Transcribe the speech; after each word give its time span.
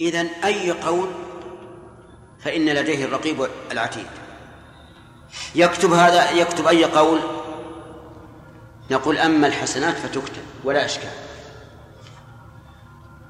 إذن 0.00 0.26
أي 0.44 0.70
قول 0.70 1.08
فإن 2.38 2.68
لديه 2.68 3.04
الرقيب 3.04 3.48
العتيد. 3.72 4.06
يكتب 5.54 5.92
هذا 5.92 6.30
يكتب 6.30 6.66
أي 6.66 6.84
قول؟ 6.84 7.20
نقول 8.90 9.18
أما 9.18 9.46
الحسنات 9.46 9.94
فتكتب 9.96 10.42
ولا 10.64 10.84
إشكال. 10.84 11.10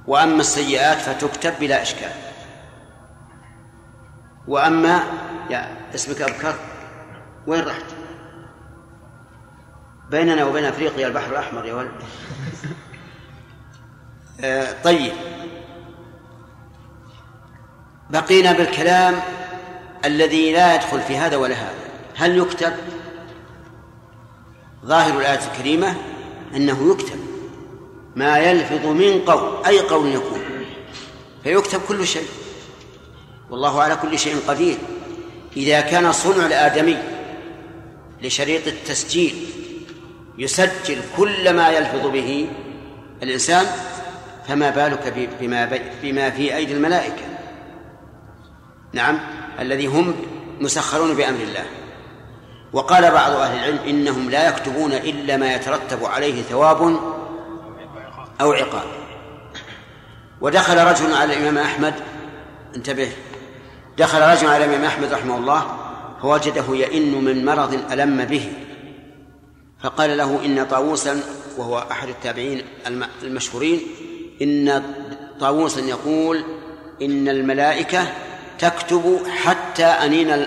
وأما 0.06 0.40
السيئات 0.40 0.98
فتكتب 0.98 1.58
بلا 1.60 1.82
إشكال. 1.82 2.12
وأما 4.48 5.02
يا 5.50 5.76
اسمك 5.94 6.22
أبكر 6.22 6.54
وين 7.46 7.64
رحت؟ 7.64 7.84
بيننا 10.10 10.44
وبين 10.44 10.64
أفريقيا 10.64 11.06
البحر 11.06 11.30
الأحمر 11.32 11.66
يا 11.66 11.74
ولد. 11.74 11.92
آه 14.44 14.82
طيب. 14.82 15.12
بقينا 18.14 18.52
بالكلام 18.52 19.20
الذي 20.04 20.52
لا 20.52 20.74
يدخل 20.74 21.00
في 21.00 21.16
هذا 21.16 21.36
ولا 21.36 21.54
هذا. 21.54 21.74
هل 22.16 22.38
يكتب؟ 22.38 22.72
ظاهر 24.84 25.20
الآية 25.20 25.40
الكريمة 25.52 25.94
أنه 26.56 26.92
يكتب 26.92 27.18
ما 28.16 28.38
يلفظ 28.38 28.86
من 28.86 29.20
قول 29.26 29.66
أي 29.66 29.80
قول 29.80 30.14
يكون. 30.14 30.40
فيكتب 31.44 31.80
كل 31.88 32.06
شيء. 32.06 32.26
والله 33.50 33.82
على 33.82 33.96
كل 33.96 34.18
شيء 34.18 34.36
قدير. 34.48 34.78
إذا 35.56 35.80
كان 35.80 36.12
صنع 36.12 36.46
الآدمي 36.46 36.96
لشريط 38.22 38.66
التسجيل 38.66 39.46
يسجل 40.38 40.98
كل 41.16 41.52
ما 41.52 41.70
يلفظ 41.70 42.06
به 42.06 42.48
الإنسان 43.22 43.66
فما 44.48 44.70
بالك 44.70 45.14
بما, 45.40 45.78
بما 46.02 46.30
في 46.30 46.56
أيدي 46.56 46.72
الملائكة؟ 46.72 47.33
نعم 48.94 49.20
الذي 49.60 49.86
هم 49.86 50.14
مسخرون 50.60 51.14
بأمر 51.14 51.40
الله. 51.40 51.64
وقال 52.72 53.10
بعض 53.10 53.32
أهل 53.32 53.58
العلم 53.58 53.78
إنهم 53.88 54.30
لا 54.30 54.48
يكتبون 54.48 54.92
إلا 54.92 55.36
ما 55.36 55.54
يترتب 55.54 56.04
عليه 56.04 56.42
ثواب 56.42 57.00
أو 58.40 58.52
عقاب. 58.52 58.86
ودخل 60.40 60.86
رجل 60.86 61.14
على 61.14 61.36
الإمام 61.36 61.58
أحمد 61.58 61.94
انتبه 62.76 63.08
دخل 63.98 64.20
رجل 64.20 64.46
على 64.46 64.64
الإمام 64.64 64.84
أحمد 64.84 65.12
رحمه 65.12 65.36
الله 65.36 65.66
فوجده 66.22 66.64
يئن 66.68 67.24
من 67.24 67.44
مرض 67.44 67.92
ألم 67.92 68.24
به. 68.24 68.52
فقال 69.82 70.16
له 70.16 70.44
إن 70.44 70.66
طاووسا 70.66 71.20
وهو 71.58 71.78
أحد 71.90 72.08
التابعين 72.08 72.62
المشهورين 73.22 73.80
إن 74.42 74.82
طاووسا 75.40 75.80
يقول 75.80 76.44
إن 77.02 77.28
الملائكة 77.28 78.06
تكتب 78.58 79.20
حتى 79.28 79.84
أنين 79.84 80.46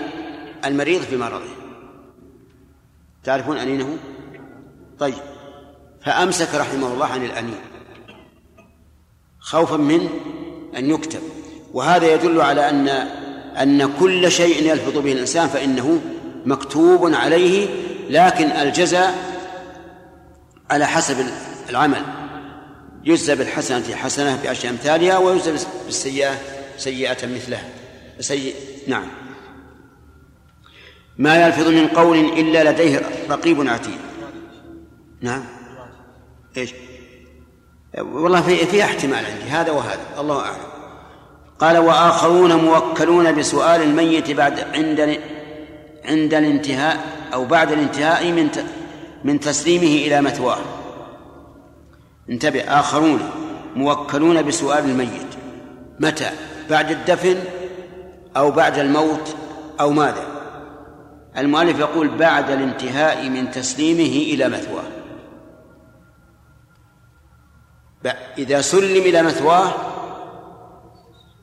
المريض 0.64 1.02
في 1.02 1.16
مرضه. 1.16 1.50
تعرفون 3.24 3.56
أنينه؟ 3.56 3.96
طيب. 4.98 5.14
فأمسك 6.04 6.54
رحمه 6.54 6.92
الله 6.92 7.06
عن 7.06 7.24
الأنين. 7.24 7.60
خوفا 9.40 9.76
من 9.76 10.08
أن 10.76 10.90
يكتب. 10.90 11.20
وهذا 11.72 12.14
يدل 12.14 12.40
على 12.40 12.70
أن 12.70 12.88
أن 13.58 13.92
كل 14.00 14.30
شيء 14.30 14.70
يلفظ 14.70 14.98
به 14.98 15.12
الإنسان 15.12 15.48
فإنه 15.48 16.00
مكتوب 16.46 17.14
عليه 17.14 17.68
لكن 18.10 18.46
الجزاء 18.50 19.14
على 20.70 20.86
حسب 20.86 21.26
العمل. 21.70 22.02
يجزى 23.04 23.34
بالحسنة 23.34 23.94
حسنة 23.94 24.42
بعشر 24.44 24.68
أمثالها 24.68 25.18
ويجزى 25.18 25.52
بالسيئة 25.86 26.38
سيئة 26.78 27.26
مثلها. 27.26 27.77
سيء. 28.20 28.54
نعم. 28.86 29.06
ما 31.18 31.46
يلفظ 31.46 31.68
من 31.68 31.88
قول 31.88 32.18
إلا 32.18 32.70
لديه 32.70 33.02
رقيب 33.30 33.68
عتيد. 33.68 33.98
نعم. 35.20 35.44
إيش؟ 36.56 36.74
والله 37.98 38.42
في 38.42 38.56
في 38.56 38.84
احتمال 38.84 39.24
عندي 39.26 39.44
هذا 39.50 39.70
وهذا 39.70 40.20
الله 40.20 40.40
أعلم. 40.40 40.68
قال 41.58 41.78
وآخرون 41.78 42.52
موكلون 42.52 43.34
بسؤال 43.34 43.82
الميت 43.82 44.30
بعد 44.30 44.60
عند 44.60 45.20
عند 46.04 46.34
الانتهاء 46.34 47.04
أو 47.32 47.44
بعد 47.44 47.72
الانتهاء 47.72 48.32
من 48.32 48.48
من 49.24 49.40
تسليمه 49.40 50.06
إلى 50.06 50.20
مثواه. 50.20 50.58
انتبه 52.30 52.60
آخرون 52.60 53.30
موكلون 53.76 54.42
بسؤال 54.42 54.84
الميت. 54.84 55.34
متى؟ 56.00 56.30
بعد 56.70 56.90
الدفن 56.90 57.36
أو 58.38 58.50
بعد 58.50 58.78
الموت 58.78 59.36
أو 59.80 59.90
ماذا؟ 59.90 60.26
المؤلف 61.36 61.78
يقول 61.78 62.08
بعد 62.08 62.50
الانتهاء 62.50 63.28
من 63.28 63.50
تسليمه 63.50 64.34
إلى 64.34 64.48
مثواه. 64.48 64.84
إذا 68.38 68.60
سلم 68.60 69.02
إلى 69.02 69.22
مثواه 69.22 69.72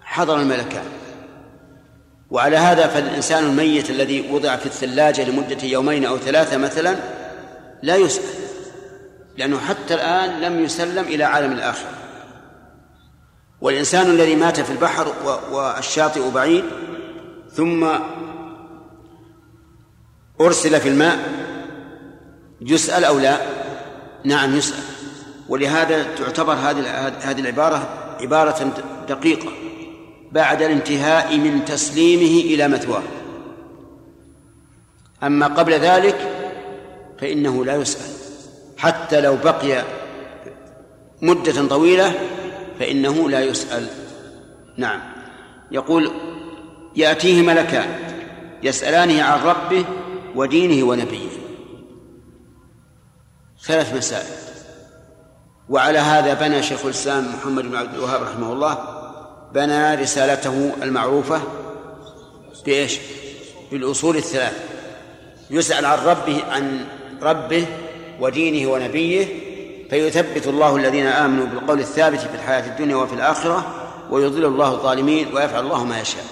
حضر 0.02 0.40
الملكان. 0.40 0.86
وعلى 2.32 2.58
هذا 2.58 2.88
فالإنسان 2.88 3.44
الميت 3.44 3.90
الذي 3.90 4.32
وضع 4.32 4.56
في 4.56 4.66
الثلاجة 4.66 5.30
لمدة 5.30 5.64
يومين 5.64 6.06
أو 6.06 6.18
ثلاثة 6.18 6.58
مثلا 6.58 6.96
لا 7.84 7.96
يسأل 7.96 8.24
لأنه 9.38 9.60
حتى 9.60 9.94
الآن 9.94 10.42
لم 10.42 10.64
يسلم 10.64 11.04
إلى 11.04 11.24
عالم 11.24 11.52
الآخرة 11.52 12.05
والإنسان 13.62 14.10
الذي 14.10 14.36
مات 14.36 14.60
في 14.60 14.72
البحر 14.72 15.14
والشاطئ 15.52 16.32
بعيد 16.32 16.64
ثم 17.52 17.88
أرسل 20.42 20.80
في 20.80 20.90
الماء 20.90 21.20
يسأل 22.62 23.06
أو 23.06 23.20
لا؟ 23.20 23.38
نعم 24.24 24.56
يسأل. 24.56 24.84
ولهذا 25.50 26.16
تعتبر 26.16 26.54
هذه 26.54 27.08
هذه 27.22 27.40
العبارة 27.40 27.90
عبارة 28.22 28.74
دقيقة 29.10 29.52
بعد 30.32 30.62
الانتهاء 30.62 31.38
من 31.38 31.66
تسليمه 31.66 32.54
إلى 32.54 32.68
مثواه. 32.68 33.04
أما 35.24 35.48
قبل 35.48 35.74
ذلك 35.74 36.32
فإنه 37.22 37.66
لا 37.66 37.76
يسأل 37.76 38.16
حتى 38.78 39.22
لو 39.22 39.38
بقي 39.44 39.84
مدة 41.22 41.68
طويلة 41.68 42.14
فإنه 42.80 43.30
لا 43.30 43.42
يسأل. 43.42 43.88
نعم. 44.78 45.00
يقول 45.72 46.12
يأتيه 46.96 47.42
ملكان 47.42 47.90
يسألانه 48.64 49.24
عن 49.24 49.40
ربه 49.40 49.86
ودينه 50.36 50.88
ونبيه. 50.88 51.30
ثلاث 53.64 53.94
مسائل. 53.94 54.46
وعلى 55.70 56.00
هذا 56.00 56.34
بنى 56.34 56.64
شيخ 56.64 56.86
الإسلام 56.86 57.36
محمد 57.36 57.64
بن 57.64 57.76
عبد 57.76 57.94
الوهاب 57.94 58.22
رحمه 58.24 58.54
الله 58.54 58.78
بنى 59.54 59.96
رسالته 59.96 60.74
المعروفة 60.82 61.42
بإيش؟ 62.66 63.00
بالأصول 63.72 64.18
الثلاث 64.18 64.64
يسأل 65.50 65.86
عن 65.86 66.00
ربه 66.06 66.44
عن 66.50 66.86
ربه 67.22 67.66
ودينه 68.20 68.72
ونبيه 68.72 69.45
فيثبت 69.90 70.48
الله 70.48 70.76
الذين 70.76 71.08
آمنوا 71.08 71.46
بالقول 71.46 71.80
الثابت 71.80 72.20
في 72.20 72.36
الحياة 72.36 72.68
الدنيا 72.68 72.96
وفي 72.96 73.14
الآخرة 73.14 73.66
ويضل 74.10 74.46
الله 74.46 74.72
الظالمين 74.72 75.36
ويفعل 75.36 75.64
الله 75.64 75.84
ما 75.84 76.00
يشاء. 76.00 76.24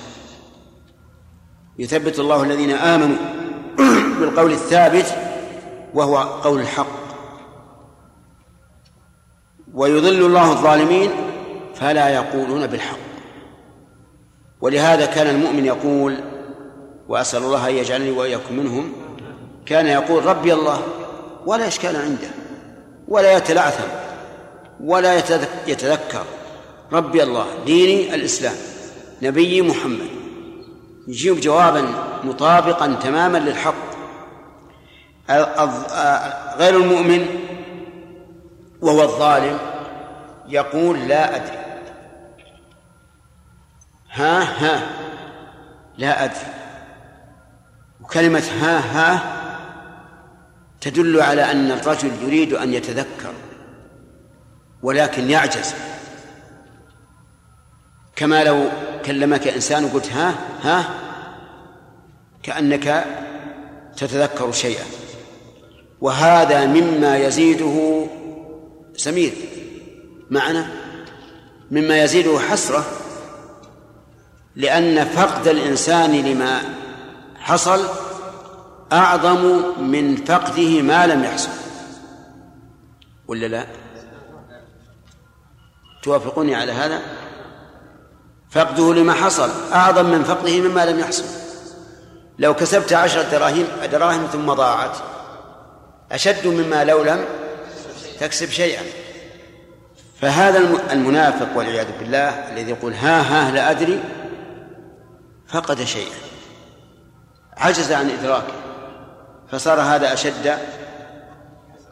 يثبت 1.80 2.20
الله 2.20 2.44
الذين 2.44 2.72
آمنوا 2.72 3.18
بالقول 4.20 4.52
الثابت 4.52 5.16
وهو 5.94 6.18
قول 6.18 6.60
الحق. 6.60 7.04
ويضل 9.74 10.26
الله 10.26 10.52
الظالمين 10.52 11.10
فلا 11.76 12.10
يقولون 12.10 12.68
بالحق. 12.68 12.98
ولهذا 14.62 15.06
كان 15.06 15.36
المؤمن 15.36 15.66
يقول 15.66 16.18
وأسأل 17.08 17.44
الله 17.44 17.70
أن 17.70 17.76
يجعلني 17.76 18.12
وإياكم 18.12 18.56
منهم 18.56 18.92
كان 19.66 19.86
يقول 19.86 20.26
ربي 20.26 20.54
الله 20.54 20.82
ولا 21.46 21.68
إشكال 21.68 21.96
عنده. 21.96 22.44
ولا 23.08 23.38
يتلعثم 23.38 23.88
ولا 24.80 25.18
يتذكر. 25.68 26.24
ربي 26.92 27.24
الله 27.24 27.46
ديني 27.66 28.16
الإسلام 28.16 28.56
نبي 29.22 29.62
محمد. 29.62 30.10
يجيب 31.08 31.40
جوابا 31.40 31.86
مطابقا 32.24 32.96
تماما 33.04 33.38
للحق. 33.38 33.94
غير 36.58 36.76
المؤمن 36.76 37.26
وهو 38.82 39.02
الظالم 39.04 39.58
يقول 40.48 41.08
لا 41.08 41.36
أدري. 41.36 41.58
ها 44.12 44.44
ها 44.44 44.90
لا 45.98 46.24
أدري. 46.24 46.54
وكلمة 48.02 48.44
ها 48.62 48.80
ها 48.80 49.43
تدل 50.84 51.22
على 51.22 51.52
أن 51.52 51.72
الرجل 51.72 52.12
يريد 52.24 52.54
أن 52.54 52.74
يتذكر 52.74 53.34
ولكن 54.82 55.30
يعجز. 55.30 55.74
كما 58.16 58.44
لو 58.44 58.70
كلمك 59.06 59.48
إنسان 59.48 59.86
وقلت 59.86 60.12
ها 60.12 60.36
ها 60.62 60.90
كأنك 62.44 63.06
تتذكر 63.98 64.52
شيئا. 64.52 64.84
وهذا 66.02 66.66
مما 66.66 67.18
يزيده 67.18 68.06
سمير. 68.96 69.34
معنا 70.30 70.68
مما 71.72 72.04
يزيده 72.04 72.40
حسرة. 72.40 72.86
لأن 74.56 75.06
فقد 75.06 75.48
الإنسان 75.48 76.12
لما 76.12 76.62
حصل 77.40 77.86
أعظم 78.92 79.62
من 79.84 80.16
فقده 80.16 80.82
ما 80.82 81.08
لم 81.08 81.24
يحصل. 81.24 81.50
ولا 83.28 83.46
لا؟ 83.46 83.68
توافقوني 86.04 86.56
على 86.56 86.72
هذا؟ 86.72 87.02
فقده 88.52 88.94
لما 88.94 89.14
حصل 89.14 89.50
أعظم 89.74 90.06
من 90.06 90.24
فقده 90.24 90.62
مما 90.62 90.86
لم 90.86 91.00
يحصل. 91.00 91.24
لو 92.40 92.54
كسبت 92.54 92.94
عشرة 92.94 93.24
دراهم 93.24 93.66
دراهم 93.92 94.26
ثم 94.26 94.54
ضاعت 94.54 94.98
أشد 96.12 96.48
مما 96.48 96.84
لو 96.84 97.04
لم 97.04 97.26
تكسب 98.20 98.50
شيئا. 98.50 98.84
فهذا 100.22 100.60
المنافق 100.92 101.58
والعياذ 101.58 102.00
بالله 102.00 102.30
الذي 102.30 102.72
يقول 102.72 102.94
ها 102.94 103.22
ها 103.22 103.52
لا 103.52 103.72
أدري 103.72 104.04
فقد 105.48 105.84
شيئا. 105.84 106.16
عجز 107.58 107.92
عن 107.92 108.10
إدراكه. 108.10 108.63
فصار 109.54 109.82
هذا 109.82 110.14
أشد 110.14 110.58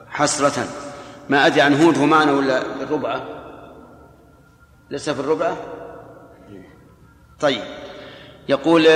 حسرة. 0.10 0.68
ما 1.30 1.48
أدري 1.48 1.62
عن 1.62 1.82
هود 1.82 1.98
هو 1.98 2.06
معنا 2.06 2.32
ولا 2.32 2.62
الربعة 2.82 3.24
لسه 4.92 5.14
في 5.14 5.20
الربعة 5.20 5.58
طيب. 7.40 7.64
يقول 8.50 8.88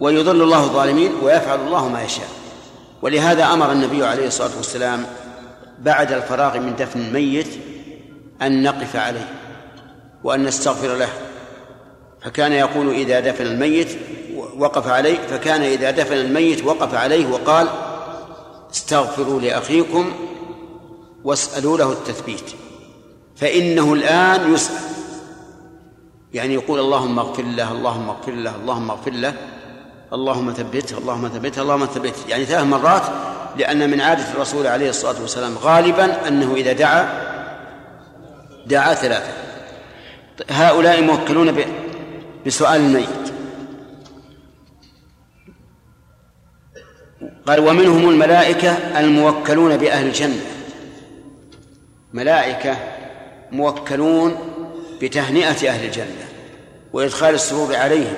ويضل 0.00 0.42
الله 0.42 0.64
الظالمين 0.64 1.12
ويفعل 1.22 1.60
الله 1.60 1.88
ما 1.88 2.02
يشاء. 2.02 2.28
ولهذا 3.02 3.44
أمر 3.44 3.72
النبي 3.72 4.04
عليه 4.04 4.26
الصلاة 4.26 4.56
والسلام 4.56 5.06
بعد 5.78 6.12
الفراغ 6.12 6.58
من 6.58 6.76
دفن 6.76 7.00
الميت 7.00 7.48
أن 8.42 8.62
نقف 8.62 8.96
عليه 8.96 9.28
وأن 10.24 10.44
نستغفر 10.44 10.96
له. 10.96 11.08
فكان 12.20 12.52
يقول 12.52 12.90
إذا 12.90 13.20
دفن 13.20 13.46
الميت 13.46 13.98
وقف 14.58 14.88
عليه 14.88 15.18
فكان 15.18 15.62
إذا 15.62 15.90
دفن 15.90 16.16
الميت 16.16 16.64
وقف 16.64 16.94
عليه 16.94 17.26
وقال 17.26 17.68
استغفروا 18.72 19.40
لأخيكم 19.40 20.12
واسألوا 21.24 21.78
له 21.78 21.92
التثبيت 21.92 22.52
فإنه 23.36 23.92
الآن 23.92 24.54
يسأل. 24.54 24.76
يعني 26.32 26.54
يقول 26.54 26.80
اللهم 26.80 27.18
اغفر 27.18 27.42
له 27.42 27.72
اللهم 27.72 28.08
اغفر 28.08 28.32
له 28.32 28.56
اللهم 28.56 28.90
اغفر 28.90 29.10
له 29.10 29.34
اللهم 30.12 30.52
ثبته 30.52 30.98
اللهم 30.98 31.28
ثبته 31.28 31.62
اللهم 31.62 31.86
ثبته. 31.86 32.28
يعني 32.28 32.44
ثلاث 32.44 32.64
مرات 32.64 33.02
لأن 33.56 33.90
من 33.90 34.00
عادة 34.00 34.32
الرسول 34.32 34.66
عليه 34.66 34.90
الصلاة 34.90 35.20
والسلام 35.20 35.58
غالبا 35.58 36.28
أنه 36.28 36.54
إذا 36.54 36.72
دعا 36.72 37.22
دعا 38.66 38.94
ثلاثة. 38.94 39.32
هؤلاء 40.50 41.02
موكلون 41.02 41.64
بسؤال 42.46 42.80
الميت. 42.80 43.31
قال 47.46 47.60
ومنهم 47.60 48.08
الملائكة 48.08 48.70
الموكلون 48.72 49.76
بأهل 49.76 50.06
الجنة. 50.06 50.40
ملائكة 52.12 52.76
موكلون 53.52 54.36
بتهنئة 55.02 55.68
أهل 55.68 55.84
الجنة 55.84 56.28
وإدخال 56.92 57.34
السرور 57.34 57.76
عليهم 57.76 58.14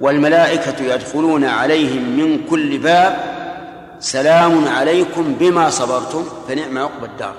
والملائكة 0.00 0.94
يدخلون 0.94 1.44
عليهم 1.44 2.16
من 2.16 2.46
كل 2.50 2.78
باب. 2.78 3.32
سلام 4.00 4.68
عليكم 4.68 5.34
بما 5.34 5.70
صبرتم 5.70 6.24
فنعم 6.48 6.78
عقب 6.78 7.04
الدار. 7.04 7.34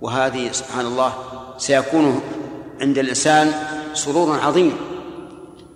وهذه 0.00 0.52
سبحان 0.52 0.86
الله 0.86 1.12
سيكون 1.58 2.22
عند 2.80 2.98
الإنسان 2.98 3.52
سرور 3.94 4.40
عظيم. 4.40 4.76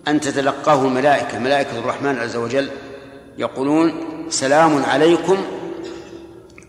أن 0.07 0.19
تتلقاه 0.19 0.85
الملائكة 0.85 1.39
ملائكة 1.39 1.79
الرحمن 1.79 2.17
عز 2.17 2.35
وجل 2.35 2.69
يقولون 3.37 3.93
سلام 4.29 4.83
عليكم 4.83 5.37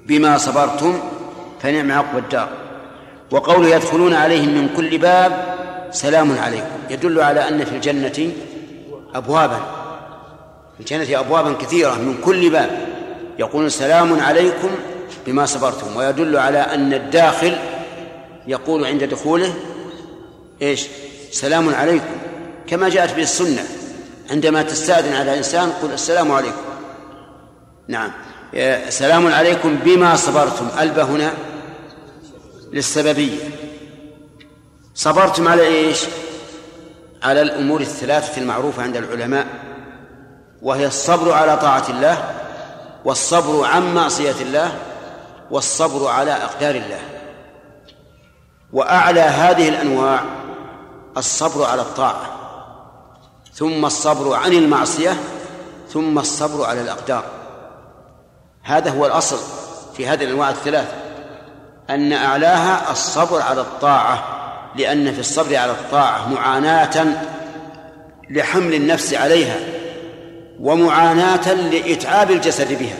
بما 0.06 0.38
صبرتم 0.38 0.98
فنعم 1.62 1.92
عقب 1.92 2.18
الدار. 2.18 2.48
وقوله 3.30 3.68
يدخلون 3.68 4.14
عليهم 4.14 4.48
من 4.48 4.68
كل 4.76 4.98
باب 4.98 5.56
سلام 5.90 6.38
عليكم. 6.38 6.78
يدل 6.90 7.20
على 7.20 7.48
أن 7.48 7.64
في 7.64 7.72
الجنة 7.72 8.32
أبوابا 9.14 9.60
في 10.74 10.80
الجنة 10.80 11.20
أبوابا 11.20 11.52
كثيرة 11.52 11.94
من 11.94 12.20
كل 12.24 12.50
باب. 12.50 12.86
يقول 13.38 13.70
سلام 13.70 14.20
عليكم 14.20 14.70
بما 15.26 15.46
صبرتم. 15.46 15.96
ويدل 15.96 16.36
على 16.36 16.58
أن 16.58 16.94
الداخل 16.94 17.56
يقول 18.46 18.84
عند 18.84 19.04
دخوله 19.04 19.54
إيش؟ 20.62 20.86
سلام 21.30 21.74
عليكم. 21.74 22.16
كما 22.66 22.88
جاءت 22.88 23.14
به 23.14 23.22
السنة. 23.22 23.66
عندما 24.30 24.62
تستأذن 24.62 25.14
على 25.14 25.38
إنسان 25.38 25.72
قل 25.82 25.92
السلام 25.92 26.32
عليكم. 26.32 26.62
نعم. 27.88 28.10
سلام 28.88 29.26
عليكم 29.26 29.76
بما 29.76 30.16
صبرتم. 30.16 30.68
ألبى 30.80 31.02
هنا 31.02 31.32
للسببية. 32.72 33.38
صبرتم 34.94 35.48
على 35.48 35.62
إيش؟ 35.62 36.04
على 37.22 37.42
الأمور 37.42 37.80
الثلاثة 37.80 38.40
المعروفة 38.40 38.82
عند 38.82 38.96
العلماء 38.96 39.46
وهي 40.62 40.86
الصبر 40.86 41.32
على 41.32 41.56
طاعة 41.56 41.84
الله 41.88 42.34
والصبر 43.04 43.64
عن 43.64 43.94
معصية 43.94 44.34
الله 44.40 44.72
والصبر 45.50 46.08
على 46.08 46.32
أقدار 46.32 46.74
الله. 46.74 47.00
وأعلى 48.72 49.20
هذه 49.20 49.68
الأنواع 49.68 50.20
الصبر 51.16 51.64
على 51.64 51.82
الطاعة. 51.82 52.37
ثم 53.58 53.84
الصبر 53.84 54.34
عن 54.34 54.52
المعصية 54.52 55.16
ثم 55.88 56.18
الصبر 56.18 56.64
على 56.64 56.80
الأقدار. 56.80 57.24
هذا 58.62 58.90
هو 58.90 59.06
الأصل 59.06 59.38
في 59.94 60.06
هذه 60.06 60.24
الأنواع 60.24 60.50
الثلاث. 60.50 60.94
أن 61.90 62.12
أعلاها 62.12 62.92
الصبر 62.92 63.42
على 63.42 63.60
الطاعة 63.60 64.24
لأن 64.76 65.12
في 65.12 65.20
الصبر 65.20 65.56
على 65.56 65.72
الطاعة 65.72 66.34
معاناة 66.34 67.24
لحمل 68.30 68.74
النفس 68.74 69.14
عليها 69.14 69.56
ومعاناة 70.60 71.52
لإتعاب 71.52 72.30
الجسد 72.30 72.78
بها. 72.78 72.98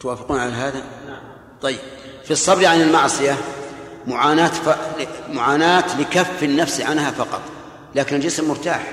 توافقون 0.00 0.40
على 0.40 0.52
هذا؟ 0.52 0.82
طيب. 1.62 1.78
في 2.24 2.30
الصبر 2.30 2.66
عن 2.66 2.80
المعصية 2.80 3.36
معاناة 4.06 4.48
ف... 4.48 4.76
معاناة 5.32 6.00
لكف 6.00 6.42
النفس 6.42 6.80
عنها 6.80 7.10
فقط 7.10 7.40
لكن 7.94 8.16
الجسم 8.16 8.48
مرتاح 8.48 8.92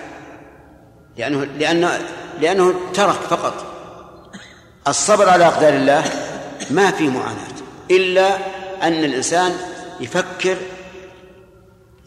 لأنه 1.18 1.44
لأنه 1.44 2.00
لأنه 2.42 2.74
ترك 2.94 3.16
فقط. 3.30 3.66
الصبر 4.88 5.30
على 5.30 5.48
أقدار 5.48 5.74
الله 5.74 6.04
ما 6.72 6.92
في 6.92 7.08
معاناة 7.08 7.54
إلا 7.92 8.36
أن 8.84 9.04
الإنسان 9.04 9.56
يفكر 10.00 10.58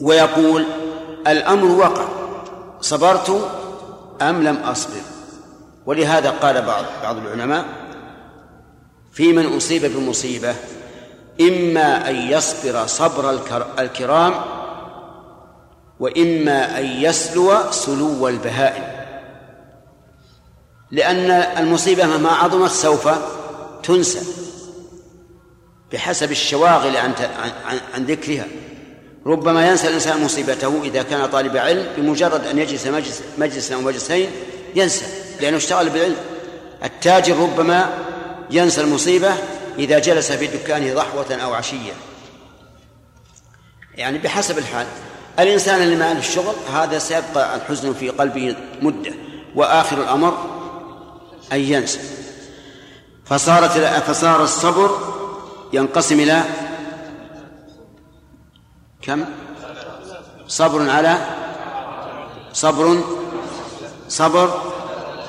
ويقول 0.01 0.65
الأمر 1.27 1.65
وقع 1.65 2.09
صبرت 2.81 3.51
أم 4.23 4.43
لم 4.43 4.57
أصبر؟ 4.57 5.01
ولهذا 5.87 6.31
قال 6.31 6.63
بعض 6.63 6.85
بعض 7.03 7.17
العلماء 7.17 7.65
في 9.13 9.33
من 9.33 9.57
أصيب 9.57 9.85
بمصيبة 9.85 10.55
إما 11.41 12.11
أن 12.11 12.17
يصبر 12.17 12.87
صبر 12.87 13.39
الكرام 13.79 14.35
وإما 16.01 16.79
أن 16.79 16.85
يسلو 16.85 17.71
سلو 17.71 18.29
البهائم. 18.29 18.85
لأن 20.91 21.31
المصيبة 21.31 22.07
مهما 22.07 22.31
عظمت 22.31 22.71
سوف 22.71 23.09
تنسى 23.83 24.21
بحسب 25.93 26.31
الشواغل 26.31 26.97
عن 26.97 27.13
عن 27.95 28.05
ذكرها. 28.05 28.47
ربما 29.27 29.69
ينسى 29.69 29.89
الإنسان 29.89 30.25
مصيبته 30.25 30.83
إذا 30.85 31.03
كان 31.03 31.27
طالب 31.27 31.57
علم 31.57 31.87
بمجرد 31.97 32.47
أن 32.47 32.59
يجلس 32.59 32.87
مجلس 32.87 33.23
مجلسا 33.39 33.75
أو 33.75 33.81
مجلسين 33.81 34.31
ينسى 34.75 35.05
لأنه 35.41 35.57
اشتغل 35.57 35.91
بالعلم. 35.91 36.17
التاجر 36.85 37.37
ربما 37.37 37.99
ينسى 38.51 38.81
المصيبة 38.81 39.35
إذا 39.79 39.99
جلس 39.99 40.33
في 40.33 40.47
دكانه 40.47 40.95
ضحوة 40.95 41.35
أو 41.35 41.55
عشية. 41.55 41.93
يعني 43.95 44.19
بحسب 44.19 44.59
الحال 44.59 44.87
الإنسان 45.39 45.83
اللي 45.83 45.97
ما 45.97 46.13
له 46.13 46.19
الشغل 46.19 46.55
هذا 46.73 46.99
سيبقى 46.99 47.57
الحزن 47.57 47.93
في 47.93 48.11
قلبه 48.11 48.57
مدة 48.83 49.13
وآخر 49.55 50.03
الأمر 50.03 50.39
أن 51.53 51.61
ينسى. 51.61 52.01
فصارت 53.25 53.71
فصار 54.11 54.45
الصبر 54.45 54.99
ينقسم 55.73 56.21
إلى 56.21 56.43
كم؟ 59.03 59.25
صبر 60.49 60.91
على 60.91 61.19
صبر 62.53 63.05
صبر 64.09 64.63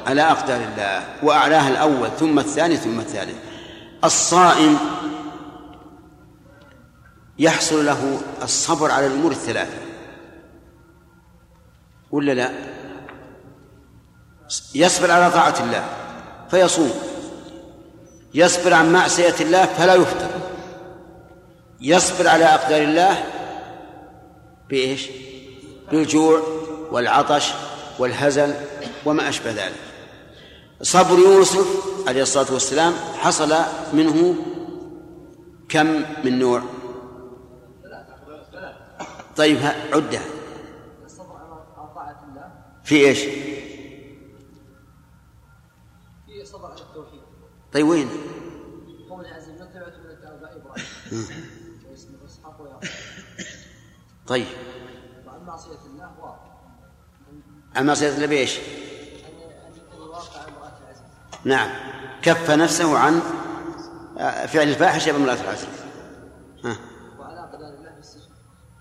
على 0.08 0.22
أقدار 0.22 0.62
الله 0.62 1.04
وأعلاها 1.24 1.70
الأول 1.70 2.10
ثم 2.20 2.40
الثاني 2.40 2.78
ثم 2.78 3.00
الثالث. 3.00 3.47
الصائم 4.04 4.78
يحصل 7.40 7.86
له 7.86 8.22
الصبر 8.44 8.92
على 8.92 9.08
الأمور 9.08 9.32
الثلاثة. 9.32 9.78
ولا 12.12 12.32
لا؟ 12.32 12.52
يصبر 14.76 15.12
على 15.12 15.32
طاعة 15.32 15.56
الله 15.60 15.90
فيصوم. 16.52 16.92
يصبر 18.34 18.74
عن 18.74 18.94
معصية 18.94 19.36
الله 19.40 19.66
فلا 19.66 19.96
يفطر. 19.96 20.30
يصبر 21.82 22.28
على 22.28 22.46
أقدار 22.46 22.82
الله 22.82 23.24
بإيش؟ 24.70 25.10
بالجوع 25.92 26.42
والعطش 26.92 27.54
والهزل 28.00 28.54
وما 29.06 29.30
أشبه 29.30 29.52
ذلك. 29.52 29.87
صبر 30.82 31.20
يوسف 31.20 31.68
عليه 32.08 32.22
الصلاة 32.22 32.54
والسلام 32.54 32.94
حصل 32.94 33.54
منه 33.94 34.36
كم 35.70 35.88
من 36.26 36.40
نوع 36.40 36.64
طيب 39.36 39.58
عدها 39.94 40.22
في 42.84 42.96
إيش؟ 42.96 43.20
في 46.26 46.46
صبر 46.46 46.72
على 46.72 46.82
التوحيد 46.82 47.22
طيب 47.74 47.88
وين؟ 47.88 48.10
عز 49.26 49.50
آباء 50.26 50.58
إبراهيم 50.58 50.86
طيب 54.28 54.46
وعن 55.28 55.44
معصية 55.46 55.86
الله 55.86 56.20
واضح 56.22 56.58
عن 57.76 57.86
معصية 57.86 58.16
الله 58.16 58.26
بإيش؟ 58.26 58.60
نعم. 61.48 61.70
كف 62.22 62.52
نفسه 62.52 62.98
عن 62.98 63.22
فعل 64.48 64.68
الفاحشة 64.68 65.12
بامرأة 65.12 65.38
العزيز 65.44 65.68
ها. 66.66 66.78
وعلى 67.20 67.40
قدر 67.54 67.66
الله 67.66 67.92
بالسجن 67.98 68.22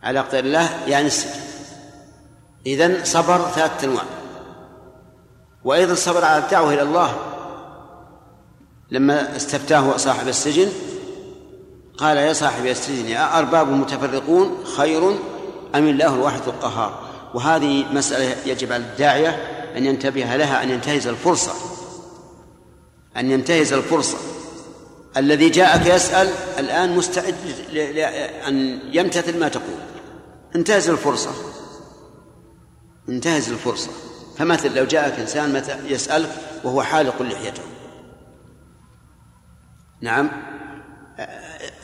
على 0.03 0.21
قدر 0.21 0.39
الله 0.39 0.87
يعني 0.87 1.07
السجن 1.07 1.41
إذن 2.67 3.05
صبر 3.05 3.39
ثلاثة 3.39 3.87
أنواع. 3.87 4.05
وأيضا 5.65 5.95
صبر 5.95 6.25
على 6.25 6.45
الدعوة 6.45 6.75
إلى 6.75 6.83
الله. 6.83 7.17
لما 8.91 9.37
استفتاه 9.37 9.97
صاحب 9.97 10.29
السجن 10.29 10.69
قال 11.99 12.17
يا 12.17 12.33
صاحب 12.33 12.67
السجن 12.67 13.07
يا 13.07 13.39
أرباب 13.39 13.69
متفرقون 13.69 14.65
خير 14.77 15.11
أم 15.75 15.89
الله 15.89 16.15
الواحد 16.15 16.41
القهار؟ 16.47 17.03
وهذه 17.35 17.93
مسألة 17.93 18.37
يجب 18.51 18.73
على 18.73 18.83
الداعية 18.83 19.29
أن 19.77 19.85
ينتبه 19.85 20.37
لها 20.37 20.63
أن 20.63 20.71
ينتهز 20.71 21.07
الفرصة. 21.07 21.76
أن 23.19 23.31
ينتهز 23.31 23.73
الفرصة. 23.73 24.19
الذي 25.17 25.49
جاءك 25.49 25.87
يسأل 25.87 26.29
الآن 26.59 26.97
مستعد 26.97 27.35
أن 28.49 28.81
يمتثل 28.93 29.39
ما 29.39 29.49
تقول. 29.49 29.79
انتهز 30.57 30.89
الفرصة. 30.89 31.31
انتهز 33.09 33.51
الفرصة. 33.51 33.91
فمثل 34.39 34.75
لو 34.75 34.85
جاءك 34.85 35.21
إنسان 35.21 35.63
يسألك 35.87 36.31
وهو 36.65 36.83
حالق 36.83 37.23
لحيته. 37.23 37.63
نعم. 40.01 40.31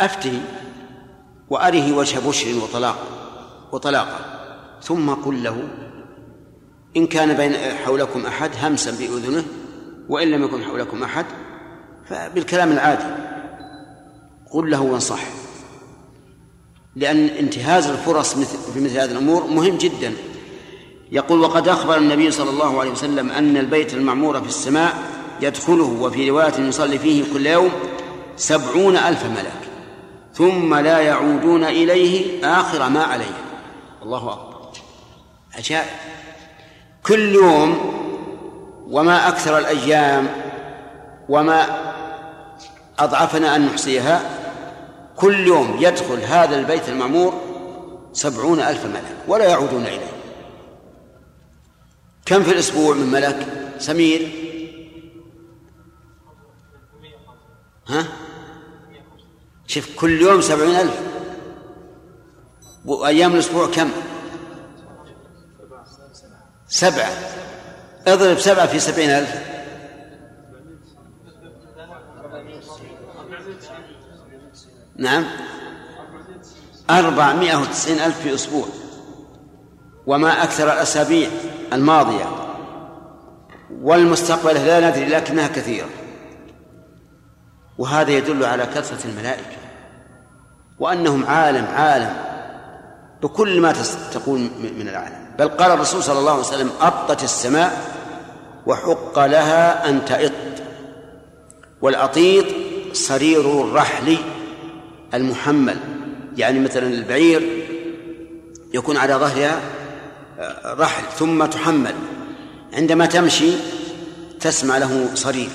أفتي 0.01 0.41
وأره 1.51 1.93
وجه 1.93 2.19
بشر 2.29 2.55
وطلاق 2.63 2.99
وطلاقة. 3.73 4.43
ثم 4.83 5.11
قل 5.11 5.43
له 5.43 5.69
إن 6.97 7.07
كان 7.07 7.33
بين 7.33 7.57
حولكم 7.57 8.27
أحد 8.27 8.51
همسا 8.63 8.91
بأذنه 8.91 9.45
وإن 10.09 10.31
لم 10.31 10.45
يكن 10.45 10.65
حولكم 10.65 11.03
أحد 11.03 11.27
فبالكلام 12.09 12.73
العادي 12.73 13.05
قل 14.51 14.71
له 14.71 14.83
وانصح. 14.83 15.21
لأن 16.97 17.27
انتهاز 17.27 17.87
الفرص 17.87 18.35
في 18.35 18.81
مثل 18.81 18.99
هذه 18.99 19.11
الأمور 19.11 19.47
مهم 19.47 19.79
جدا. 19.79 20.13
يقول 21.13 21.41
وقد 21.41 21.69
أخبر 21.69 21.97
النبي 21.97 22.31
صلى 22.31 22.51
الله 22.51 22.81
عليه 22.81 22.91
وسلم 22.91 23.31
أن 23.31 23.57
البيت 23.57 23.95
المعمور 23.95 24.41
في 24.41 24.49
السماء 24.49 24.95
يدخله 25.41 25.97
وفي 26.01 26.31
رواية 26.31 26.61
يصلي 26.61 26.99
فيه 26.99 27.25
كل 27.33 27.47
يوم 27.47 27.71
سبعون 28.37 28.97
ألف 28.97 29.25
ملك 29.25 29.61
ثم 30.35 30.75
لا 30.75 30.99
يعودون 30.99 31.65
إليه 31.65 32.47
آخر 32.61 32.89
ما 32.89 33.03
عليه. 33.03 33.37
الله 34.03 34.33
أكبر. 34.33 34.69
عجائب. 35.55 35.91
كل 37.03 37.35
يوم 37.35 38.02
وما 38.93 39.29
أكثر 39.29 39.59
الأيام 39.59 40.29
وما 41.29 41.67
أضعفنا 42.99 43.57
أن 43.57 43.67
نحصيها 43.67 44.21
كل 45.17 45.47
يوم 45.47 45.77
يدخل 45.81 46.21
هذا 46.21 46.59
البيت 46.59 46.89
المعمور 46.89 47.41
سبعون 48.13 48.61
ألف 48.61 48.87
ملك 48.87 49.17
ولا 49.29 49.45
يعودون 49.45 49.83
إليه. 49.83 50.13
كم 52.27 52.43
في 52.43 52.53
الأسبوع 52.53 52.95
من 52.95 53.07
ملك؟ 53.07 53.47
سمير؟ 53.79 54.31
ها؟ 57.89 58.07
شوف 59.67 59.97
كل 59.97 60.21
يوم 60.21 60.41
سبعين 60.41 60.77
ألف. 60.77 61.01
وأيام 62.85 63.35
الأسبوع 63.35 63.67
كم؟ 63.67 63.91
سبعة. 66.69 67.13
اضرب 68.07 68.39
سبعة 68.39 68.67
في 68.67 68.79
سبعين 68.79 69.11
ألف. 69.11 69.53
نعم. 74.97 75.25
أربعمائة 76.91 77.57
وتسعين 77.57 77.99
ألف 77.99 78.21
في 78.21 78.35
أسبوع. 78.35 78.67
وما 80.07 80.43
أكثر 80.43 80.73
الأسابيع 80.73 81.31
الماضية. 81.73 82.25
والمستقبلة 83.71 84.65
لا 84.67 84.91
ندري 84.91 85.09
لكنها 85.09 85.49
كثيرة. 85.49 85.89
وهذا 87.79 88.11
يدل 88.11 88.45
على 88.45 88.67
كثرة 88.67 89.11
الملائكة. 89.11 89.57
وأنهم 90.79 91.27
عالم 91.27 91.65
عالم. 91.65 92.17
بكل 93.23 93.61
ما 93.61 93.73
تقول 94.13 94.41
من 94.79 94.89
العالم. 94.89 95.22
بل 95.39 95.49
قال 95.49 95.71
الرسول 95.71 96.03
صلى 96.03 96.19
الله 96.19 96.33
عليه 96.33 96.41
وسلم 96.41 96.71
أطت 96.81 97.25
السماء 97.25 97.93
وحق 98.67 99.19
لها 99.19 99.89
أن 99.89 100.05
تئط. 100.05 100.33
والأطيط 101.83 102.45
صرير 102.93 103.61
الرحل 103.61 104.17
المحمل. 105.15 105.77
يعني 106.37 106.61
مثلا 106.61 106.87
البعير 106.87 107.67
يكون 108.75 108.97
على 108.97 109.15
ظهرها 109.15 109.61
آه، 110.41 110.75
رحل 110.75 111.03
ثم 111.19 111.45
تحمل. 111.45 111.95
عندما 112.73 113.07
تمشي 113.07 113.53
تسمع 114.41 114.79
له 114.79 115.11
صرير 115.15 115.49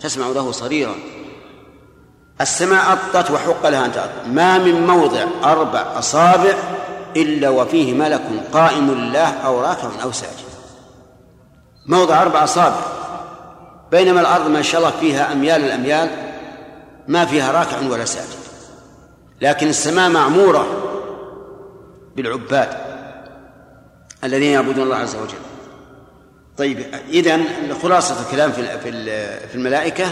تسمع 0.00 0.26
له 0.28 0.52
صريرا. 0.52 0.94
السماء 2.40 2.92
أطت 2.92 3.30
وحق 3.30 3.68
لها 3.68 3.86
أن 3.86 3.92
تأط 3.92 4.10
ما 4.26 4.58
من 4.58 4.86
موضع 4.86 5.24
أربع 5.44 5.98
أصابع 5.98 6.54
إلا 7.16 7.48
وفيه 7.48 7.94
ملك 7.94 8.22
قائم 8.52 8.90
لله 8.90 9.28
أو 9.28 9.60
راكع 9.60 9.88
أو 10.02 10.12
ساجد. 10.12 10.52
موضع 11.86 12.22
أربع 12.22 12.44
أصابع. 12.44 12.80
بينما 13.90 14.20
الأرض 14.20 14.50
ما 14.50 14.62
شاء 14.62 14.80
الله 14.80 14.92
فيها 15.00 15.32
أميال 15.32 15.64
الأميال 15.64 16.10
ما 17.08 17.24
فيها 17.26 17.52
راكع 17.52 17.88
ولا 17.90 18.04
ساجد. 18.04 18.42
لكن 19.40 19.68
السماء 19.68 20.10
معمورة 20.10 20.66
بالعباد 22.16 22.68
الذين 24.24 24.52
يعبدون 24.52 24.84
الله 24.84 24.96
عز 24.96 25.16
وجل. 25.16 25.42
طيب 26.58 26.84
إذا 27.08 27.40
خلاصة 27.82 28.16
الكلام 28.26 28.52
في 28.52 28.78
في 29.48 29.54
الملائكة 29.54 30.06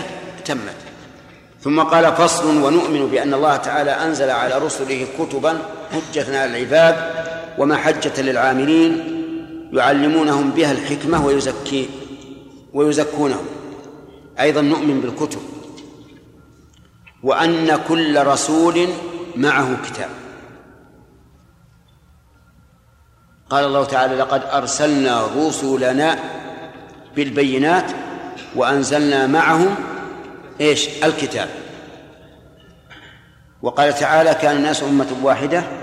تمت. 0.45 0.77
ثم 1.63 1.81
قال 1.81 2.13
فصل 2.13 2.63
ونؤمن 2.63 3.07
بأن 3.07 3.35
الله 3.35 3.57
تعالى 3.57 3.91
أنزل 3.91 4.31
على 4.31 4.59
رسله 4.59 5.07
كتبا 5.19 5.59
حجة 5.93 6.41
على 6.41 6.45
العباد 6.45 6.97
ومحجة 7.59 8.23
للعاملين 8.23 9.21
يعلمونهم 9.73 10.51
بها 10.51 10.73
الحكمة 10.73 11.27
ويزكي 11.27 11.89
ويزكونهم. 12.73 13.47
أيضا 14.41 14.61
نؤمن 14.61 15.01
بالكتب 15.01 15.41
وأن 17.23 17.79
كل 17.89 18.27
رسول 18.27 18.89
معه 19.37 19.77
كتاب. 19.85 20.11
قال 23.51 23.65
الله 23.65 23.85
تعالى 23.85 24.15
لقد 24.15 24.43
أرسلنا 24.45 25.23
رسلنا 25.37 26.19
بالبينات 27.17 27.91
وأنزلنا 28.57 29.27
معهم 29.27 29.75
إيش؟ 30.61 31.05
الكتاب. 31.05 31.49
وقال 33.63 33.95
تعالى 33.95 34.35
كان 34.35 34.57
الناس 34.57 34.83
أمة 34.83 35.07
واحدة 35.23 35.80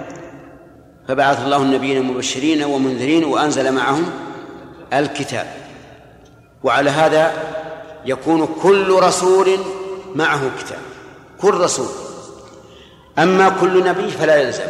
فبعث 1.08 1.44
الله 1.44 1.58
النبيين 1.58 2.04
مبشرين 2.04 2.64
ومنذرين 2.64 3.24
وأنزل 3.24 3.72
معهم 3.72 4.12
الكتاب. 4.94 5.48
وعلى 6.64 6.90
هذا 6.90 7.34
يكون 8.06 8.48
كل 8.62 8.94
رسول 8.94 9.60
معه 10.16 10.52
كتاب. 10.60 10.80
كل 11.42 11.54
رسول. 11.54 11.90
أما 13.20 13.50
كل 13.50 13.84
نبي 13.84 14.10
فلا 14.12 14.36
يلزم 14.36 14.70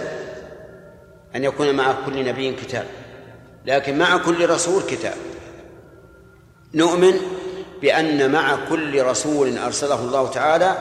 أن 1.35 1.43
يكون 1.43 1.75
مع 1.75 1.93
كل 2.05 2.25
نبي 2.25 2.51
كتاب. 2.51 2.85
لكن 3.65 3.97
مع 3.97 4.17
كل 4.17 4.49
رسول 4.49 4.83
كتاب. 4.83 5.15
نؤمن 6.73 7.13
بأن 7.81 8.31
مع 8.31 8.57
كل 8.69 9.03
رسول 9.03 9.57
أرسله 9.57 9.99
الله 9.99 10.29
تعالى 10.29 10.77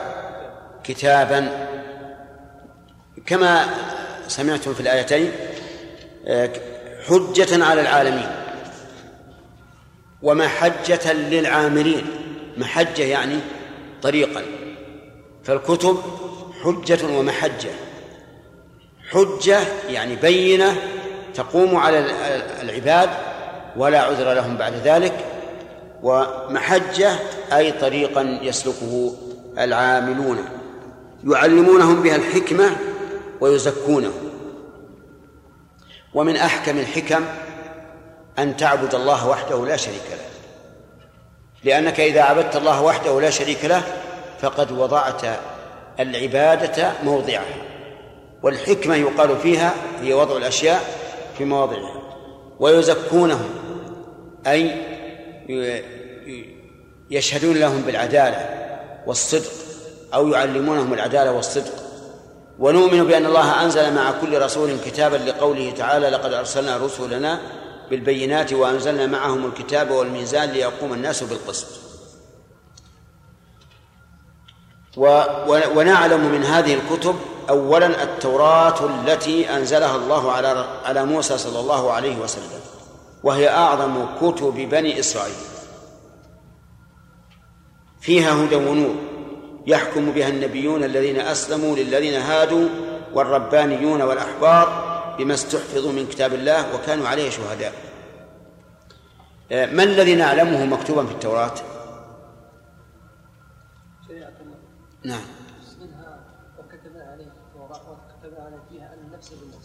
كتابا. 0.83 1.67
كما 3.25 3.65
سمعتم 4.27 4.73
في 4.73 4.79
الآيتين 4.79 5.31
حجة 7.07 7.65
على 7.65 7.81
العالمين 7.81 8.29
ومحجة 10.21 11.13
للعاملين. 11.13 12.05
محجة 12.57 13.03
يعني 13.03 13.39
طريقا. 14.01 14.41
فالكتب 15.43 15.97
حجة 16.63 17.17
ومحجة 17.17 17.69
حجة. 19.09 19.59
يعني 19.89 20.15
بينة 20.15 20.75
تقوم 21.33 21.75
على 21.75 22.05
العباد 22.61 23.09
ولا 23.77 24.01
عذر 24.01 24.33
لهم 24.33 24.57
بعد 24.57 24.73
ذلك 24.73 25.25
ومحجة 26.03 27.11
أي 27.53 27.71
طريقا 27.71 28.39
يسلكه 28.41 29.15
العاملون. 29.59 30.37
يعلمونهم 31.27 32.01
بها 32.01 32.15
الحكمة 32.15 32.75
ويزكونهم. 33.41 34.26
ومن 36.13 36.35
أحكم 36.35 36.77
الحكم 36.77 37.25
أن 38.39 38.57
تعبد 38.57 38.95
الله 38.95 39.27
وحده 39.27 39.65
لا 39.65 39.77
شريك 39.77 40.05
له. 40.11 40.17
لأنك 41.63 41.99
إذا 41.99 42.21
عبدت 42.21 42.55
الله 42.55 42.81
وحده 42.81 43.21
لا 43.21 43.29
شريك 43.29 43.65
له 43.65 43.83
فقد 44.41 44.71
وضعت 44.71 45.21
العبادة 45.99 46.91
موضعها. 47.03 47.55
والحكمة 48.43 48.95
يقال 48.95 49.37
فيها 49.39 49.73
هي 50.01 50.13
وضع 50.13 50.37
الأشياء 50.37 50.81
في 51.37 51.45
مواضعها. 51.45 52.01
ويزكونهم 52.59 53.49
أي 54.47 54.75
يشهدون 57.09 57.57
لهم 57.57 57.81
بالعدالة 57.81 58.49
والصدق 59.07 59.51
أو 60.13 60.27
يعلمونهم 60.27 60.93
العدالة 60.93 61.31
والصدق. 61.31 61.86
ونؤمن 62.59 63.03
بأن 63.03 63.25
الله 63.25 63.63
أنزل 63.63 63.93
مع 63.93 64.11
كل 64.11 64.41
رسول 64.41 64.77
كتابا 64.85 65.15
لقوله 65.15 65.71
تعالى 65.71 66.09
لقد 66.09 66.33
أرسلنا 66.33 66.77
رسلنا 66.77 67.39
بالبينات 67.89 68.53
وأنزلنا 68.53 69.05
معهم 69.05 69.45
الكتاب 69.45 69.91
والميزان 69.91 70.49
ليقوم 70.49 70.93
الناس 70.93 71.23
بالقسط. 71.23 71.67
ونعلم 75.75 76.31
من 76.31 76.43
هذه 76.43 76.73
الكتب 76.73 77.15
أولا 77.49 78.03
التوراة 78.03 78.85
التي 78.85 79.49
أنزلها 79.49 79.95
الله 79.95 80.31
على 80.31 80.65
على 80.85 81.05
موسى 81.05 81.37
صلى 81.37 81.59
الله 81.59 81.91
عليه 81.91 82.17
وسلم 82.17 82.59
وهي 83.23 83.49
أعظم 83.49 84.05
كتب 84.21 84.53
بني 84.53 84.99
إسرائيل. 84.99 85.35
فيها 88.01 88.43
هدى 88.43 88.55
ونور. 88.55 88.95
يحكم 89.67 90.11
بها 90.11 90.29
النبيون 90.29 90.83
الذين 90.83 91.19
أسلموا 91.19 91.75
للذين 91.75 92.13
هادوا 92.13 92.69
والربانيون 93.13 94.01
والأحبار 94.01 94.87
بما 95.19 95.33
استحفظوا 95.33 95.91
من 95.91 96.07
كتاب 96.07 96.33
الله 96.33 96.75
وكانوا 96.75 97.07
عليه 97.07 97.29
شهداء. 97.29 97.73
ما 99.51 99.83
الذي 99.83 100.15
نعلمه 100.15 100.65
مكتوبا 100.65 101.05
في 101.05 101.11
التوراة؟ 101.11 101.53
نعم. 105.03 105.21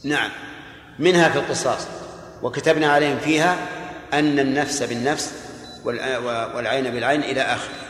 نعم. 0.04 0.30
منها 0.98 1.28
في 1.28 1.38
القصاص. 1.38 1.86
وكتبنا 2.42 2.92
عليهم 2.92 3.18
فيها 3.18 3.56
أن 4.12 4.38
النفس 4.38 4.82
بالنفس 4.82 5.34
والعين 5.84 6.90
بالعين 6.90 7.20
إلى 7.22 7.40
آخره. 7.40 7.81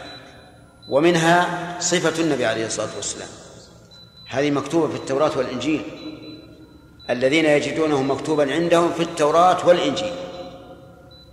ومنها 0.89 1.77
صفة 1.81 2.23
النبي 2.23 2.47
عليه 2.47 2.67
الصلاة 2.67 2.97
والسلام. 2.97 3.29
هذه 4.29 4.51
مكتوبة 4.51 4.89
في 4.89 4.97
التوراة 4.97 5.39
والإنجيل. 5.39 5.83
الذين 7.11 7.45
يجدونه 7.45 8.03
مكتوبا 8.03 8.53
عندهم 8.53 8.93
في 8.93 9.03
التوراة 9.03 9.67
والإنجيل. 9.67 10.13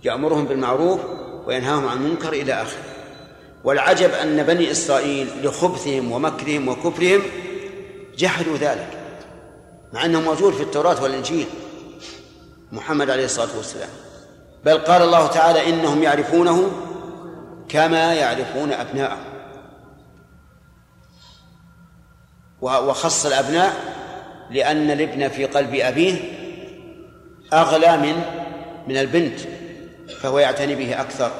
يأمرهم 0.04 0.44
بالمعروف 0.44 1.00
وينهاهم 1.46 1.88
عن 1.88 1.96
المنكر 1.96 2.32
إلى 2.32 2.62
آخره. 2.62 2.84
والعجب 3.64 4.10
أن 4.10 4.42
بني 4.42 4.70
إسرائيل 4.70 5.28
لخبثهم 5.42 6.12
ومكرهم 6.12 6.68
وكفرهم 6.68 7.22
جحدوا 8.18 8.56
ذلك 8.56 8.88
مع 9.92 10.04
أنه 10.04 10.20
موجود 10.20 10.52
في 10.52 10.62
التوراة 10.62 11.02
والإنجيل. 11.02 11.46
محمد 12.72 13.10
عليه 13.10 13.24
الصلاة 13.24 13.56
والسلام. 13.56 13.88
بل 14.64 14.78
قال 14.78 15.02
الله 15.02 15.26
تعالى 15.26 15.68
إنهم 15.68 16.02
يعرفونه 16.02 16.70
كما 17.68 18.14
يعرفون 18.14 18.72
أبناءهم. 18.72 19.29
وخص 22.62 23.26
الأبناء 23.26 23.74
لأن 24.50 24.90
الابن 24.90 25.28
في 25.28 25.44
قلب 25.44 25.74
أبيه 25.74 26.14
أغلى 27.52 27.96
من 27.96 28.22
من 28.88 28.96
البنت 28.96 29.40
فهو 30.20 30.38
يعتني 30.38 30.74
به 30.74 31.00
أكثر. 31.00 31.30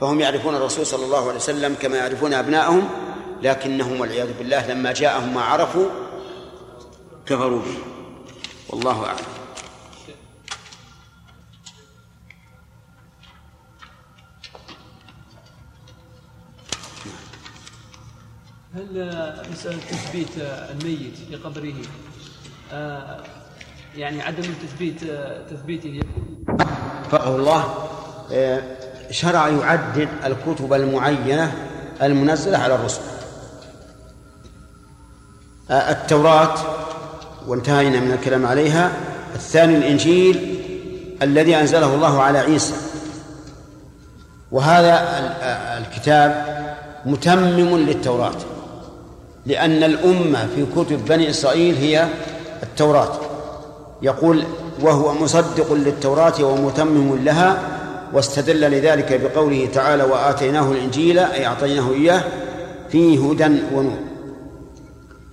فهم 0.00 0.20
يعرفون 0.20 0.54
الرسول 0.54 0.86
صلى 0.86 1.04
الله 1.04 1.28
عليه 1.28 1.36
وسلم 1.36 1.76
كما 1.82 1.96
يعرفون 1.96 2.34
أبناءهم 2.34 2.88
لكنهم 3.42 4.00
والعياذ 4.00 4.28
بالله 4.38 4.66
لما 4.72 4.92
جاءهم 4.92 5.34
ما 5.34 5.42
عرفوا 5.42 5.86
كفروا 7.26 7.58
به. 7.58 7.74
والله 8.68 9.06
أعلم. 9.06 9.41
هل 18.74 19.12
مسألة 19.52 19.78
تثبيت 19.90 20.28
الميت 20.38 21.16
في 21.28 21.36
قبره 21.36 21.74
آه، 22.72 23.20
يعني 23.96 24.22
عدم 24.22 24.42
تثبيت 24.42 25.00
تثبيته؟ 25.50 25.88
يكون 25.88 26.44
فقه 27.10 27.36
الله 27.36 27.74
آه، 28.32 28.62
شرع 29.10 29.48
يعدد 29.48 30.08
الكتب 30.24 30.72
المعينة 30.72 31.52
المنزلة 32.02 32.58
على 32.58 32.74
الرسل. 32.74 33.00
آه، 35.70 35.90
التوراة 35.90 36.54
وانتهينا 37.46 38.00
من 38.00 38.12
الكلام 38.12 38.46
عليها. 38.46 38.92
الثاني 39.34 39.76
الإنجيل 39.76 40.58
الذي 41.22 41.56
أنزله 41.56 41.94
الله 41.94 42.22
على 42.22 42.38
عيسى. 42.38 42.74
وهذا 44.52 45.02
الكتاب 45.78 46.46
متمم 47.06 47.76
للتوراة. 47.76 48.51
لأن 49.46 49.82
الأمة 49.82 50.46
في 50.54 50.66
كتب 50.76 51.04
بني 51.04 51.30
إسرائيل 51.30 51.74
هي 51.74 52.08
التوراة. 52.62 53.20
يقول 54.02 54.44
وهو 54.80 55.14
مصدق 55.14 55.72
للتوراة 55.72 56.44
ومتمم 56.44 57.24
لها 57.24 57.62
واستدل 58.12 58.60
لذلك 58.60 59.20
بقوله 59.20 59.66
تعالى 59.66 60.02
وآتيناه 60.02 60.72
الإنجيل 60.72 61.18
أي 61.18 61.46
أعطيناه 61.46 61.92
إياه 61.92 62.24
فيه 62.90 63.30
هدى 63.30 63.62
ونور. 63.74 63.98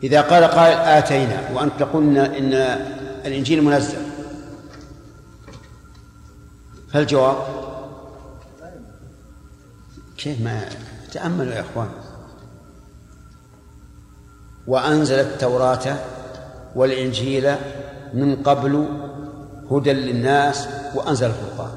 إذا 0.03 0.21
قال 0.21 0.43
قائل 0.43 0.77
آتينا 0.77 1.49
وأنت 1.53 1.83
قلنا 1.83 2.37
إن 2.37 2.53
الإنجيل 3.25 3.63
منزل. 3.63 3.97
فالجواب؟ 6.93 7.35
كيف 10.17 10.41
ما 10.41 10.65
تأملوا 11.11 11.53
يا 11.53 11.61
إخوان؟ 11.61 11.89
وأنزل 14.69 15.19
التوراة 15.19 15.95
والإنجيل 16.75 17.55
من 18.13 18.35
قبل 18.35 18.85
هدى 19.71 19.93
للناس 19.93 20.67
وأنزل 20.95 21.27
الفرقان 21.27 21.71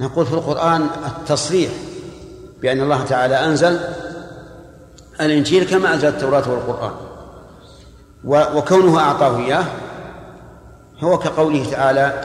نقول 0.00 0.26
في 0.26 0.32
القرآن 0.32 0.86
التصريح 1.06 1.70
بأن 2.62 2.80
الله 2.80 3.04
تعالى 3.04 3.34
أنزل 3.44 3.80
الإنجيل 5.20 5.64
كما 5.64 5.94
أنزل 5.94 6.08
التوراة 6.08 6.50
والقرآن. 6.50 6.92
وكونه 8.56 9.00
أعطاه 9.00 9.38
إياه 9.38 9.64
هو 11.00 11.18
كقوله 11.18 11.70
تعالى 11.70 12.24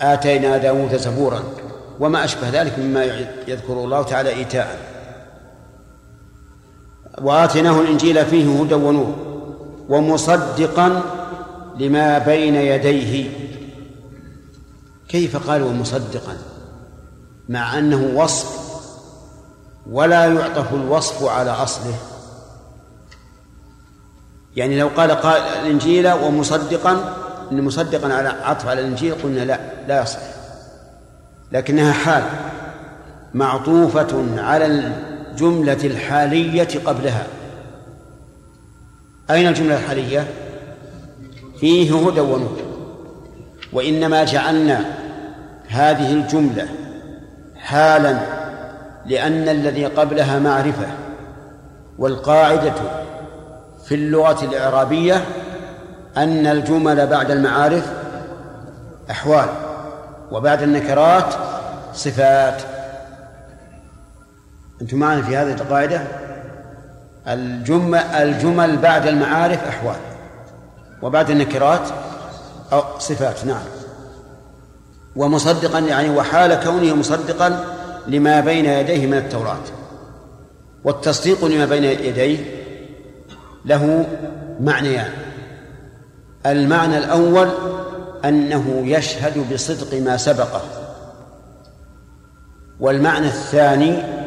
وآتينا 0.00 0.58
داود 0.58 0.96
زبورا 0.96 1.42
وما 2.00 2.24
أشبه 2.24 2.50
ذلك 2.62 2.78
مما 2.78 3.04
يذكر 3.48 3.72
الله 3.72 4.02
تعالى 4.02 4.30
إيتاء. 4.30 4.93
وآتيناه 7.22 7.80
الإنجيل 7.80 8.26
فيه 8.26 8.60
هدى 8.60 8.74
ونور 8.74 9.14
ومصدقا 9.88 11.02
لما 11.78 12.18
بين 12.18 12.54
يديه. 12.54 13.30
كيف 15.08 15.50
قال 15.50 15.62
ومصدقا 15.62 16.36
مع 17.48 17.78
أنه 17.78 18.20
وصف 18.22 18.64
ولا 19.90 20.24
يعطف 20.24 20.74
الوصف 20.74 21.22
على 21.22 21.50
أصله. 21.50 21.94
يعني 24.56 24.80
لو 24.80 24.88
قال 24.96 25.10
قال 25.10 25.42
الإنجيل 25.42 26.12
ومصدقا 26.12 27.14
إن 27.52 27.62
مصدقا 27.62 28.14
على 28.14 28.28
عطف 28.28 28.66
على 28.66 28.80
الإنجيل 28.80 29.14
قلنا 29.14 29.40
لا 29.40 29.58
لا 29.88 30.02
يصح. 30.02 30.18
لكنها 31.52 31.92
حال 31.92 32.24
معطوفة 33.34 34.40
على 34.42 34.66
الجملة 35.34 35.78
الحالية 35.84 36.68
قبلها. 36.84 37.26
أين 39.30 39.48
الجملة 39.48 39.76
الحالية؟ 39.76 40.26
فيه 41.60 42.08
هدى 42.08 42.20
ونور. 42.20 42.58
وإنما 43.72 44.24
جعلنا 44.24 44.84
هذه 45.68 46.12
الجملة 46.12 46.68
حالا 47.56 48.18
لأن 49.06 49.48
الذي 49.48 49.86
قبلها 49.86 50.38
معرفة 50.38 50.86
والقاعدة 51.98 52.74
في 53.84 53.94
اللغة 53.94 54.44
الإعرابية 54.44 55.24
أن 56.16 56.46
الجمل 56.46 57.06
بعد 57.06 57.30
المعارف 57.30 57.92
أحوال 59.10 59.48
وبعد 60.30 60.62
النكرات 60.62 61.34
صفات. 61.94 62.73
أنتم 64.82 64.96
معنا 64.96 65.22
في 65.22 65.36
هذه 65.36 65.52
القاعدة؟ 65.52 66.02
الجمل 67.28 67.98
الجمل 67.98 68.76
بعد 68.76 69.06
المعارف 69.06 69.64
أحوال 69.64 69.96
وبعد 71.02 71.30
النكرات 71.30 71.88
أو 72.72 72.82
صفات 72.98 73.46
نعم. 73.46 73.62
ومصدقا 75.16 75.78
يعني 75.78 76.10
وحال 76.10 76.54
كونه 76.64 76.94
مصدقا 76.94 77.64
لما 78.06 78.40
بين 78.40 78.64
يديه 78.64 79.06
من 79.06 79.18
التوراة 79.18 79.60
والتصديق 80.84 81.44
لما 81.44 81.64
بين 81.66 81.84
يديه 81.84 82.38
له 83.64 84.06
معنيان. 84.60 85.10
المعنى 86.46 86.98
الأول 86.98 87.48
أنه 88.24 88.82
يشهد 88.84 89.52
بصدق 89.52 90.00
ما 90.00 90.16
سبقه 90.16 90.62
والمعنى 92.80 93.26
الثاني 93.26 94.23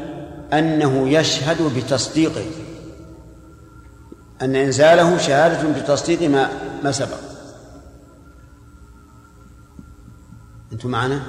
أنه 0.53 1.09
يشهد 1.09 1.61
بتصديقه 1.77 2.45
أن 4.41 4.55
إنزاله 4.55 5.17
شهادة 5.17 5.79
بتصديق 5.79 6.29
ما 6.29 6.49
ما 6.83 6.91
سبق. 6.91 7.17
أنتم 10.71 10.89
معنا؟ 10.89 11.21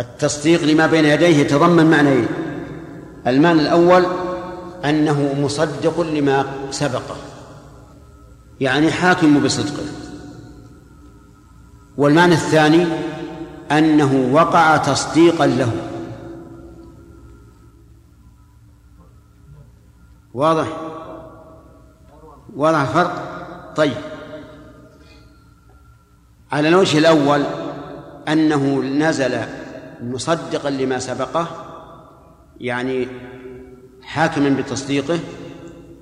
التصديق 0.00 0.62
لما 0.62 0.86
بين 0.86 1.04
يديه 1.04 1.36
يتضمن 1.36 1.90
معنيين. 1.90 2.26
المعنى 3.26 3.60
الأول 3.60 4.06
أنه 4.84 5.34
مصدق 5.40 6.00
لما 6.00 6.44
سبقه 6.70 7.16
يعني 8.60 8.90
حاكم 8.90 9.42
بصدقه. 9.44 9.84
والمعنى 11.96 12.34
الثاني 12.34 12.86
أنه 13.72 14.30
وقع 14.32 14.76
تصديقا 14.76 15.46
له. 15.46 15.91
واضح؟ 20.34 20.66
واضح 22.56 22.80
الفرق؟ 22.80 23.32
طيب. 23.76 23.96
على 26.52 26.68
الوجه 26.68 26.98
الأول 26.98 27.42
أنه 28.28 28.82
نزل 28.82 29.40
مصدقا 30.00 30.70
لما 30.70 30.98
سبقه 30.98 31.46
يعني 32.60 33.08
حاكما 34.02 34.48
بتصديقه 34.48 35.18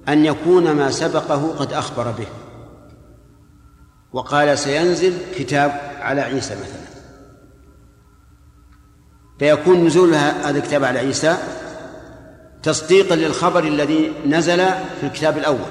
أن 0.08 0.24
يكون 0.24 0.72
ما 0.72 0.90
سبقه 0.90 1.54
قد 1.58 1.72
أخبر 1.72 2.10
به. 2.10 2.26
وقال 4.12 4.58
سينزل 4.58 5.14
كتاب 5.34 5.80
على 6.00 6.20
عيسى 6.20 6.54
مثلا. 6.54 6.90
فيكون 9.38 9.86
نزول 9.86 10.14
هذا 10.14 10.58
الكتاب 10.58 10.84
على 10.84 10.98
عيسى 10.98 11.36
تصديقا 12.62 13.16
للخبر 13.16 13.64
الذي 13.64 14.12
نزل 14.26 14.58
في 15.00 15.06
الكتاب 15.06 15.38
الأول. 15.38 15.70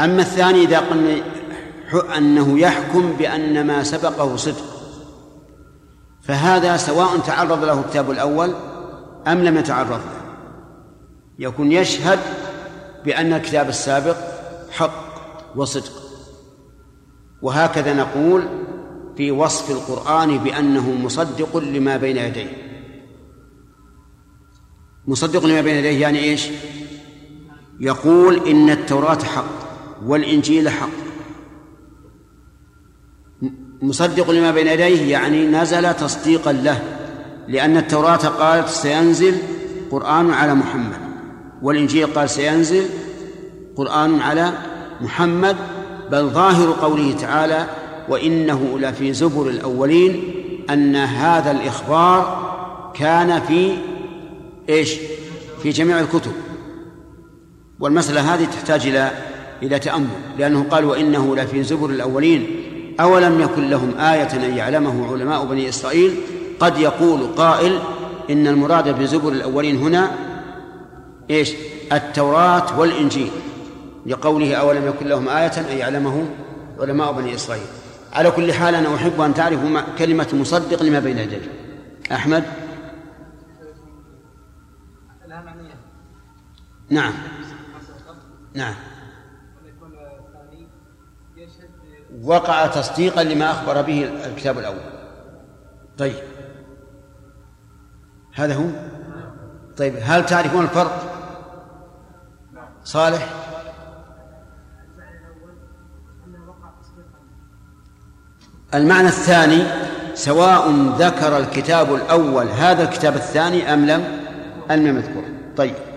أما 0.00 0.22
الثاني 0.22 0.62
إذا 0.62 0.78
قلنا 0.78 1.22
أنه 2.16 2.58
يحكم 2.58 3.12
بأن 3.12 3.66
ما 3.66 3.82
سبقه 3.82 4.36
صدق 4.36 4.64
فهذا 6.22 6.76
سواء 6.76 7.18
تعرض 7.18 7.64
له 7.64 7.80
الكتاب 7.80 8.10
الأول 8.10 8.54
أم 9.26 9.44
لم 9.44 9.56
يتعرض 9.56 9.90
له. 9.90 10.22
يكون 11.38 11.72
يشهد 11.72 12.18
بأن 13.04 13.32
الكتاب 13.32 13.68
السابق 13.68 14.16
حق 14.70 15.04
وصدق. 15.56 15.92
وهكذا 17.42 17.94
نقول 17.94 18.48
في 19.16 19.30
وصف 19.30 19.70
القرآن 19.70 20.38
بأنه 20.38 20.90
مصدق 20.90 21.56
لما 21.56 21.96
بين 21.96 22.16
يديه. 22.16 22.61
مصدق 25.06 25.46
لما 25.46 25.60
بين 25.60 25.76
يديه 25.76 26.00
يعني 26.00 26.18
إيش؟ 26.18 26.48
يقول 27.80 28.48
إن 28.48 28.70
التوراة 28.70 29.18
حق 29.24 29.44
والإنجيل 30.06 30.68
حق 30.68 30.88
مصدق 33.82 34.30
لما 34.30 34.50
بين 34.50 34.66
يديه 34.66 35.10
يعني 35.10 35.46
نزل 35.46 35.94
تصديقا 35.94 36.52
له 36.52 36.82
لأن 37.48 37.76
التوراة 37.76 38.16
قالت 38.16 38.68
سينزل 38.68 39.34
قرآن 39.90 40.30
على 40.30 40.54
محمد 40.54 40.96
والإنجيل 41.62 42.06
قال 42.06 42.30
سينزل 42.30 42.84
قرآن 43.76 44.20
على 44.20 44.52
محمد 45.00 45.56
بل 46.10 46.28
ظاهر 46.28 46.72
قوله 46.72 47.12
تعالى 47.12 47.66
وإنه 48.08 48.78
لفي 48.78 49.12
زبر 49.12 49.48
الأولين 49.48 50.22
أن 50.70 50.96
هذا 50.96 51.50
الإخبار 51.50 52.52
كان 52.94 53.40
في 53.40 53.76
إيش؟ 54.68 54.96
في 55.62 55.70
جميع 55.70 56.00
الكتب. 56.00 56.32
والمسألة 57.80 58.34
هذه 58.34 58.44
تحتاج 58.44 58.86
إلى 58.86 59.10
إلى 59.62 59.78
تأمل 59.78 60.08
لأنه 60.38 60.66
قال 60.70 60.84
وإنه 60.84 61.36
لفي 61.36 61.62
زبر 61.62 61.90
الأولين. 61.90 62.46
أولم 63.00 63.40
يكن 63.40 63.70
لهم 63.70 63.98
آية 63.98 64.32
أن 64.32 64.56
يعلمه 64.56 65.12
علماء 65.12 65.44
بني 65.44 65.68
إسرائيل؟ 65.68 66.14
قد 66.60 66.78
يقول 66.78 67.26
قائل 67.36 67.78
إن 68.30 68.46
المراد 68.46 68.98
بزبر 68.98 69.32
الأولين 69.32 69.76
هنا 69.76 70.10
إيش؟ 71.30 71.52
التوراة 71.92 72.80
والإنجيل. 72.80 73.30
لقوله 74.06 74.54
أولم 74.54 74.86
يكن 74.86 75.06
لهم 75.06 75.28
آية 75.28 75.52
أن 75.70 75.78
يعلمه 75.78 76.24
علماء 76.80 77.12
بني 77.12 77.34
إسرائيل. 77.34 77.66
على 78.12 78.30
كل 78.30 78.52
حال 78.52 78.74
أنا 78.74 78.94
أحب 78.94 79.20
أن 79.20 79.34
تعرفوا 79.34 79.80
كلمة 79.98 80.28
مصدق 80.32 80.82
لما 80.82 81.00
بين 81.00 81.18
يديه 81.18 81.50
أحمد؟ 82.12 82.44
نعم. 86.92 87.12
نعم. 88.54 88.74
وقع 92.22 92.66
تصديقا 92.66 93.22
لما 93.24 93.50
أخبر 93.50 93.82
به 93.82 94.04
الكتاب 94.26 94.58
الأول. 94.58 94.80
طيب. 95.98 96.14
هذا 98.34 98.54
هو؟ 98.54 98.66
طيب 99.76 99.94
هل 100.02 100.26
تعرفون 100.26 100.64
الفرق؟ 100.64 101.18
صالح؟ 102.84 103.28
المعنى 108.74 109.08
الثاني 109.08 109.64
سواء 110.14 110.70
ذكر 110.98 111.38
الكتاب 111.38 111.94
الأول 111.94 112.48
هذا 112.48 112.82
الكتاب 112.82 113.14
الثاني 113.14 113.74
أم 113.74 113.86
لم؟ 113.86 114.04
أم 114.70 114.86
لم 114.86 114.96
يذكره 114.96 115.24
طيب. 115.56 115.91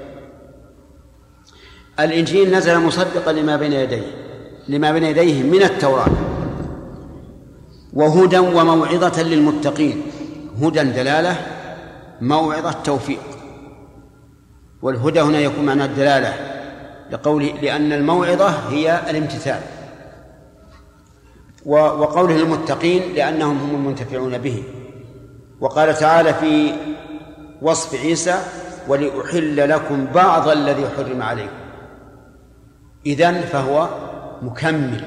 الإنجيل 2.00 2.56
نزل 2.56 2.80
مصدقا 2.80 3.32
لما 3.32 3.56
بين 3.56 3.74
يديه 3.74 4.26
لما 4.68 4.92
بين 4.92 5.04
يديه 5.04 5.44
من 5.44 5.64
التوراة 5.64 6.08
وهدى 7.94 8.38
وموعظة 8.38 9.24
للمتقين 9.24 10.02
هدى 10.62 10.84
دلالة 10.84 11.38
موعظة 12.22 12.72
توفيق. 12.72 13.20
والهدى 14.82 15.22
هنا 15.22 15.40
يكون 15.40 15.66
معنى 15.66 15.86
الدلالة 15.86 16.34
لقوله 17.12 17.54
لأن 17.62 17.94
الموعظة 17.94 18.50
هي 18.50 19.02
الامتثال 19.10 19.60
وقوله 21.66 22.38
للمتقين 22.38 23.14
لأنهم 23.16 23.58
هم 23.58 23.76
المنتفعون 23.76 24.38
به. 24.38 24.64
وقال 25.60 25.96
تعالى 25.96 26.34
في 26.34 26.74
وصف 27.62 27.96
عيسى 27.96 28.40
ولأحل 28.88 29.70
لكم 29.70 30.06
بعض 30.06 30.48
الذي 30.48 30.86
حرم 30.98 31.22
عليكم. 31.22 31.65
إذن 33.06 33.42
فهو 33.42 33.90
مكمل. 34.42 35.04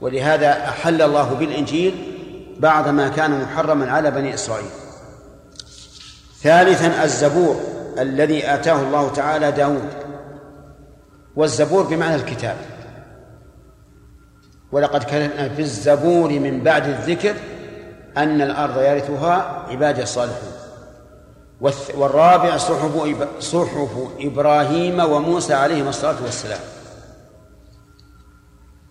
ولهذا 0.00 0.68
أحل 0.68 1.02
الله 1.02 1.34
بالإنجيل 1.34 2.12
بعض 2.58 2.88
ما 2.88 3.08
كان 3.08 3.42
محرما 3.42 3.90
على 3.90 4.10
بني 4.10 4.34
إسرائيل. 4.34 4.70
ثالثا 6.42 7.04
الزبور 7.04 7.60
الذي 7.98 8.54
آتاه 8.54 8.82
الله 8.82 9.08
تعالى 9.12 9.52
داود. 9.52 9.88
والزبور 11.36 11.82
بمعنى 11.82 12.14
الكتاب. 12.14 12.56
ولقد 14.72 15.04
كتبنا 15.04 15.48
في 15.48 15.62
الزبور 15.62 16.30
من 16.30 16.60
بعد 16.60 16.86
الذكر 16.86 17.34
أن 18.16 18.42
الأرض 18.42 18.78
يرثها 18.78 19.64
عبادي 19.68 20.02
الصالحون. 20.02 20.52
والرابع 21.94 22.56
صحف 22.56 23.16
صحف 23.40 23.90
إبراهيم 24.20 25.00
وموسى 25.00 25.54
عليهما 25.54 25.88
الصلاة 25.88 26.22
والسلام. 26.24 26.60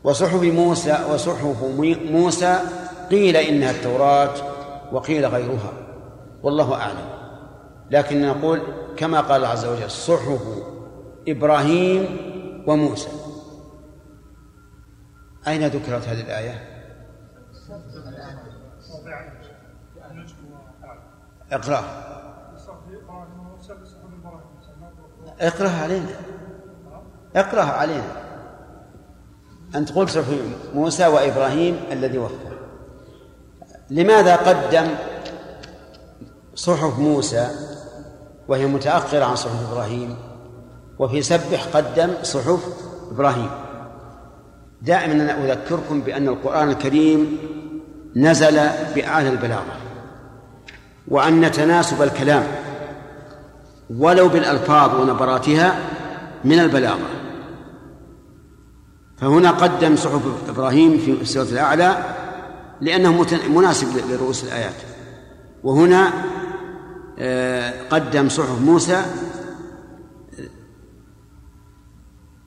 وصحف 0.05 0.41
موسى 0.41 1.05
وصحف 1.13 1.63
موسى 2.11 2.59
قيل 3.11 3.37
إنها 3.37 3.71
التوراة 3.71 4.33
وقيل 4.91 5.25
غيرها. 5.25 5.73
والله 6.43 6.73
أعلم. 6.73 7.09
لكن 7.91 8.21
نقول 8.21 8.61
كما 8.97 9.21
قال 9.21 9.35
الله 9.35 9.47
عز 9.47 9.65
وجل 9.65 9.91
صحف 9.91 10.41
إبراهيم 11.27 12.17
وموسى. 12.67 13.09
أين 15.47 15.67
ذكرت 15.67 16.07
هذه 16.07 16.21
الآية؟ 16.21 16.75
اقرأ 21.51 21.83
اقرأها 25.41 25.83
علينا. 25.83 26.15
اقرأها 27.35 27.71
علينا. 27.71 28.34
أنت 29.75 29.91
قلت 29.91 30.09
صحف 30.09 30.25
موسى 30.75 31.07
وإبراهيم 31.07 31.79
الذي 31.91 32.17
وفى. 32.17 32.35
لماذا 33.89 34.35
قدم 34.35 34.87
صحف 36.55 36.99
موسى 36.99 37.47
وهي 38.47 38.65
متأخرة 38.65 39.25
عن 39.25 39.35
صحف 39.35 39.71
إبراهيم 39.71 40.15
وفي 40.99 41.21
سبح 41.21 41.65
قدم 41.73 42.13
صحف 42.23 42.59
إبراهيم؟ 43.11 43.49
دائما 44.81 45.13
أنا 45.13 45.43
أذكركم 45.43 46.01
بأن 46.01 46.27
القرآن 46.27 46.69
الكريم 46.69 47.37
نزل 48.15 48.69
بأعلى 48.95 49.29
البلاغة 49.29 49.75
وأن 51.07 51.51
تناسب 51.51 52.01
الكلام 52.01 52.43
ولو 53.97 54.27
بالألفاظ 54.27 55.01
ونبراتها 55.01 55.75
من 56.43 56.59
البلاغة. 56.59 57.24
فهنا 59.17 59.51
قدم 59.51 59.95
صحف 59.95 60.21
إبراهيم 60.49 60.97
في 60.97 61.11
السورة 61.11 61.43
الأعلى 61.43 62.15
لأنه 62.81 63.25
مناسب 63.49 63.87
لرؤوس 64.09 64.43
الآيات. 64.43 64.75
وهنا 65.63 66.13
آه، 67.19 67.73
قدم 67.89 68.29
صحف 68.29 68.61
موسى 68.61 69.05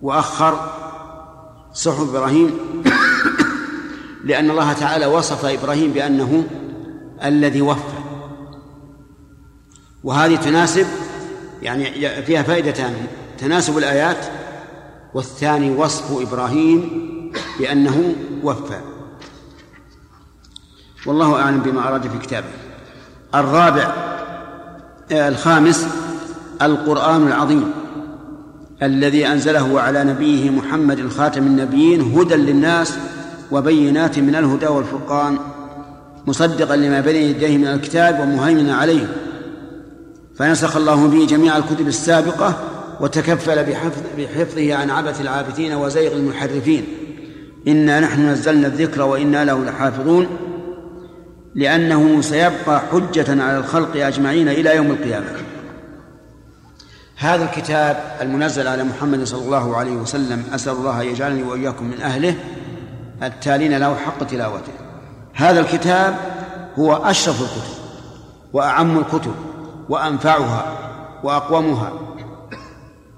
وأخر 0.01 0.71
صحف 1.73 2.01
إبراهيم 2.01 2.59
لأن 4.25 4.51
الله 4.51 4.73
تعالى 4.73 5.07
وصف 5.07 5.45
إبراهيم 5.45 5.93
بأنه 5.93 6.45
الذي 7.25 7.63
وفى. 7.63 7.99
وهذه 10.05 10.37
تناسب 10.37 10.87
يعني 11.63 12.23
فيها 12.23 12.43
فائدتان. 12.43 13.07
تناسب 13.39 13.79
الآيات 13.79 14.27
والثاني 15.14 15.71
وصف 15.71 16.21
إبراهيم 16.21 16.90
بأنه 17.59 18.14
وفى. 18.42 18.81
والله 21.07 21.40
أعلم 21.40 21.61
بما 21.61 21.88
أراد 21.88 22.03
في 22.03 22.18
كتابه. 22.18 22.47
الرابع 23.35 23.92
آه، 25.12 25.29
الخامس 25.29 25.87
القرآن 26.62 27.27
العظيم 27.27 27.71
الذي 28.83 29.27
أنزله 29.27 29.81
على 29.81 30.05
نبيه 30.05 30.51
محمد 30.51 31.09
خاتم 31.09 31.47
النبيين 31.47 32.01
هدى 32.01 32.35
للناس 32.35 32.94
وبينات 33.51 34.18
من 34.18 34.35
الهدى 34.35 34.66
والفرقان 34.66 35.38
مصدقا 36.27 36.77
لما 36.77 37.01
بين 37.01 37.16
يديه 37.16 37.59
من 37.59 37.66
الكتاب 37.66 38.21
ومهيمنا 38.21 38.77
عليه. 38.77 39.16
فنسخ 40.37 40.77
الله 40.77 41.07
به 41.07 41.27
جميع 41.27 41.57
الكتب 41.57 41.88
السابقة 41.88 42.55
وتكفل 43.01 43.65
بحفظ 43.65 44.03
بحفظه 44.19 44.75
عن 44.75 44.91
عبث 44.91 45.21
العابثين 45.21 45.75
وزيغ 45.75 46.13
المحرفين. 46.13 46.85
إنا 47.69 48.01
نحن 48.01 48.29
نزلنا 48.29 48.67
الذكر 48.67 49.03
وإنا 49.03 49.45
له 49.45 49.65
لحافظون 49.65 50.27
لأنه 51.55 52.21
سيبقى 52.21 52.81
حجة 52.93 53.43
على 53.43 53.59
الخلق 53.59 54.07
أجمعين 54.07 54.49
إلى 54.49 54.77
يوم 54.77 54.91
القيامة. 54.91 55.27
هذا 57.17 57.45
الكتاب 57.45 58.17
المنزل 58.21 58.67
على 58.67 58.85
محمد 58.85 59.25
صلى 59.25 59.45
الله 59.45 59.77
عليه 59.77 59.97
وسلم 59.97 60.45
أسأل 60.55 60.73
الله 60.73 61.03
يجعلني 61.03 61.43
وإياكم 61.43 61.85
من 61.85 62.01
أهله 62.01 62.35
التالين 63.23 63.79
له 63.79 63.97
حق 63.97 64.25
تلاوته. 64.27 64.73
هذا 65.35 65.61
الكتاب 65.61 66.17
هو 66.79 66.97
أشرف 66.97 67.41
الكتب 67.43 67.79
وأعم 68.53 68.99
الكتب 68.99 69.35
وأنفعها 69.89 70.79
وأقومها. 71.25 72.08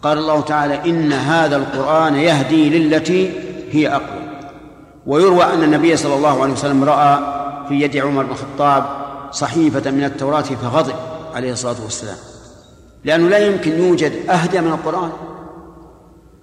قال 0.02 0.18
الله 0.18 0.40
تعالى 0.40 0.90
إن 0.90 1.12
هذا 1.12 1.56
القرآن 1.56 2.14
يهدي 2.14 2.78
للتي 2.78 3.32
هي 3.70 3.88
أقوى. 3.88 4.30
ويروى 5.06 5.44
أن 5.44 5.62
النبي 5.62 5.96
صلى 5.96 6.14
الله 6.14 6.42
عليه 6.42 6.52
وسلم 6.52 6.84
رأى 6.84 7.18
في 7.68 7.74
يد 7.74 7.96
عمر 7.96 8.22
بن 8.22 8.30
الخطاب 8.30 8.84
صحيفة 9.30 9.90
من 9.90 10.04
التوراة 10.04 10.42
فغضب 10.42 10.94
عليه 11.34 11.52
الصلاة 11.52 11.82
والسلام. 11.84 12.16
لأنه 13.04 13.28
لا 13.28 13.38
يمكن 13.38 13.78
يوجد 13.78 14.12
أهدى 14.30 14.60
من 14.60 14.72
القرآن. 14.72 15.10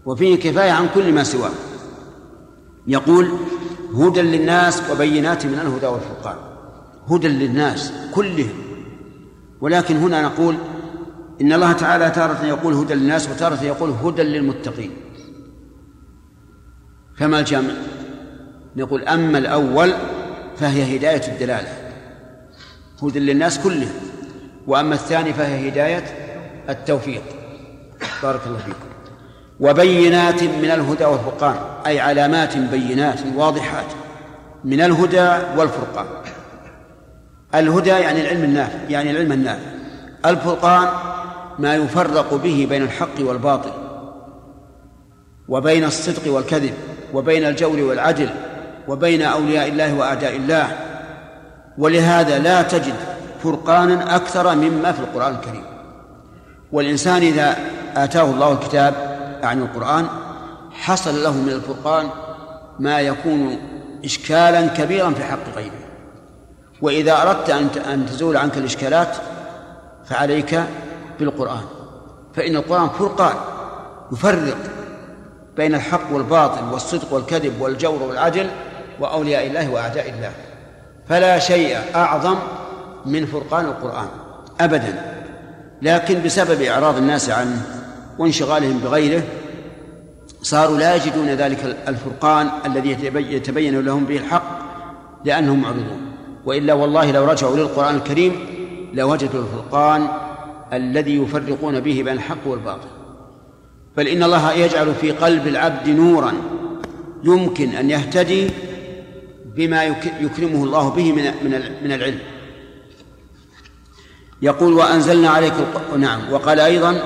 وفيه 0.06 0.40
كفاية 0.40 0.72
عن 0.72 0.88
كل 0.96 1.14
ما 1.14 1.24
سواه. 1.24 1.52
يقول 2.88 3.30
هدى 3.96 4.22
للناس 4.22 4.82
وبينات 4.92 5.46
من 5.46 5.60
الهدى 5.60 5.88
والفرقان. 5.88 6.36
هدى 7.10 7.28
للناس 7.28 7.94
كلهم. 8.16 8.54
ولكن 9.62 9.98
هنا 9.98 10.22
نقول 10.22 10.56
إن 11.42 11.54
الله 11.54 11.72
تعالى 11.72 12.10
تارة 12.10 12.46
يقول 12.46 12.74
هدى 12.74 12.94
للناس 12.94 13.30
وتارة 13.30 13.64
يقول 13.64 13.90
هدى 13.90 14.24
للمتقين. 14.24 14.92
فما 17.18 17.40
الجمع 17.40 17.74
نقول 18.76 19.04
أما 19.04 19.38
الأول 19.38 19.94
فهي 20.58 20.98
هداية 20.98 21.28
الدلالة. 21.28 21.70
هدى 23.04 23.20
للناس 23.20 23.60
كلهم. 23.60 23.94
وأما 24.68 24.96
الثاني 24.96 25.34
فهي 25.34 25.70
هداية 25.70 26.04
التوفيق. 26.70 27.22
بارك 28.24 28.42
الله 28.48 28.58
فيكم. 28.58 28.88
وبينات 29.60 30.44
من 30.44 30.72
الهدى 30.72 31.06
والفرقان. 31.06 31.56
أي 31.86 32.00
علامات 32.00 32.58
بينات 32.58 33.20
واضحات 33.36 33.92
من 34.64 34.82
الهدى 34.82 35.30
والفرقان. 35.58 36.06
الهدى 37.56 37.90
يعني 37.90 38.22
العلم 38.22 38.44
النافع 38.44 38.80
يعني 38.90 39.12
العلم 39.12 39.32
النافع. 39.32 39.70
الفرقان 40.26 40.88
ما 41.60 41.76
يفرق 41.76 42.34
به 42.34 42.68
بين 42.70 42.82
الحق 42.82 43.20
والباطل 43.20 43.72
وبين 45.48 45.84
الصدق 45.84 46.34
والكذب 46.34 46.74
وبين 47.14 47.46
الجور 47.46 47.80
والعدل 47.80 48.30
وبين 48.88 49.22
أولياء 49.22 49.68
الله 49.68 49.94
وأعداء 49.94 50.36
الله. 50.36 50.68
ولهذا 51.78 52.40
لا 52.40 52.62
تجد 52.62 52.94
فرقانا 53.44 54.16
أكثر 54.16 54.56
مما 54.56 54.92
في 54.92 55.00
القرآن 55.00 55.36
الكريم. 55.36 55.64
والإنسان 56.72 57.22
إذا 57.22 57.58
آتاه 57.96 58.24
الله 58.24 58.52
الكتاب 58.52 58.94
أعني 59.44 59.62
القرآن 59.62 60.08
حصل 60.72 61.24
له 61.24 61.32
من 61.32 61.50
الفرقان 61.50 62.10
ما 62.80 63.00
يكون 63.00 63.58
إشكالا 64.06 64.68
كبيرا 64.68 65.10
في 65.10 65.24
حق 65.24 65.56
غيره. 65.56 65.72
وإذا 66.82 67.22
أردت 67.22 67.50
أن 67.78 68.06
تزول 68.06 68.38
عنك 68.38 68.58
الإشكالات 68.58 69.16
فعليك 70.06 70.64
بالقرآن. 71.20 71.64
فإن 72.36 72.56
القرآن 72.56 72.90
فرقان 72.90 73.36
يفرق 74.12 74.58
بين 75.58 75.76
الحق 75.76 76.14
والباطل 76.14 76.74
والصدق 76.74 77.14
والكذب 77.14 77.62
والجور 77.62 78.04
والعدل 78.04 78.50
وأولياء 79.00 79.48
الله 79.48 79.72
وأعداء 79.72 80.10
الله. 80.10 80.32
فلا 81.10 81.40
شيء 81.40 81.78
أعظم 81.96 82.36
من 83.06 83.26
فرقان 83.26 83.66
القرآن 83.66 84.08
أبدا. 84.62 85.16
لكن 85.82 86.24
بسبب 86.24 86.62
إعراض 86.62 86.98
الناس 86.98 87.30
عنه 87.30 87.62
وانشغالهم 88.20 88.80
بغيره 88.80 89.24
صاروا 90.42 90.78
لا 90.78 90.96
يجدون 90.96 91.28
ذلك 91.28 91.78
الفرقان 91.88 92.50
الذي 92.66 92.98
يتبين 93.16 93.82
لهم 93.82 94.06
به 94.06 94.18
الحق 94.18 94.60
لأنهم 95.26 95.62
معرضون. 95.62 96.02
وإلا 96.46 96.74
والله 96.74 97.12
لو 97.12 97.26
رجعوا 97.26 97.58
للقرآن 97.58 97.96
الكريم 97.96 98.36
لوجدوا 98.94 99.42
الفرقان 99.42 100.08
الذي 100.74 101.16
يفرقون 101.16 101.80
به 101.80 102.04
بين 102.04 102.10
الحق 102.10 102.48
والباطل. 102.48 102.88
بل 103.98 104.08
إن 104.08 104.24
الله 104.24 104.54
يجعل 104.54 104.96
في 104.96 105.12
قلب 105.12 105.48
العبد 105.48 105.90
نورا 105.90 106.34
يمكن 107.24 107.70
أن 107.70 107.90
يهتدي 107.90 108.50
بما 109.46 109.84
يكرمه 110.22 110.64
الله 110.64 110.90
به 110.90 111.12
من 111.12 111.24
من 111.84 111.92
العلم. 111.92 112.20
يقول 114.42 114.74
وأنزلنا 114.74 115.30
عليك 115.30 115.54
نعم. 115.98 116.34
وقال 116.34 116.60
أيضا 116.60 117.02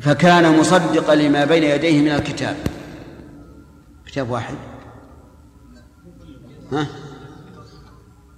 فكان 0.00 0.58
مصدقا 0.58 1.14
لما 1.14 1.44
بين 1.44 1.62
يديه 1.62 2.00
من 2.00 2.08
الكتاب. 2.08 2.56
كتاب 4.06 4.30
واحد. 4.30 4.54
ها؟ 6.72 6.86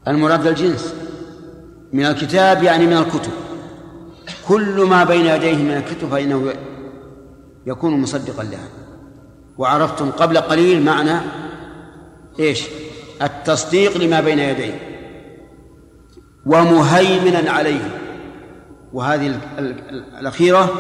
المراد 0.09 0.47
الجنس 0.47 0.95
من 1.93 2.05
الكتاب 2.05 2.63
يعني 2.63 2.87
من 2.87 2.97
الكتب. 2.97 3.33
كل 4.49 4.81
ما 4.81 5.05
بين 5.05 5.27
يديه 5.27 5.57
من 5.57 5.77
الكتب 5.77 6.09
فإنه 6.09 6.53
يكون 7.67 8.01
مصدقا 8.01 8.43
لها. 8.45 8.69
وعرفتم 9.59 10.11
قبل 10.11 10.39
قليل 10.39 10.85
معنى 10.85 11.21
إيش؟ 12.41 12.65
التصديق 13.23 13.97
لما 13.97 14.21
بين 14.21 14.39
يديه. 14.39 14.79
ومهيمنا 16.47 17.51
عليه. 17.51 18.01
وهذه 18.93 19.41
الأخيرة 20.21 20.71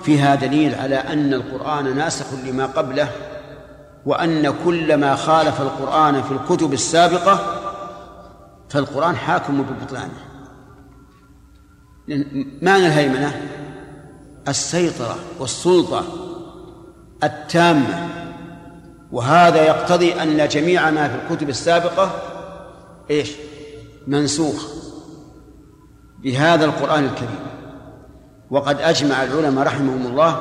فيها 0.00 0.34
دليل 0.34 0.74
على 0.74 0.96
أن 0.96 1.34
القرآن 1.34 1.96
ناسخ 1.96 2.26
لما 2.46 2.66
قبله 2.66 3.08
وأن 4.06 4.54
كل 4.64 4.96
ما 4.96 5.16
خالف 5.16 5.60
القرآن 5.60 6.22
في 6.22 6.32
الكتب 6.32 6.72
السابقة 6.72 7.40
فالقرآن 8.68 9.16
حاكم 9.16 9.62
ببطلانه. 9.62 10.27
معنى 12.62 12.86
الهيمنة؟ 12.86 13.40
السيطرة 14.48 15.16
والسلطة 15.38 16.04
التامة. 17.24 18.08
وهذا 19.12 19.62
يقتضي 19.62 20.22
أن 20.22 20.48
جميع 20.48 20.90
ما 20.90 21.08
في 21.08 21.14
الكتب 21.14 21.48
السابقة 21.48 22.10
إيش؟ 23.10 23.32
منسوخ 24.06 24.66
بهذا 26.22 26.64
القرآن 26.64 27.04
الكريم. 27.04 27.38
وقد 28.50 28.80
أجمع 28.80 29.22
العلماء 29.22 29.66
رحمهم 29.66 30.06
الله 30.06 30.40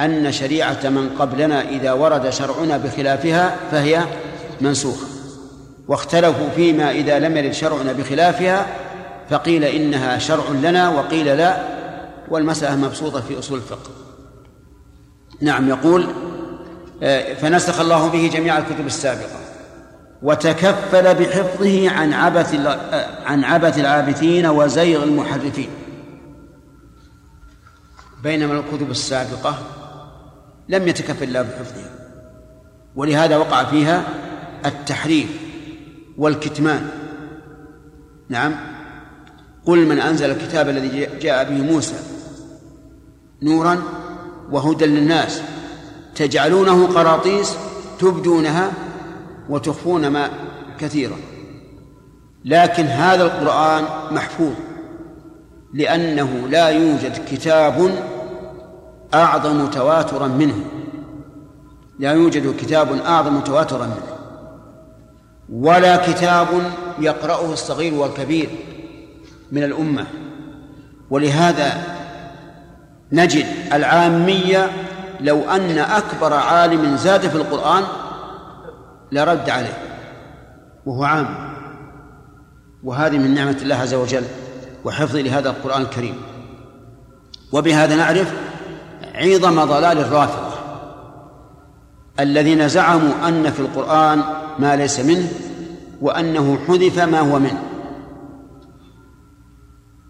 أن 0.00 0.32
شريعة 0.32 0.88
من 0.88 1.10
قبلنا 1.18 1.68
إذا 1.68 1.92
ورد 1.92 2.30
شرعنا 2.30 2.76
بخلافها 2.76 3.56
فهي 3.70 4.04
منسوخة. 4.60 5.06
واختلفوا 5.88 6.48
فيما 6.56 6.90
إذا 6.90 7.18
لم 7.18 7.36
يرد 7.36 7.52
شرعنا 7.52 7.92
بخلافها 7.92 8.66
فقيل 9.30 9.64
إنها 9.64 10.18
شرع 10.18 10.48
لنا 10.50 10.88
وقيل 10.88 11.26
لا 11.26 11.56
والمسألة 12.28 12.76
مبسوطة 12.76 13.20
في 13.20 13.38
أصول 13.38 13.58
الفقه. 13.58 13.90
نعم 15.40 15.68
يقول 15.68 16.06
آه، 17.02 17.34
فنسخ 17.34 17.80
الله 17.80 18.08
به 18.08 18.30
جميع 18.34 18.58
الكتب 18.58 18.86
السابقة 18.86 19.40
وتكفل 20.22 21.14
بحفظه 21.14 21.90
عن 21.90 22.12
عبث 22.12 22.54
آه، 22.54 23.24
عن 23.24 23.44
عبث 23.44 23.78
العابثين 23.78 24.46
وزيغ 24.46 25.02
المحرفين. 25.02 25.68
بينما 28.22 28.60
الكتب 28.60 28.90
السابقة 28.90 29.58
لم 30.68 30.88
يتكفل 30.88 31.24
الله 31.24 31.42
بحفظها 31.42 31.90
ولهذا 32.96 33.36
وقع 33.36 33.64
فيها 33.64 34.04
التحريف 34.66 35.28
والكتمان. 36.18 36.88
نعم. 38.28 38.73
قل 39.66 39.86
من 39.86 39.98
أنزل 39.98 40.30
الكتاب 40.30 40.68
الذي 40.68 41.08
جاء 41.20 41.44
به 41.44 41.62
موسى 41.72 41.94
نورا 43.42 43.82
وهدى 44.50 44.86
للناس 44.86 45.40
تجعلونه 46.14 46.86
قراطيس 46.86 47.56
تبدونها 47.98 48.72
وتخفون 49.48 50.08
ما 50.08 50.30
كثيرا. 50.78 51.16
لكن 52.44 52.84
هذا 52.84 53.22
القرآن 53.22 53.84
محفوظ 54.10 54.52
لأنه 55.74 56.48
لا 56.48 56.68
يوجد 56.68 57.24
كتاب 57.30 57.90
أعظم 59.14 59.66
تواترا 59.66 60.26
منه. 60.26 60.64
لا 61.98 62.12
يوجد 62.12 62.56
كتاب 62.56 62.92
أعظم 62.92 63.40
تواترا 63.40 63.86
منه. 63.86 64.16
ولا 65.52 66.12
كتاب 66.12 66.48
يقرأه 66.98 67.52
الصغير 67.52 67.94
والكبير. 67.94 68.48
من 69.54 69.62
الأمة. 69.62 70.06
ولهذا 71.10 71.82
نجد 73.12 73.46
العامية 73.72 74.70
لو 75.20 75.50
أن 75.50 75.78
أكبر 75.78 76.32
عالم 76.32 76.96
زاد 76.96 77.20
في 77.20 77.34
القرآن 77.34 77.82
لرد 79.12 79.50
عليه 79.50 79.78
وهو 80.86 81.04
عام. 81.04 81.54
وهذه 82.84 83.18
من 83.18 83.34
نعمة 83.34 83.56
الله 83.62 83.76
عز 83.76 83.94
وجل 83.94 84.24
وحفظ 84.84 85.16
لهذا 85.16 85.50
القرآن 85.50 85.82
الكريم. 85.82 86.14
وبهذا 87.52 87.96
نعرف 87.96 88.34
عظم 89.14 89.64
ضلال 89.64 89.98
الرافضة 89.98 90.54
الذين 92.20 92.68
زعموا 92.68 93.28
أن 93.28 93.50
في 93.50 93.60
القرآن 93.60 94.22
ما 94.58 94.76
ليس 94.76 95.00
منه 95.00 95.28
وأنه 96.00 96.58
حذف 96.68 96.98
ما 96.98 97.20
هو 97.20 97.38
منه. 97.38 97.62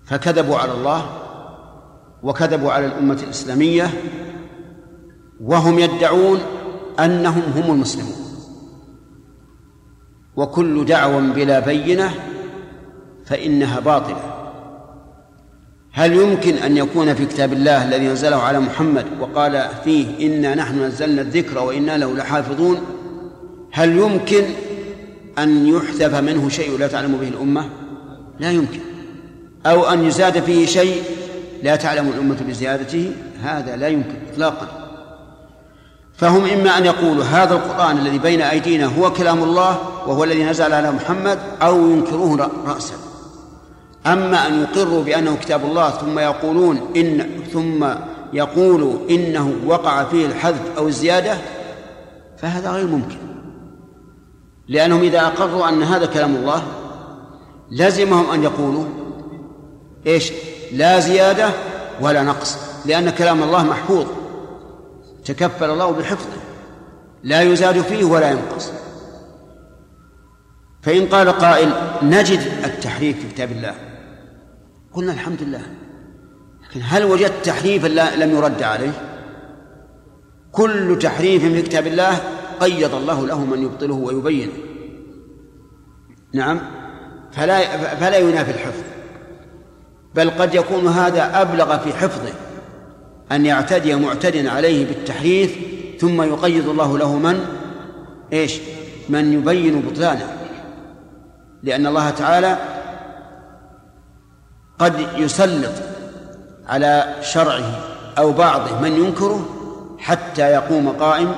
فكذبوا 0.06 0.56
على 0.56 0.72
الله 0.72 1.06
وكذبوا 2.22 2.72
على 2.72 2.86
الأمة 2.86 3.18
الإسلامية 3.22 3.90
وهم 5.40 5.78
يدعون 5.78 6.38
أنهم 7.00 7.42
هم 7.56 7.74
المسلمون. 7.74 8.14
وكل 10.36 10.84
دعوى 10.84 11.20
بلا 11.20 11.60
بينة 11.60 12.10
فإنها 13.24 13.80
باطلة. 13.80 14.34
هل 15.92 16.12
يمكن 16.12 16.54
أن 16.54 16.76
يكون 16.76 17.14
في 17.14 17.26
كتاب 17.26 17.52
الله 17.52 17.84
الذي 17.84 18.10
أنزله 18.10 18.36
على 18.36 18.60
محمد 18.60 19.06
وقال 19.20 19.68
فيه 19.84 20.26
إنا 20.26 20.54
نحن 20.54 20.80
نزلنا 20.80 21.22
الذكر 21.22 21.58
وإنا 21.58 21.98
له 21.98 22.14
لحافظون؟ 22.14 22.78
هل 23.72 23.98
يمكن 23.98 24.44
أن 25.38 25.66
يحذف 25.66 26.14
منه 26.14 26.48
شيء 26.48 26.78
لا 26.78 26.88
تعلم 26.88 27.16
به 27.16 27.28
الأمة؟ 27.28 27.68
لا 28.38 28.50
يمكن. 28.50 28.93
أو 29.66 29.84
أن 29.84 30.04
يزاد 30.04 30.42
فيه 30.42 30.66
شيء 30.66 31.02
لا 31.62 31.76
تعلم 31.76 32.08
الأمة 32.08 32.36
بزيادته 32.48 33.12
هذا 33.42 33.76
لا 33.76 33.88
يمكن 33.88 34.14
إطلاقا. 34.32 34.68
فهم 36.16 36.44
إما 36.44 36.78
أن 36.78 36.84
يقولوا 36.84 37.24
هذا 37.24 37.54
القرآن 37.54 37.98
الذي 37.98 38.18
بين 38.18 38.42
أيدينا 38.42 38.86
هو 38.86 39.12
كلام 39.12 39.42
الله 39.42 39.78
وهو 40.06 40.24
الذي 40.24 40.44
نزل 40.44 40.72
على 40.72 40.92
محمد 40.92 41.38
أو 41.62 41.90
ينكروه 41.90 42.50
رأسا. 42.66 42.94
أما 44.06 44.46
أن 44.46 44.62
يقروا 44.62 45.04
بأنه 45.04 45.36
كتاب 45.36 45.64
الله 45.64 45.90
ثم 45.90 46.18
يقولون 46.18 46.80
إن 46.96 47.26
ثم 47.52 47.86
يقولوا 48.32 48.94
إنه 49.10 49.52
وقع 49.66 50.04
فيه 50.04 50.26
الحذف 50.26 50.78
أو 50.78 50.88
الزيادة 50.88 51.38
فهذا 52.38 52.70
غير 52.70 52.86
ممكن. 52.86 53.16
لأنهم 54.68 55.02
إذا 55.02 55.20
أقروا 55.20 55.68
أن 55.68 55.82
هذا 55.82 56.06
كلام 56.06 56.36
الله 56.36 56.62
لزمهم 57.70 58.30
أن 58.30 58.42
يقولوا 58.42 58.84
إيش؟ 60.06 60.32
لا 60.72 61.00
زيادة 61.00 61.50
ولا 62.00 62.22
نقص 62.22 62.58
لأن 62.86 63.10
كلام 63.10 63.42
الله 63.42 63.64
محفوظ. 63.64 64.06
تكفل 65.24 65.70
الله 65.70 65.90
بحفظه 65.90 66.40
لا 67.22 67.42
يزاد 67.42 67.80
فيه 67.80 68.04
ولا 68.04 68.30
ينقص. 68.30 68.72
فإن 70.82 71.06
قال 71.06 71.28
قائل 71.28 71.72
نجد 72.02 72.40
التحريف 72.64 73.20
في 73.20 73.28
كتاب 73.28 73.52
الله. 73.52 73.74
قلنا 74.92 75.12
الحمد 75.12 75.42
لله. 75.42 75.62
لكن 76.62 76.80
هل 76.84 77.04
وجدت 77.04 77.44
تحريفا 77.44 77.86
لم 78.16 78.30
يرد 78.30 78.62
عليه؟ 78.62 78.92
كل 80.52 80.98
تحريف 80.98 81.42
في 81.42 81.62
كتاب 81.62 81.86
الله 81.86 82.20
قيض 82.60 82.94
الله 82.94 83.26
له 83.26 83.44
من 83.44 83.62
يبطله 83.62 83.94
ويبينه. 83.94 84.52
نعم؟ 86.34 86.60
فلا 87.32 87.76
فلا 87.96 88.18
ينافي 88.18 88.50
الحفظ. 88.50 88.93
بل 90.14 90.30
قد 90.30 90.54
يكون 90.54 90.86
هذا 90.86 91.40
أبلغ 91.40 91.78
في 91.78 91.92
حفظه 91.92 92.32
أن 93.32 93.46
يعتدي 93.46 93.94
معتد 93.94 94.46
عليه 94.46 94.86
بالتحريف 94.86 95.58
ثم 96.00 96.22
يقيض 96.22 96.68
الله 96.68 96.98
له 96.98 97.18
من؟ 97.18 97.46
إيش؟ 98.32 98.60
من 99.08 99.32
يبين 99.32 99.80
بطلانه. 99.80 100.36
لأن 101.62 101.86
الله 101.86 102.10
تعالى 102.10 102.58
قد 104.78 104.94
يسلط 105.16 105.72
على 106.66 107.14
شرعه 107.20 107.80
أو 108.18 108.32
بعضه 108.32 108.80
من 108.80 108.92
ينكره 108.92 109.48
حتى 109.98 110.42
يقوم 110.42 110.88
قائم 110.88 111.34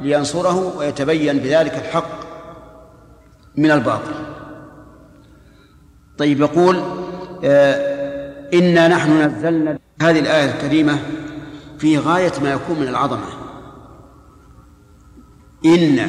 لينصره 0.00 0.76
ويتبين 0.76 1.38
بذلك 1.38 1.74
الحق 1.74 2.18
من 3.56 3.70
الباطل. 3.70 4.14
طيب 6.18 6.40
يقول 6.40 6.82
آه 7.44 7.87
إنا 8.54 8.88
نحن 8.88 9.22
نزلنا 9.22 9.78
هذه 10.02 10.18
الآية 10.18 10.50
الكريمة 10.50 10.98
في 11.78 11.98
غاية 11.98 12.32
ما 12.42 12.52
يكون 12.52 12.80
من 12.80 12.88
العظمة. 12.88 13.26
إنا 15.64 16.08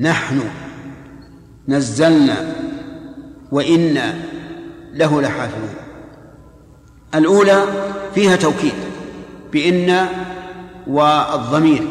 نحن 0.00 0.40
نزلنا 1.68 2.54
وإنا 3.52 4.14
له 4.92 5.22
لحافظون. 5.22 5.74
الأولى 7.14 7.64
فيها 8.14 8.36
توكيد 8.36 8.72
بإن 9.52 10.06
والضمير 10.86 11.88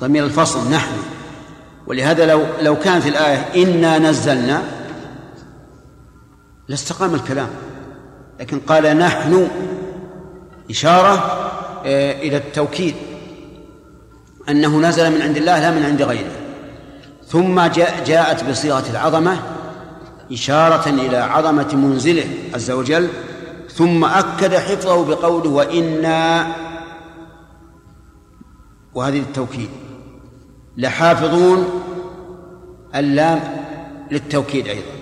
ضمير 0.00 0.24
الفصل 0.24 0.70
نحن. 0.70 0.92
ولهذا 1.86 2.26
لو 2.26 2.42
لو 2.60 2.76
كانت 2.76 3.06
الآية 3.06 3.62
إنا 3.62 3.98
نزلنا 3.98 4.62
لاستقام 6.68 7.14
الكلام. 7.14 7.48
لكن 8.40 8.60
قال 8.60 8.98
نحن 8.98 9.48
إشارة 10.70 11.14
آه، 11.84 12.12
إلى 12.12 12.36
التوكيد 12.36 12.94
أنه 14.48 14.80
نزل 14.80 15.10
من 15.10 15.22
عند 15.22 15.36
الله 15.36 15.60
لا 15.60 15.70
من 15.70 15.82
عند 15.82 16.02
غيره. 16.02 16.32
ثم 17.26 17.60
جاءت 18.06 18.44
بصيغة 18.50 18.90
العظمة 18.90 19.38
إشارة 20.32 20.88
إلى 20.88 21.16
عظمة 21.16 21.74
منزله 21.74 22.24
عز 22.54 22.70
وجل 22.70 23.08
ثم 23.74 24.04
أكد 24.04 24.54
حفظه 24.54 25.04
بقوله 25.04 25.50
وإنا 25.50 26.46
وهذه 28.94 29.18
التوكيد 29.18 29.68
لحافظون 30.76 31.82
اللام 32.94 33.40
للتوكيد 34.10 34.66
أيضا. 34.68 35.01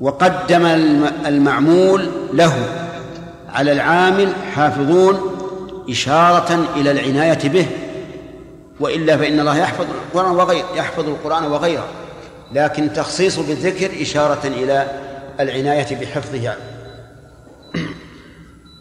وقدم 0.00 0.66
المعمول 1.26 2.10
له. 2.32 2.54
على 3.48 3.72
العامل 3.72 4.32
حافظون 4.54 5.20
إشارة 5.90 6.66
إلى 6.76 6.90
العناية 6.90 7.48
به. 7.48 7.66
وإلا 8.80 9.16
فإن 9.16 9.40
الله 9.40 9.58
يحفظ 9.58 9.86
القرآن 10.14 10.36
وغير 10.36 10.64
يحفظ 10.76 11.08
القرآن 11.08 11.44
وغيره. 11.44 11.88
لكن 12.52 12.92
تخصيصه 12.92 13.46
بالذكر 13.46 14.02
إشارة 14.02 14.46
إلى 14.46 14.86
العناية 15.40 15.96
بحفظه. 16.00 16.54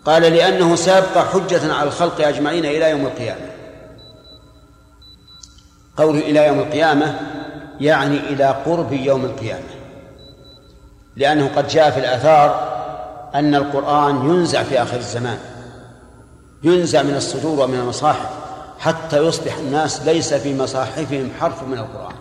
قال 0.05 0.21
لأنه 0.21 0.75
سابق 0.75 1.17
حجة 1.17 1.73
على 1.73 1.87
الخلق 1.87 2.27
أجمعين 2.27 2.65
إلى 2.65 2.89
يوم 2.89 3.05
القيامة. 3.05 3.45
قوله 5.97 6.19
إلى 6.19 6.47
يوم 6.47 6.59
القيامة 6.59 7.19
يعني 7.81 8.17
إلى 8.17 8.55
قرب 8.65 8.93
يوم 8.93 9.25
القيامة. 9.25 9.74
لأنه 11.15 11.47
قد 11.55 11.67
جاء 11.67 11.91
في 11.91 11.99
الآثار 11.99 12.75
أن 13.35 13.55
القرآن 13.55 14.15
ينزع 14.15 14.63
في 14.63 14.81
آخر 14.81 14.97
الزمان 14.97 15.37
ينزع 16.63 17.03
من 17.03 17.15
الصدور 17.15 17.59
ومن 17.59 17.79
المصاحف 17.79 18.29
حتى 18.79 19.17
يصبح 19.17 19.57
الناس 19.57 20.01
ليس 20.01 20.33
في 20.33 20.57
مصاحفهم 20.57 21.31
حرف 21.39 21.63
من 21.63 21.77
القرآن. 21.77 22.15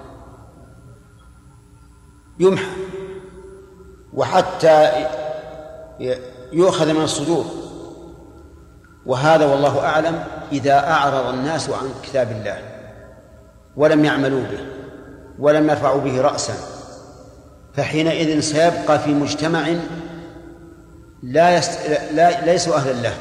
يمحى 2.41 2.67
وحتى 4.15 5.07
يؤخذ 6.53 6.93
من 6.93 7.03
الصدور. 7.03 7.45
وهذا 9.07 9.47
والله 9.47 9.87
أعلم 9.87 10.25
إذا 10.53 10.79
أعرض 10.91 11.27
الناس 11.27 11.71
عن 11.71 11.91
كتاب 12.03 12.31
الله 12.31 12.59
ولم 13.77 14.05
يعملوا 14.05 14.43
به 14.43 14.67
ولم 15.39 15.71
يرفعوا 15.71 16.01
به 16.01 16.21
رأسا. 16.21 16.74
فحينئذ 17.77 18.41
سيبقى 18.41 18.99
في 18.99 19.15
مجتمع 19.15 19.69
لا, 21.23 21.57
يست... 21.57 21.79
لا 22.13 22.45
ليسوا 22.45 22.77
أهلا 22.77 22.93
له. 22.93 23.15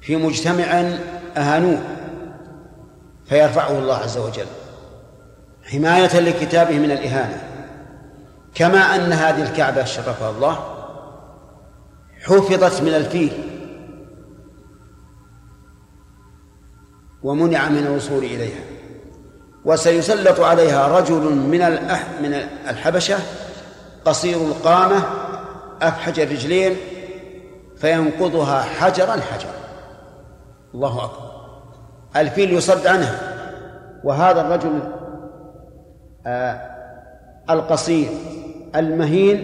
في 0.00 0.16
مجتمع 0.16 0.64
أهانوه 1.36 1.78
فيرفعه 3.26 3.78
الله 3.78 3.96
عز 3.96 4.18
وجل. 4.18 4.46
حماية 5.62 6.20
لكتابه 6.20 6.78
من 6.78 6.90
الإهانة. 6.90 7.42
كما 8.54 8.78
أن 8.78 9.12
هذه 9.12 9.42
الكعبة 9.42 9.84
شرفها 9.84 10.30
الله 10.30 10.58
حفظت 12.20 12.82
من 12.82 12.94
الفيل. 12.94 13.32
ومنع 17.22 17.68
من 17.68 17.78
الوصول 17.86 18.24
إليها. 18.24 18.77
وسيسلط 19.64 20.40
عليها 20.40 20.98
رجل 20.98 21.20
من 21.20 21.60
من 22.22 22.34
الحبشة 22.68 23.18
قصير 24.04 24.36
القامة 24.36 25.02
أفحج 25.82 26.20
الرجلين 26.20 26.76
فينقضها 27.76 28.62
حجرا 28.62 29.12
حجرا. 29.12 29.52
الله 30.74 31.04
أكبر. 31.04 31.30
الفيل 32.16 32.52
يصد 32.52 32.86
عنها. 32.86 33.20
وهذا 34.04 34.40
الرجل 34.40 34.80
آه 36.26 36.60
القصير 37.50 38.08
المهين 38.76 39.38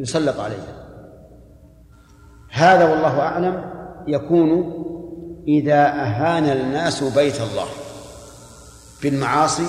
يسلط 0.00 0.40
عليه. 0.40 0.56
هذا 2.50 2.90
والله 2.90 3.20
أعلم 3.20 3.64
يكون 4.06 4.72
إذا 5.48 5.86
أهان 5.86 6.44
الناس 6.44 7.04
بيت 7.04 7.40
الله. 7.40 7.66
بالمعاصي 9.02 9.66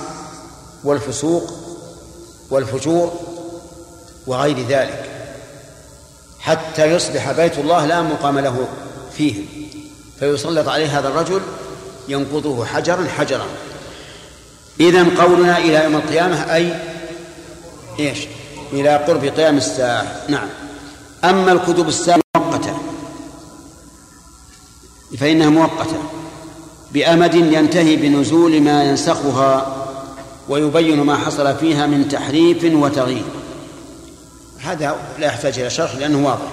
والفسوق 0.83 1.53
والفجور 2.49 3.13
وغير 4.27 4.67
ذلك 4.67 5.09
حتى 6.39 6.85
يصبح 6.85 7.31
بيت 7.31 7.57
الله 7.57 7.85
لا 7.85 8.01
مقام 8.01 8.39
له 8.39 8.67
فيه. 9.17 9.45
فيسلط 10.19 10.67
عليه 10.67 10.99
هذا 10.99 11.07
الرجل 11.07 11.41
ينقضه 12.07 12.65
حجرا 12.65 13.07
حجرا. 13.17 13.45
إذا 14.79 15.23
قولنا 15.23 15.57
إلى 15.57 15.83
يوم 15.83 15.95
القيامة 15.95 16.53
أي 16.53 16.75
إيش؟ 17.99 18.27
إلى 18.73 18.97
قرب 18.97 19.25
قيام 19.25 19.57
الساعة. 19.57 20.21
نعم. 20.29 20.49
أما 21.23 21.51
الكتب 21.51 21.87
الساعة 21.87 22.19
مؤقتة 22.37 22.77
فإنها 25.17 25.49
مؤقتة. 25.49 26.12
بأمد 26.93 27.35
ينتهي 27.35 27.95
بنزول 27.95 28.61
ما 28.61 28.83
ينسخها 28.83 29.75
ويبين 30.49 31.01
ما 31.01 31.17
حصل 31.17 31.55
فيها 31.55 31.87
من 31.87 32.07
تحريف 32.07 32.63
وتغيير. 32.63 33.23
هذا 34.59 34.95
لا 35.19 35.27
يحتاج 35.27 35.59
إلى 35.59 35.69
شرح 35.69 35.95
لأنه 35.95 36.27
واضح. 36.27 36.51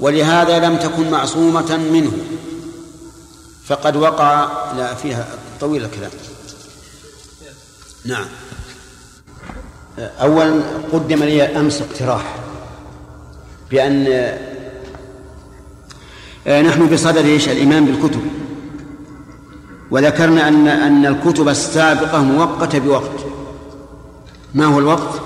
ولهذا 0.00 0.58
لم 0.58 0.76
تكن 0.76 1.10
معصومة 1.10 1.76
منه. 1.76 2.12
فقد 3.66 3.96
وقع 3.96 4.48
لا 4.76 4.94
فيها 4.94 5.28
طويل 5.60 5.84
الكلام. 5.84 6.10
نعم. 8.04 8.26
أولا 9.98 10.60
قدم 10.92 11.22
لي 11.22 11.42
أمس 11.42 11.82
اقتراح 11.82 12.36
بأن 13.70 14.06
آه، 16.46 16.62
نحن 16.62 16.86
بصدد 16.86 17.24
إيش 17.26 17.48
الإيمان 17.48 17.84
بالكتب. 17.84 18.43
وذكرنا 19.94 20.48
أن 20.48 20.68
أن 20.68 21.06
الكتب 21.06 21.48
السابقة 21.48 22.22
مؤقتة 22.22 22.78
بوقت. 22.78 23.26
ما 24.54 24.64
هو 24.64 24.78
الوقت؟ 24.78 25.20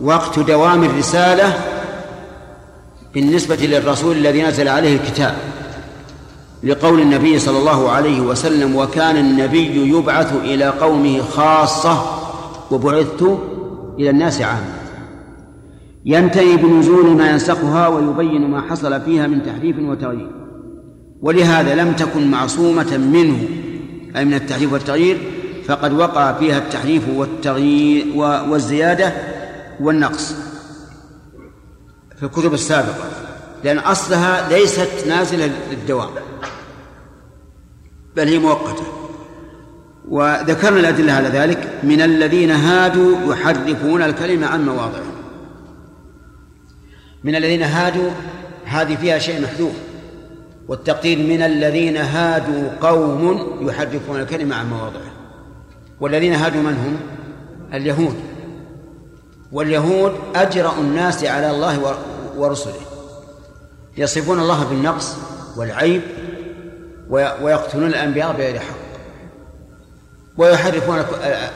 وقت 0.00 0.38
دوام 0.38 0.84
الرسالة 0.84 1.52
بالنسبة 3.14 3.56
للرسول 3.56 4.16
الذي 4.16 4.42
نزل 4.42 4.68
عليه 4.68 4.96
الكتاب. 4.96 5.34
لقول 6.62 7.00
النبي 7.00 7.38
صلى 7.38 7.58
الله 7.58 7.90
عليه 7.90 8.20
وسلم 8.20 8.76
وكان 8.76 9.16
النبي 9.16 9.88
يبعث 9.96 10.32
إلى 10.44 10.64
قومه 10.64 11.22
خاصة 11.22 12.02
وبعثت 12.70 13.38
إلى 13.98 14.10
الناس 14.10 14.42
عامة. 14.42 14.74
ينتهي 16.04 16.56
بنزول 16.56 17.06
ما 17.06 17.30
ينسخها 17.30 17.88
ويبين 17.88 18.50
ما 18.50 18.60
حصل 18.60 19.00
فيها 19.00 19.26
من 19.26 19.42
تحريف 19.42 19.76
وتغيير. 19.78 20.30
ولهذا 21.22 21.74
لم 21.74 21.92
تكن 21.92 22.30
معصومة 22.30 22.96
منه 22.96 23.38
أي 24.16 24.24
من 24.24 24.34
التحريف 24.34 24.72
والتغيير 24.72 25.18
فقد 25.66 25.92
وقع 25.92 26.32
فيها 26.32 26.58
التحريف 26.58 27.08
والتغيير 27.08 28.16
والزيادة 28.48 29.12
والنقص 29.80 30.34
في 32.16 32.22
الكتب 32.22 32.54
السابقة 32.54 33.08
لأن 33.64 33.78
أصلها 33.78 34.48
ليست 34.48 35.04
نازلة 35.06 35.50
للدوام 35.70 36.10
بل 38.16 38.28
هي 38.28 38.38
مؤقتة. 38.38 38.84
وذكرنا 40.08 40.80
الأدلة 40.80 41.12
على 41.12 41.28
ذلك 41.28 41.80
من 41.82 42.00
الذين 42.00 42.50
هادوا 42.50 43.34
يحرفون 43.34 44.02
الكلمة 44.02 44.46
عن 44.46 44.64
مواضعه. 44.64 45.12
من 47.24 47.34
الذين 47.36 47.62
هادوا 47.62 48.10
هذه 48.64 48.96
فيها 48.96 49.18
شيء 49.18 49.42
محذوف. 49.42 49.72
والتقدير 50.68 51.18
من 51.18 51.42
الذين 51.42 51.96
هادوا 51.96 52.70
قوم 52.80 53.46
يحرفون 53.60 54.20
الكلمة 54.20 54.56
عن 54.56 54.70
مواضعه. 54.70 55.12
والذين 56.00 56.34
هادوا 56.34 56.62
من 56.62 56.74
هم؟ 56.74 56.96
اليهود. 57.74 58.14
واليهود 59.52 60.12
أجرأ 60.34 60.72
الناس 60.78 61.24
على 61.24 61.50
الله 61.50 61.96
ورسله. 62.36 62.80
يصفون 63.96 64.40
الله 64.40 64.64
بالنقص 64.64 65.16
والعيب 65.56 66.02
ويقتلون 67.10 67.88
الأنبياء 67.88 68.32
بغير 68.32 68.58
حق. 68.58 68.84
ويحرفون 70.36 70.98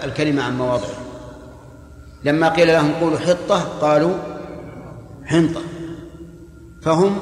الكلمة 0.04 0.42
عن 0.42 0.59
مواضعه. 0.59 0.98
لما 2.24 2.48
قيل 2.48 2.68
لهم 2.68 2.92
قولوا 3.00 3.18
حطة 3.18 3.61
قالوا 3.80 4.14
حنطة. 5.24 5.61
فهم 6.82 7.18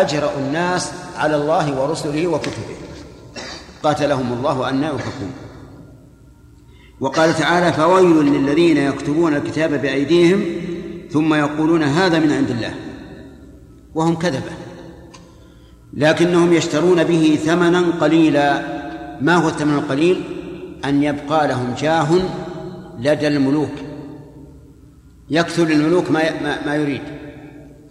أجرأ 0.00 0.32
الناس 0.38 0.92
على 1.16 1.36
الله 1.36 1.82
ورسله 1.82 2.26
وكتبه. 2.26 2.76
قاتلهم 3.82 4.32
الله 4.32 4.68
أن 4.70 4.82
يؤفكون 4.82 5.32
وقال 7.00 7.34
تعالى 7.34 7.72
فويل 7.72 8.16
للذين 8.16 8.76
يكتبون 8.76 9.36
الكتاب 9.36 9.82
بأيديهم 9.82 10.44
ثم 11.10 11.34
يقولون 11.34 11.82
هذا 11.82 12.18
من 12.18 12.32
عند 12.32 12.50
الله. 12.50 12.74
وهم 13.94 14.16
كذبة. 14.16 14.52
لكنهم 15.92 16.52
يشترون 16.52 17.04
به 17.04 17.38
ثمنا 17.44 17.84
قليلا. 18.00 18.62
ما 19.20 19.36
هو 19.36 19.48
الثمن 19.48 19.74
القليل؟ 19.74 20.24
أن 20.84 21.02
يبقى 21.02 21.48
لهم 21.48 21.74
جاه 21.78 22.08
لدى 22.98 23.28
الملوك. 23.28 23.72
يكثر 25.30 25.62
الملوك 25.62 26.10
ما 26.10 26.22
ما 26.66 26.76
يريد. 26.76 27.02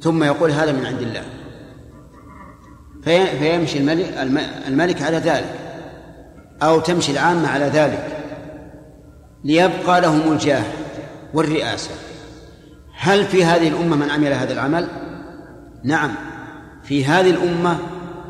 ثم 0.01 0.23
يقول 0.23 0.51
هذا 0.51 0.71
من 0.71 0.85
عند 0.85 1.01
الله. 1.01 1.23
فيمشي 3.05 3.77
الملك 3.77 4.17
الملك 4.67 5.01
على 5.01 5.17
ذلك 5.17 5.59
أو 6.63 6.79
تمشي 6.79 7.11
العامة 7.11 7.47
على 7.47 7.65
ذلك 7.65 8.17
ليبقى 9.43 10.01
لهم 10.01 10.31
الجاه 10.31 10.63
والرئاسة. 11.33 11.91
هل 12.97 13.25
في 13.25 13.45
هذه 13.45 13.67
الأمة 13.67 13.95
من 13.95 14.09
عمل 14.09 14.33
هذا 14.33 14.53
العمل؟ 14.53 14.87
نعم. 15.83 16.11
في 16.83 17.05
هذه 17.05 17.29
الأمة 17.29 17.77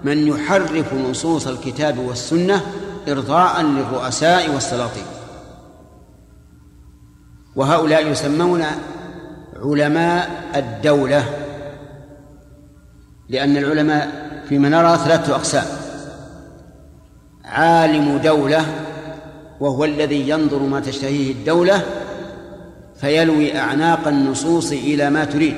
من 0.04 0.28
يحرف 0.28 0.94
نصوص 0.94 1.48
الكتاب 1.48 1.98
والسنة 2.00 2.62
إرضاء 3.08 3.62
للرؤساء 3.62 4.50
والسلاطين. 4.50 5.06
وهؤلاء 7.56 8.08
يسمون 8.08 8.64
علماء 9.56 10.44
الدولة 10.56 11.26
لأن 13.30 13.58
العلماء 13.58 14.23
فيما 14.50 14.70
نرى 14.70 14.98
ثلاثة 14.98 15.36
أقسام. 15.36 15.66
عالم 17.46 18.18
دولة 18.18 18.66
وهو 19.60 19.86
الذي 19.86 20.30
ينظر 20.30 20.60
ما 20.60 20.80
تشتهيه 20.80 21.32
الدولة 21.32 21.82
فيلوي 22.96 23.58
أعناق 23.58 24.08
النصوص 24.08 24.72
إلى 24.72 25.10
ما 25.10 25.26
تريد. 25.26 25.56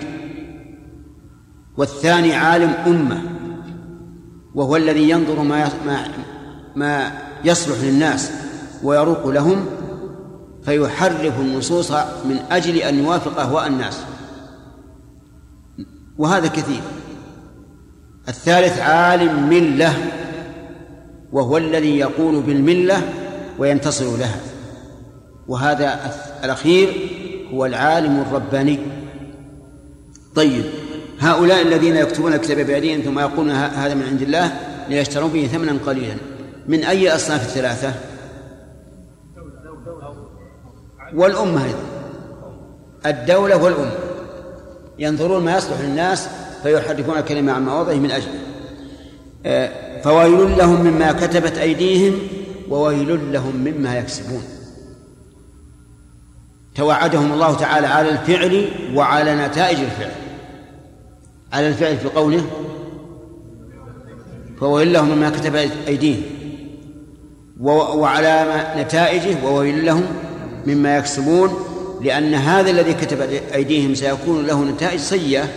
والثاني 1.77 2.35
عالم 2.35 2.73
أمة 2.87 3.21
وهو 4.55 4.75
الذي 4.75 5.09
ينظر 5.09 5.41
ما 5.41 5.69
ما 5.85 6.07
ما 6.75 7.11
يصلح 7.43 7.77
للناس 7.83 8.31
ويروق 8.83 9.27
لهم 9.27 9.65
فيحرف 10.63 11.39
النصوص 11.39 11.91
من 12.25 12.39
أجل 12.51 12.75
أن 12.77 12.99
يوافق 13.03 13.39
أهواء 13.39 13.67
الناس. 13.67 13.99
وهذا 16.17 16.47
كثير. 16.47 16.81
الثالث 18.29 18.79
عالم 18.79 19.49
ملة 19.49 19.93
وهو 21.31 21.57
الذي 21.57 21.99
يقول 21.99 22.41
بالملة 22.41 23.01
وينتصر 23.59 24.17
لها. 24.17 24.39
وهذا 25.47 25.99
الأخير 26.43 27.09
هو 27.53 27.65
العالم 27.65 28.21
الرباني. 28.21 28.79
طيب 30.35 30.63
هؤلاء 31.19 31.61
الذين 31.61 31.95
يكتبون 31.95 32.33
الكتاب 32.33 32.57
بأيديهم 32.57 33.01
ثم 33.01 33.19
يقولون 33.19 33.51
هذا 33.51 33.93
من 33.93 34.03
عند 34.03 34.21
الله 34.21 34.51
ليشتروا 34.89 35.29
به 35.29 35.47
ثمنا 35.47 35.77
قليلا. 35.85 36.15
من 36.67 36.83
أي 36.83 37.15
أصناف 37.15 37.45
الثلاثة؟ 37.45 37.93
والأمة 41.13 41.65
أيضا. 41.65 41.83
الدولة 43.05 43.63
والأمة. 43.63 43.91
ينظرون 44.99 45.45
ما 45.45 45.57
يصلح 45.57 45.81
للناس 45.81 46.29
فيحرفون 46.65 47.17
الكلمة 47.17 47.51
عن 47.51 47.65
مواضعه 47.65 47.93
من 47.93 48.11
أجله 48.11 48.33
آه، 49.45 50.01
فويل 50.01 50.57
لهم 50.57 50.81
مما 50.81 51.11
كتبت 51.11 51.57
أيديهم 51.57 52.19
وويل 52.69 53.33
لهم 53.33 53.55
مما 53.55 53.97
يكسبون. 53.97 54.43
توعدهم 56.75 57.33
الله 57.33 57.55
تعالى 57.55 57.87
على 57.87 58.09
الفعل 58.09 58.69
وعلى 58.95 59.35
نتائج 59.35 59.79
الفعل. 59.79 60.11
على 61.53 61.67
الفعل 61.67 61.97
في 61.97 62.07
قوله 62.07 62.45
فويل 64.59 64.93
لهم 64.93 65.09
مما 65.09 65.29
كتبت 65.29 65.71
أيديهم 65.87 66.23
وعلى 67.61 68.65
نتائجه 68.77 69.45
وويل 69.45 69.85
لهم 69.85 70.05
مما 70.67 70.97
يكسبون 70.97 71.53
لأن 72.01 72.33
هذا 72.33 72.69
الذي 72.69 72.93
كتب 72.93 73.21
أيديهم 73.53 73.95
سيكون 73.95 74.45
له 74.45 74.63
نتائج 74.63 74.99
سيئة 74.99 75.49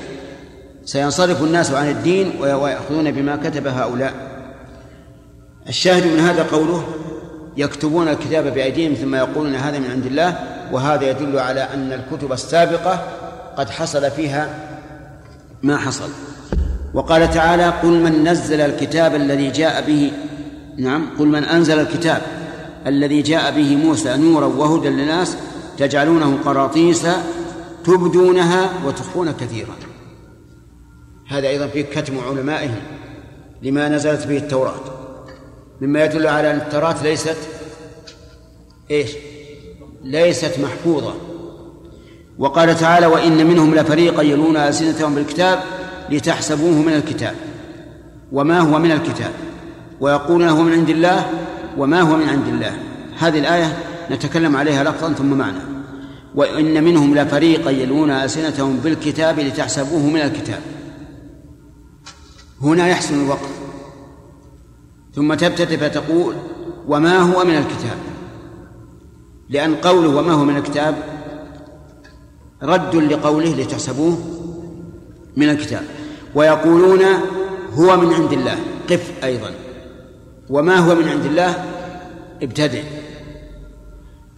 سينصرف 0.88 1.42
الناس 1.42 1.72
عن 1.72 1.90
الدين 1.90 2.32
ويأخذون 2.40 3.10
بما 3.10 3.36
كتب 3.36 3.66
هؤلاء. 3.66 4.12
الشاهد 5.68 6.06
من 6.06 6.20
هذا 6.20 6.42
قوله 6.42 6.84
يكتبون 7.56 8.08
الكتاب 8.08 8.54
بأيديهم 8.54 8.94
ثم 8.94 9.14
يقولون 9.14 9.54
هذا 9.54 9.78
من 9.78 9.90
عند 9.90 10.06
الله 10.06 10.38
وهذا 10.72 11.10
يدل 11.10 11.38
على 11.38 11.60
أن 11.74 11.92
الكتب 11.92 12.32
السابقة 12.32 13.04
قد 13.56 13.70
حصل 13.70 14.10
فيها 14.10 14.48
ما 15.62 15.76
حصل. 15.76 16.08
وقال 16.94 17.30
تعالى 17.30 17.64
قل 17.64 18.02
من 18.02 18.28
نزل 18.28 18.60
الكتاب 18.60 19.14
الذي 19.14 19.50
جاء 19.50 19.84
به 19.86 20.12
نعم 20.76 21.06
قل 21.18 21.26
من 21.26 21.44
أنزل 21.44 21.80
الكتاب 21.80 22.22
الذي 22.86 23.22
جاء 23.22 23.50
به 23.50 23.76
موسى 23.76 24.16
نورا 24.16 24.46
وهدى 24.46 24.88
للناس 24.88 25.36
تجعلونه 25.78 26.38
قراطيس 26.44 27.06
تبدونها 27.84 28.70
وتخفون 28.86 29.32
كثيرا. 29.40 29.87
هذا 31.28 31.48
أيضا 31.48 31.66
فيه 31.66 31.82
كتم 31.82 32.18
علمائهم 32.18 32.80
لما 33.62 33.88
نزلت 33.88 34.26
به 34.26 34.36
التوراة. 34.36 34.80
مما 35.80 36.04
يدل 36.04 36.26
على 36.26 36.50
أن 36.50 36.56
التوراة 36.56 37.02
ليست 37.02 37.36
إيش؟ 38.90 39.10
ليست 40.04 40.58
محفوظة. 40.62 41.14
وقال 42.38 42.78
تعالى 42.78 43.06
وإن 43.06 43.46
منهم 43.46 43.74
لفريقا 43.74 44.22
يلون 44.22 44.56
ألسنتهم 44.56 45.14
بالكتاب 45.14 45.58
لتحسبوه 46.10 46.82
من 46.82 46.92
الكتاب. 46.92 47.34
وما 48.32 48.60
هو 48.60 48.78
من 48.78 48.90
الكتاب؟ 48.90 49.32
ويقولون 50.00 50.48
هو 50.48 50.62
من 50.62 50.72
عند 50.72 50.90
الله 50.90 51.30
وما 51.78 52.00
هو 52.00 52.16
من 52.16 52.28
عند 52.28 52.48
الله. 52.48 52.78
هذه 53.18 53.38
الآية 53.38 53.78
نتكلم 54.10 54.56
عليها 54.56 54.84
لفظا 54.84 55.12
ثم 55.12 55.38
معنى. 55.38 55.58
وإن 56.34 56.84
منهم 56.84 57.14
لفريقا 57.18 57.70
يلون 57.70 58.10
ألسنتهم 58.10 58.76
بالكتاب 58.76 59.40
لتحسبوه 59.40 60.06
من 60.06 60.20
الكتاب. 60.20 60.60
هنا 62.62 62.88
يحسن 62.88 63.24
الوقت 63.24 63.48
ثم 65.14 65.34
تبتدئ 65.34 65.76
فتقول 65.76 66.34
وما 66.88 67.18
هو 67.18 67.44
من 67.44 67.54
الكتاب؟ 67.54 67.98
لأن 69.48 69.74
قوله 69.74 70.16
وما 70.16 70.32
هو 70.32 70.44
من 70.44 70.56
الكتاب 70.56 70.94
رد 72.62 72.96
لقوله 72.96 73.54
لتحسبوه 73.54 74.18
من 75.36 75.48
الكتاب. 75.48 75.82
ويقولون 76.34 77.02
هو 77.72 77.96
من 77.96 78.12
عند 78.14 78.32
الله. 78.32 78.56
قف 78.90 79.24
أيضا. 79.24 79.50
وما 80.50 80.76
هو 80.76 80.94
من 80.94 81.08
عند 81.08 81.24
الله؟ 81.24 81.64
ابتدئ. 82.42 82.82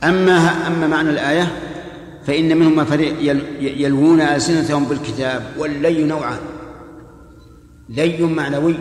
أما 0.05 0.66
أما 0.66 0.87
معنى 0.87 1.11
الآية 1.11 1.53
فإن 2.27 2.57
منهم 2.57 2.85
فريق 2.85 3.14
يلوون 3.61 4.21
ألسنتهم 4.21 4.85
بالكتاب 4.85 5.55
واللي 5.59 6.05
نوعان. 6.05 6.39
لي 7.91 8.22
معنوي 8.22 8.74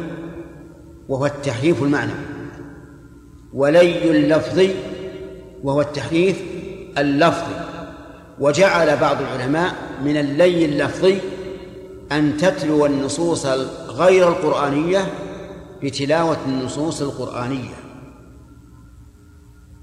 وهو 1.09 1.25
التحريف 1.25 1.83
المعنوي 1.83 2.25
ولي 3.53 4.11
اللفظي 4.11 4.75
وهو 5.63 5.81
التحريف 5.81 6.41
اللفظي 6.97 7.55
وجعل 8.39 8.97
بعض 8.97 9.17
العلماء 9.21 9.75
من 10.03 10.17
اللي 10.17 10.65
اللفظي 10.65 11.19
أن 12.11 12.37
تتلو 12.37 12.85
النصوص 12.85 13.45
غير 13.87 14.27
القرآنية 14.27 15.13
بتلاوة 15.83 16.37
النصوص 16.47 17.01
القرآنية. 17.01 17.75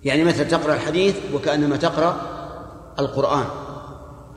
يعني 0.05 0.25
مثل 0.25 0.49
تقرأ 0.49 0.75
الحديث 0.75 1.17
وكأنما 1.35 1.77
تقرأ 1.77 2.17
القرآن. 2.99 3.45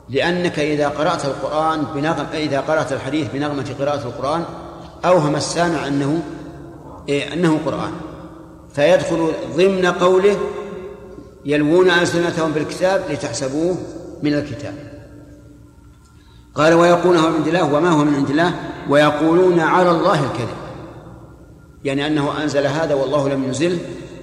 لأنك 0.08 0.58
إذا 0.58 0.88
قرأت 0.88 1.24
القرآن 1.24 1.84
بنغم 1.94 2.26
إذا 2.34 2.60
قرأت 2.60 2.92
الحديث 2.92 3.32
بنغمة 3.32 3.74
قراءة 3.78 4.06
القرآن 4.06 4.44
أوهم 5.04 5.36
السامع 5.36 5.86
أنه 5.86 6.22
إيه 7.08 7.32
أنه 7.32 7.58
قرآن. 7.66 7.92
فيدخل 8.74 9.32
ضمن 9.56 9.86
قوله 9.86 10.36
يلوون 11.44 11.90
ألسنتهم 11.90 12.52
بالكتاب 12.52 13.04
لتحسبوه 13.10 13.76
من 14.22 14.34
الكتاب. 14.34 14.74
قال 16.54 16.74
ويقول 16.74 17.16
هو 17.16 17.28
من 17.28 17.34
عند 17.36 17.48
الله 17.48 17.74
وما 17.74 17.90
هو 17.90 18.04
من 18.04 18.14
عند 18.14 18.30
الله؟ 18.30 18.54
ويقولون 18.88 19.60
على 19.60 19.90
الله 19.90 20.14
الكذب. 20.14 20.56
يعني 21.84 22.06
أنه 22.06 22.42
أنزل 22.42 22.66
هذا 22.66 22.94
والله 22.94 23.28
لم 23.28 23.44
ينزله 23.44 23.78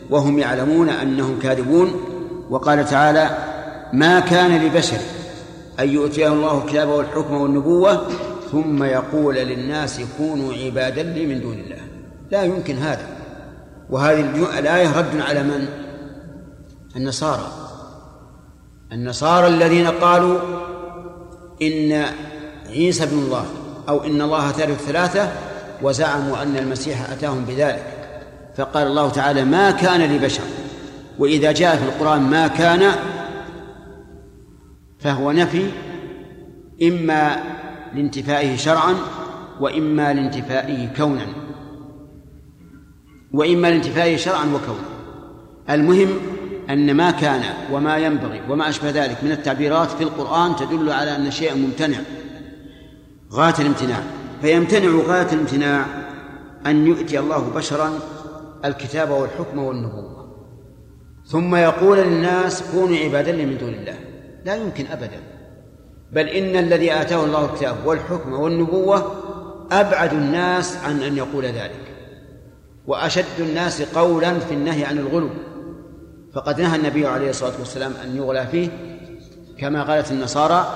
وهم 0.10 0.40
يعلمون 0.40 0.90
أنهم 0.90 1.40
كاذبون. 1.40 1.92
وقال 2.50 2.86
تعالى 2.86 3.38
ما 3.94 4.20
كان 4.20 4.66
لبشر 4.66 4.98
أن 5.80 5.90
يؤتيه 5.90 6.28
الله 6.28 6.64
الكتاب 6.66 6.90
والحكم 6.90 7.34
والنبوة 7.34 8.08
ثم 8.52 8.84
يقول 8.84 9.36
للناس 9.36 10.02
كونوا 10.18 10.54
عبادا 10.54 11.04
لي 11.04 11.26
من 11.26 11.42
دون 11.42 11.54
الله. 11.54 11.82
لا 12.32 12.44
يمكن 12.44 12.76
هذا. 12.76 13.08
وهذه 13.90 14.60
الآية 14.60 14.98
رد 14.98 15.22
على 15.22 15.44
من؟ 15.44 15.68
النصارى. 16.96 17.52
النصارى 18.92 19.48
الذين 19.48 19.88
قالوا 19.88 20.40
إن 21.62 22.06
عيسى 22.70 23.04
ابن 23.04 23.18
الله 23.18 23.46
أو 23.90 24.04
إن 24.04 24.22
الله 24.22 24.52
ثالث 24.52 24.86
ثلاثة 24.86 25.32
وزعموا 25.82 26.42
أن 26.42 26.58
المسيح 26.58 27.12
أتاهم 27.12 27.46
بذلك. 27.46 27.94
فقال 28.58 28.88
الله 28.88 29.10
تعالى 29.10 29.46
ما 29.46 29.72
كان 29.72 30.16
لبشر. 30.16 30.44
وإذا 31.20 31.52
جاء 31.52 31.76
في 31.76 31.84
القرآن 31.84 32.22
ما 32.22 32.48
كان 32.48 32.92
فهو 35.00 35.32
نفي. 35.32 35.72
إما 36.84 37.44
لانتفائه 37.94 38.56
شرعا 38.56 38.96
وإما 39.60 40.14
لانتفائه 40.14 40.94
كونا. 40.98 41.28
وإما 43.34 43.68
لانتفائه 43.68 44.18
شرعا 44.18 44.46
وكونا. 44.46 44.88
المهم 45.70 46.10
أن 46.70 46.94
ما 46.94 47.12
كان 47.12 47.44
وما 47.72 47.98
ينبغي 47.98 48.42
وما 48.50 48.70
أشبه 48.70 48.90
ذلك 48.90 49.24
من 49.24 49.32
التعبيرات 49.32 49.92
في 49.92 50.04
القرآن 50.04 50.56
تدل 50.56 50.92
على 50.92 51.16
أن 51.16 51.32
شيئا 51.32 51.56
ممتنع. 51.56 51.98
غاية 53.32 53.56
الامتناع. 53.60 54.04
فيمتنع 54.42 54.90
غاية 55.08 55.34
الامتناع 55.34 55.86
أن 56.66 56.88
يؤتي 56.88 57.20
الله 57.20 57.50
بشرا 57.56 58.00
الكتاب 58.66 59.10
والحكم 59.10 59.58
والنبوة. 59.58 60.28
ثم 61.26 61.56
يقول 61.56 61.98
للناس 61.98 62.64
كونوا 62.72 62.98
عبادا 62.98 63.32
من 63.32 63.58
دون 63.58 63.74
الله. 63.74 63.96
لا 64.46 64.56
يمكن 64.56 64.86
أبدا. 64.86 65.20
بل 66.12 66.28
إن 66.28 66.56
الذي 66.56 66.94
آتاه 66.94 67.26
الله 67.26 67.46
الكتاب 67.46 67.76
والحكم 67.86 68.34
والنبوة 68.34 69.12
أبعد 69.72 70.14
الناس 70.14 70.78
عن 70.78 71.04
أن 71.04 71.18
يقول 71.18 71.46
ذلك 71.46 71.88
وأشد 72.88 73.40
الناس 73.40 73.82
قولا 73.82 74.40
في 74.40 74.54
النهي 74.54 74.86
عن 74.86 74.98
الغلو. 74.98 75.30
فقد 76.34 76.62
نهى 76.62 76.76
النبي 76.76 77.08
عليه 77.08 77.30
الصلاة 77.30 77.54
والسلام 77.60 77.94
أن 78.04 78.18
يغلى 78.18 78.48
فيه 78.48 78.70
كما 79.60 79.84
قالت 79.84 80.12
النصارى 80.12 80.68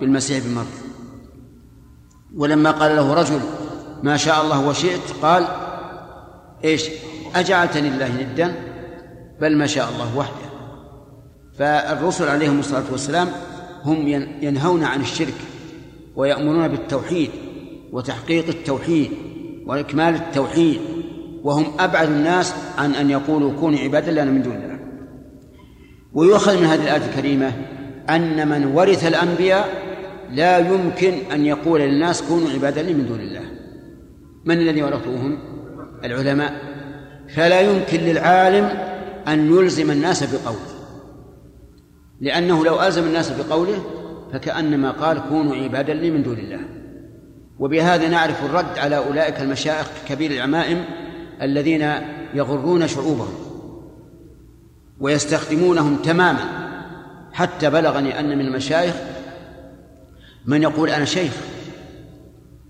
بالمسيح 0.00 0.44
بن 0.44 0.54
مريم. 0.54 0.82
ولما 2.36 2.70
قال 2.70 2.96
له 2.96 3.14
رجل 3.14 3.40
ما 4.02 4.16
شاء 4.16 4.42
الله 4.42 4.68
وشئت 4.68 5.12
قال 5.22 5.46
إيش؟ 6.64 6.88
أجعلتني 7.34 7.88
الله 7.88 8.22
ندا 8.22 8.54
بل 9.40 9.56
ما 9.56 9.66
شاء 9.66 9.88
الله 9.88 10.16
وحده. 10.16 10.52
فالرسل 11.58 12.28
عليهم 12.28 12.60
الصلاة 12.60 12.84
والسلام 12.92 13.28
هم 13.84 14.08
ينهون 14.42 14.84
عن 14.84 15.00
الشرك 15.00 15.34
ويأمرون 16.16 16.68
بالتوحيد 16.68 17.30
وتحقيق 17.92 18.48
التوحيد 18.48 19.10
وإكمال 19.66 20.14
التوحيد 20.14 20.80
وهم 21.42 21.64
أبعد 21.78 22.08
الناس 22.08 22.54
عن 22.78 22.94
أن 22.94 23.10
يقولوا 23.10 23.52
كونوا 23.60 23.78
عبادا 23.78 24.12
لنا 24.12 24.24
من 24.24 24.42
دون 24.42 24.54
الله. 24.56 24.78
ويؤخذ 26.12 26.60
من 26.60 26.64
هذه 26.64 26.82
الآية 26.82 27.10
الكريمة 27.10 27.52
أن 28.10 28.48
من 28.48 28.66
ورث 28.66 29.06
الأنبياء 29.06 29.68
لا 30.30 30.58
يمكن 30.58 31.12
أن 31.32 31.46
يقول 31.46 31.80
للناس 31.80 32.22
كونوا 32.22 32.50
عبادا 32.50 32.82
لي 32.82 32.94
من 32.94 33.06
دون 33.06 33.20
الله. 33.20 33.44
من 34.44 34.58
الذي 34.58 34.82
ورثوهم؟ 34.82 35.38
العلماء. 36.04 36.52
فلا 37.34 37.60
يمكن 37.60 38.00
للعالم 38.00 38.64
أن 39.28 39.54
يلزم 39.54 39.90
الناس 39.90 40.22
بقوله. 40.22 40.71
لأنه 42.22 42.64
لو 42.64 42.82
ألزم 42.82 43.02
الناس 43.02 43.30
بقوله 43.30 43.84
فكأنما 44.32 44.90
قال 44.90 45.22
كونوا 45.28 45.56
عبادا 45.56 45.94
لي 45.94 46.10
من 46.10 46.22
دون 46.22 46.38
الله. 46.38 46.60
وبهذا 47.58 48.08
نعرف 48.08 48.44
الرد 48.44 48.78
على 48.78 48.96
أولئك 48.96 49.40
المشايخ 49.40 49.86
كبير 50.08 50.30
العمائم 50.30 50.84
الذين 51.42 51.90
يغرون 52.34 52.88
شعوبهم 52.88 53.34
ويستخدمونهم 55.00 55.96
تماما. 55.96 56.62
حتى 57.32 57.70
بلغني 57.70 58.20
أن 58.20 58.38
من 58.38 58.46
المشايخ 58.46 58.94
من 60.46 60.62
يقول 60.62 60.90
أنا 60.90 61.04
شيخ 61.04 61.32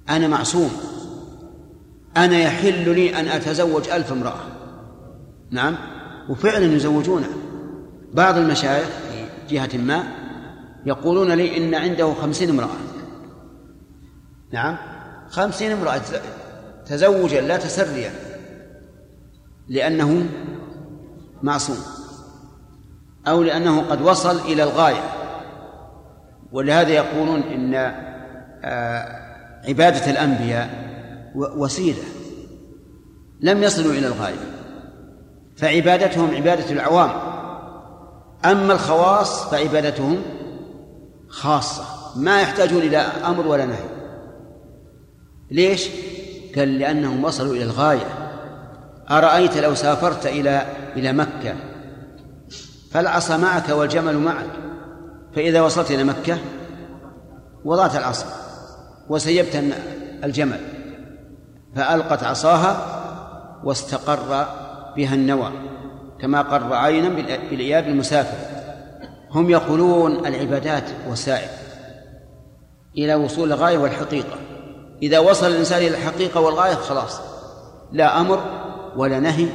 أنا 0.08 0.28
معصوم 0.28 0.70
أنا 2.16 2.38
يحل 2.38 2.94
لي 2.94 3.20
أن 3.20 3.28
أتزوج 3.28 3.88
ألف 3.88 4.12
امرأة. 4.12 4.40
نعم 5.50 5.76
وفعلا 6.28 6.64
يزوجونه. 6.64 7.28
بعض 8.14 8.36
المشايخ 8.36 8.88
جهة 9.52 9.78
ما 9.78 10.04
يقولون 10.86 11.32
لي 11.32 11.56
إن 11.56 11.74
عنده 11.74 12.14
خمسين 12.14 12.50
امرأة. 12.50 12.76
نعم 14.52 14.76
خمسين 15.28 15.72
امرأة 15.72 16.00
تزوجا 16.86 17.40
لا 17.40 17.56
تسريا 17.56 18.12
لأنه 19.68 20.26
معصوم 21.42 21.78
أو 23.26 23.42
لأنه 23.42 23.80
قد 23.80 24.02
وصل 24.02 24.36
إلى 24.40 24.62
الغاية. 24.62 25.02
ولهذا 26.52 26.90
يقولون 26.90 27.40
إن 27.40 27.74
آه، 28.64 29.22
عبادة 29.68 30.10
الأنبياء 30.10 30.92
وسيلة 31.34 32.02
لم 33.40 33.62
يصلوا 33.62 33.92
إلى 33.92 34.06
الغاية 34.06 34.36
فعبادتهم 35.56 36.34
عبادة 36.34 36.70
العوام. 36.70 37.31
أما 38.44 38.72
الخواص 38.72 39.44
فعبادتهم 39.44 40.22
خاصة 41.28 41.84
ما 42.16 42.40
يحتاجون 42.40 42.82
إلى 42.82 42.98
أمر 42.98 43.46
ولا 43.46 43.66
نهي. 43.66 43.84
ليش؟ 45.50 45.88
قال 46.56 46.78
لأنهم 46.78 47.24
وصلوا 47.24 47.54
إلى 47.54 47.64
الغاية. 47.64 48.06
أرأيت 49.10 49.56
لو 49.56 49.74
سافرت 49.74 50.26
إلى 50.26 50.66
إلى 50.96 51.12
مكة؟ 51.12 51.54
فالعصا 52.90 53.36
معك 53.36 53.68
والجمل 53.68 54.18
معك. 54.18 54.50
فإذا 55.36 55.60
وصلت 55.60 55.90
إلى 55.90 56.04
مكة 56.04 56.38
وضعت 57.64 57.96
العصا 57.96 58.26
وسيبت 59.08 59.64
الجمل. 60.24 60.60
فألقت 61.76 62.22
عصاها 62.24 62.76
واستقر 63.64 64.46
بها 64.96 65.14
النوى. 65.14 65.52
كما 66.22 66.42
قر 66.42 66.74
عينا 66.74 67.08
بالإياب 67.50 67.84
المسافر. 67.84 68.36
هم 69.30 69.50
يقولون 69.50 70.26
العبادات 70.26 70.84
وسائل 71.10 71.48
إلى 72.98 73.14
وصول 73.14 73.52
الغاية 73.52 73.78
والحقيقة. 73.78 74.36
إذا 75.02 75.18
وصل 75.18 75.46
الإنسان 75.46 75.78
إلى 75.78 75.88
الحقيقة 75.88 76.40
والغاية 76.40 76.74
خلاص 76.74 77.20
لا 77.92 78.20
أمر 78.20 78.40
ولا 78.96 79.20
نهي 79.20 79.46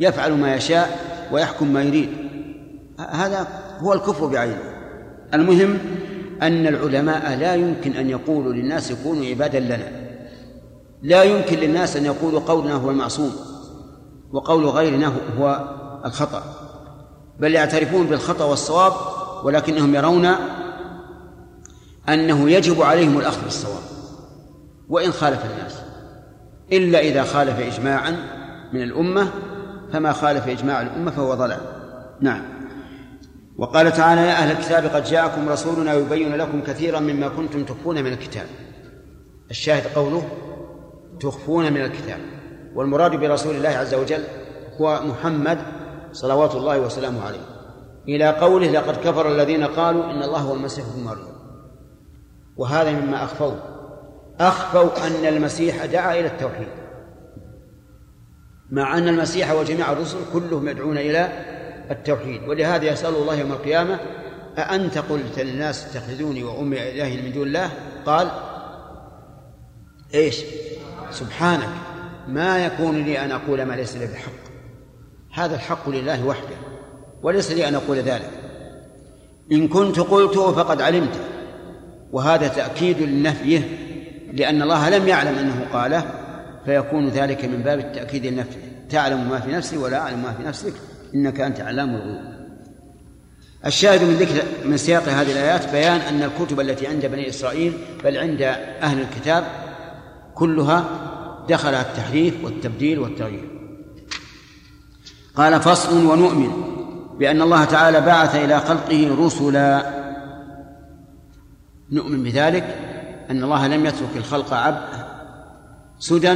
يفعل 0.00 0.32
ما 0.32 0.54
يشاء 0.54 0.98
ويحكم 1.32 1.72
ما 1.72 1.82
يريد. 1.82 2.08
هذا 3.10 3.48
هو 3.78 3.92
الكفر 3.92 4.26
بعينه. 4.26 4.62
المهم 5.34 5.78
أن 6.42 6.66
العلماء 6.66 7.36
لا 7.36 7.54
يمكن 7.54 7.92
أن 7.92 8.10
يقولوا 8.10 8.52
للناس 8.52 8.92
كونوا 8.92 9.26
عبادا 9.26 9.60
لنا. 9.60 9.90
لا 11.02 11.22
يمكن 11.22 11.56
للناس 11.56 11.96
أن 11.96 12.04
يقولوا 12.04 12.40
قولنا 12.40 12.74
هو 12.74 12.90
المعصوم 12.90 13.32
وقول 14.32 14.66
غيرنا 14.66 15.12
هو 15.38 15.76
الخطأ. 16.06 16.42
بل 17.40 17.54
يعترفون 17.54 18.06
بالخطأ 18.06 18.44
والصواب 18.44 18.92
ولكنهم 19.44 19.94
يرون 19.94 20.28
أنه 22.08 22.50
يجب 22.50 22.82
عليهم 22.82 23.18
الأخذ 23.18 23.44
بالصواب. 23.44 23.82
وإن 24.88 25.12
خالف 25.12 25.44
الناس. 25.44 25.74
إلا 26.72 26.98
إذا 26.98 27.24
خالف 27.24 27.58
إجماعا 27.58 28.16
من 28.72 28.82
الأمة 28.82 29.28
فما 29.92 30.12
خالف 30.12 30.48
إجماع 30.48 30.82
الأمة 30.82 31.10
فهو 31.10 31.34
ضلال. 31.34 31.60
نعم. 32.20 32.42
وقال 33.58 33.92
تعالى 33.92 34.20
يا 34.20 34.32
أهل 34.32 34.50
الكتاب 34.50 34.84
قد 34.84 35.04
جاءكم 35.04 35.48
رسولنا 35.48 35.94
يبين 35.94 36.34
لكم 36.34 36.60
كثيرا 36.62 37.00
مما 37.00 37.28
كنتم 37.28 37.64
تخفون 37.64 38.04
من 38.04 38.12
الكتاب. 38.12 38.46
الشاهد 39.50 39.86
قوله 39.94 40.28
تخفون 41.20 41.72
من 41.72 41.80
الكتاب. 41.80 42.20
والمراد 42.74 43.10
برسول 43.10 43.54
الله 43.54 43.68
عز 43.68 43.94
وجل 43.94 44.24
هو 44.80 45.00
محمد 45.04 45.58
صلوات 46.16 46.54
الله 46.54 46.80
وسلامه 46.80 47.24
عليه. 47.26 47.46
إلى 48.08 48.28
قوله 48.28 48.70
لقد 48.70 48.96
كفر 48.96 49.32
الذين 49.32 49.64
قالوا 49.64 50.04
إن 50.04 50.22
الله 50.22 50.38
هو 50.38 50.54
المسيح 50.54 50.84
ابن 50.86 51.04
مريم. 51.04 51.36
وهذا 52.56 52.90
مما 52.90 53.24
أخفوا. 53.24 53.54
أخفوا 54.40 55.06
أن 55.06 55.26
المسيح 55.34 55.84
دعا 55.84 56.14
إلى 56.14 56.26
التوحيد. 56.26 56.68
مع 58.70 58.98
أن 58.98 59.08
المسيح 59.08 59.52
وجميع 59.52 59.92
الرسل 59.92 60.18
كلهم 60.32 60.68
يدعون 60.68 60.98
إلى 60.98 61.28
التوحيد. 61.90 62.48
ولهذا 62.48 62.84
يسأل 62.84 63.14
الله 63.14 63.34
يوم 63.34 63.52
القيامة 63.52 64.00
أأنت 64.58 64.98
قلت 64.98 65.38
للناس 65.38 65.96
اتخذوني 65.96 66.44
وأمي 66.44 66.90
إلهي 66.90 67.22
من 67.22 67.32
دون 67.32 67.46
الله؟ 67.46 67.70
قال 68.06 68.30
إيش؟ 70.14 70.44
سبحانك. 71.10 71.68
ما 72.28 72.66
يكون 72.66 73.04
لي 73.04 73.24
أن 73.24 73.32
أقول 73.32 73.62
ما 73.62 73.74
ليس 73.74 73.96
لي 73.96 74.06
بحق. 74.06 74.45
هذا 75.36 75.54
الحق 75.54 75.88
لله 75.88 76.26
وحده 76.26 76.56
وليس 77.22 77.52
لي 77.52 77.68
أن 77.68 77.74
أقول 77.74 77.96
ذلك. 77.96 78.30
إن 79.52 79.68
كنت 79.68 80.00
قلته 80.00 80.52
فقد 80.52 80.82
علمته 80.82 81.20
وهذا 82.12 82.48
تأكيد 82.48 83.02
لنفيه 83.02 83.60
لأن 84.32 84.62
الله 84.62 84.90
لم 84.90 85.08
يعلم 85.08 85.38
أنه 85.38 85.66
قاله 85.72 86.04
فيكون 86.64 87.08
ذلك 87.08 87.44
من 87.44 87.62
باب 87.62 87.78
التأكيد 87.78 88.26
لنفيه 88.26 88.86
تعلم 88.90 89.30
ما 89.30 89.40
في 89.40 89.52
نفسي 89.52 89.76
ولا 89.76 89.98
أعلم 89.98 90.22
ما 90.22 90.32
في 90.32 90.42
نفسك 90.42 90.72
إنك 91.14 91.40
أنت 91.40 91.60
علام 91.60 91.94
الغيوب. 91.94 92.36
الشاهد 93.66 94.02
من 94.02 94.14
ذكر 94.14 94.42
من 94.64 94.76
سياق 94.76 95.02
هذه 95.02 95.32
الآيات 95.32 95.72
بيان 95.72 96.00
أن 96.00 96.22
الكتب 96.22 96.60
التي 96.60 96.86
عند 96.86 97.06
بني 97.06 97.28
إسرائيل 97.28 97.72
بل 98.04 98.16
عند 98.18 98.42
أهل 98.82 99.00
الكتاب 99.00 99.44
كلها 100.34 100.84
دخلها 101.48 101.82
التحريف 101.82 102.44
والتبديل 102.44 102.98
والتغيير. 102.98 103.55
قال 105.36 105.60
فصل 105.60 106.06
ونؤمن 106.06 106.50
بأن 107.18 107.42
الله 107.42 107.64
تعالى 107.64 108.00
بعث 108.00 108.36
إلى 108.36 108.60
خلقه 108.60 109.16
رسلا. 109.26 109.96
نؤمن 111.92 112.22
بذلك 112.22 112.76
أن 113.30 113.42
الله 113.42 113.66
لم 113.66 113.86
يترك 113.86 114.16
الخلق 114.16 114.54
عبد 114.54 114.88
سدى 115.98 116.34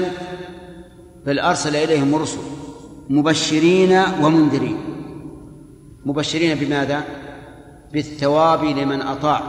بل 1.26 1.38
أرسل 1.38 1.76
إليهم 1.76 2.14
رسل 2.14 2.38
مبشرين 3.10 4.02
ومنذرين. 4.22 4.76
مبشرين 6.06 6.58
بماذا؟ 6.58 7.04
بالثواب 7.92 8.64
لمن 8.64 9.02
أطاع 9.02 9.42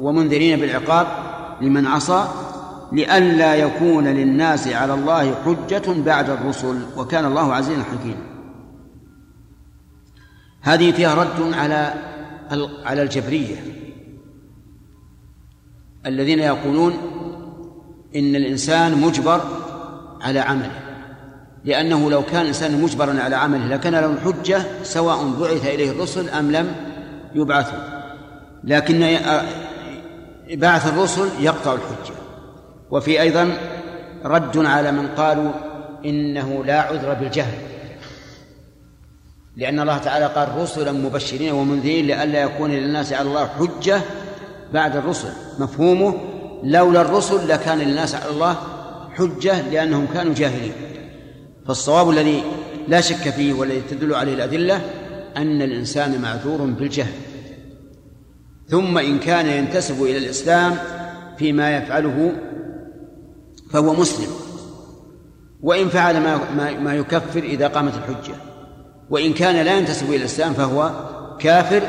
ومنذرين 0.00 0.60
بالعقاب 0.60 1.06
لمن 1.60 1.86
عصى 1.86 2.24
لئلا 2.92 3.54
يكون 3.54 4.04
للناس 4.04 4.68
على 4.68 4.94
الله 4.94 5.34
حجة 5.44 6.02
بعد 6.06 6.30
الرسل 6.30 6.80
وكان 6.96 7.24
الله 7.24 7.54
عزيزا 7.54 7.82
حكيما. 7.82 8.35
هذه 10.66 10.92
فيها 10.92 11.14
رد 11.14 11.54
على 11.54 11.94
على 12.84 13.02
الجبرية. 13.02 13.56
الذين 16.06 16.38
يقولون 16.38 16.92
إن 18.16 18.36
الإنسان 18.36 19.00
مجبر 19.00 19.40
على 20.20 20.40
عمله 20.40 20.70
لأنه 21.64 22.10
لو 22.10 22.22
كان 22.22 22.40
الإنسان 22.40 22.82
مجبرا 22.82 23.20
على 23.20 23.36
عمله 23.36 23.66
لكان 23.66 23.92
له 23.92 24.06
الحجة 24.06 24.62
سواء 24.82 25.34
بعث 25.40 25.66
إليه 25.66 25.90
الرسل 25.90 26.28
أم 26.28 26.52
لم 26.52 26.74
يبعثوا 27.34 27.78
لكن 28.64 29.16
بعث 30.54 30.92
الرسل 30.92 31.28
يقطع 31.40 31.72
الحجة. 31.72 32.14
وفي 32.90 33.20
أيضا 33.20 33.58
رد 34.24 34.58
على 34.58 34.92
من 34.92 35.08
قالوا 35.08 35.50
إنه 36.04 36.64
لا 36.64 36.80
عذر 36.80 37.14
بالجهل. 37.14 37.54
لأن 39.56 39.80
الله 39.80 39.98
تعالى 39.98 40.26
قال 40.26 40.48
رسلا 40.58 40.92
مبشرين 40.92 41.52
ومنذرين 41.52 42.06
لئلا 42.06 42.42
يكون 42.42 42.70
للناس 42.70 43.12
على 43.12 43.28
الله 43.28 43.46
حجة 43.46 44.00
بعد 44.72 44.96
الرسل. 44.96 45.28
مفهومه؟ 45.58 46.14
لولا 46.62 47.00
الرسل 47.00 47.48
لكان 47.48 47.78
للناس 47.78 48.14
على 48.14 48.30
الله 48.30 48.56
حجة 49.14 49.70
لأنهم 49.70 50.06
كانوا 50.14 50.34
جاهلين. 50.34 50.72
فالصواب 51.66 52.10
الذي 52.10 52.42
لا 52.88 53.00
شك 53.00 53.30
فيه 53.30 53.52
والذي 53.52 53.80
تدل 53.90 54.14
عليه 54.14 54.34
الأدلة 54.34 54.80
أن 55.36 55.62
الإنسان 55.62 56.20
معذور 56.22 56.58
بالجهل. 56.58 57.12
ثم 58.68 58.98
إن 58.98 59.18
كان 59.18 59.46
ينتسب 59.46 60.02
إلى 60.02 60.18
الإسلام 60.18 60.76
فيما 61.38 61.76
يفعله 61.76 62.32
فهو 63.70 63.94
مسلم. 63.94 64.30
وإن 65.62 65.88
فعل 65.88 66.20
ما 66.20 66.80
ما 66.80 66.94
يكفر 66.94 67.42
إذا 67.42 67.68
قامت 67.68 67.92
الحجة. 67.94 68.34
وإن 69.10 69.32
كان 69.32 69.64
لا 69.64 69.78
ينتسب 69.78 70.08
إلى 70.08 70.16
الإسلام 70.16 70.52
فهو 70.52 70.90
كافر 71.38 71.82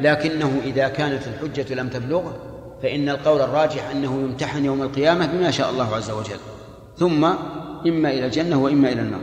لكنه 0.00 0.60
إذا 0.64 0.88
كانت 0.88 1.22
الحجة 1.26 1.74
لم 1.74 1.88
تبلغه 1.88 2.50
فإن 2.82 3.08
القول 3.08 3.40
الراجح 3.40 3.90
أنه 3.90 4.20
يمتحن 4.22 4.64
يوم 4.64 4.82
القيامة 4.82 5.26
بما 5.26 5.50
شاء 5.50 5.70
الله 5.70 5.96
عز 5.96 6.10
وجل. 6.10 6.38
ثم 6.96 7.24
إما 7.86 8.10
إلى 8.10 8.26
الجنة 8.26 8.62
وإما 8.62 8.92
إلى 8.92 9.00
النار. 9.00 9.20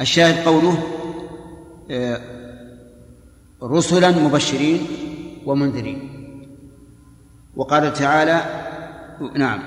الشاهد 0.00 0.46
قوله 0.46 0.82
آه، 1.90 2.20
رسلا 3.62 4.10
مبشرين 4.10 4.86
ومنذرين. 5.46 6.10
وقال 7.56 7.92
تعالى 7.92 8.40
نعم 9.34 9.62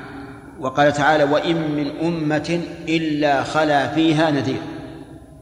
وقال 0.60 0.94
تعالى 0.94 1.24
وإن 1.24 1.76
من 1.76 1.88
أمة 1.88 2.62
إلا 2.88 3.44
خلا 3.44 3.88
فيها 3.88 4.32
نذير. 4.32 4.62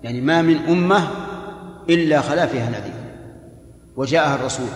يعني 0.05 0.21
ما 0.21 0.41
من 0.41 0.57
أمة 0.57 1.07
إلا 1.89 2.21
خلا 2.21 2.45
فيها 2.45 2.69
نذير 2.69 2.93
وجاءها 3.95 4.35
الرسول. 4.35 4.67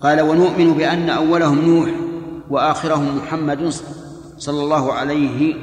قال 0.00 0.20
ونؤمن 0.20 0.72
بأن 0.72 1.10
أولهم 1.10 1.60
نوح 1.60 1.90
وآخرهم 2.50 3.16
محمد 3.16 3.72
صلى 4.38 4.62
الله 4.62 4.92
عليه 4.92 5.54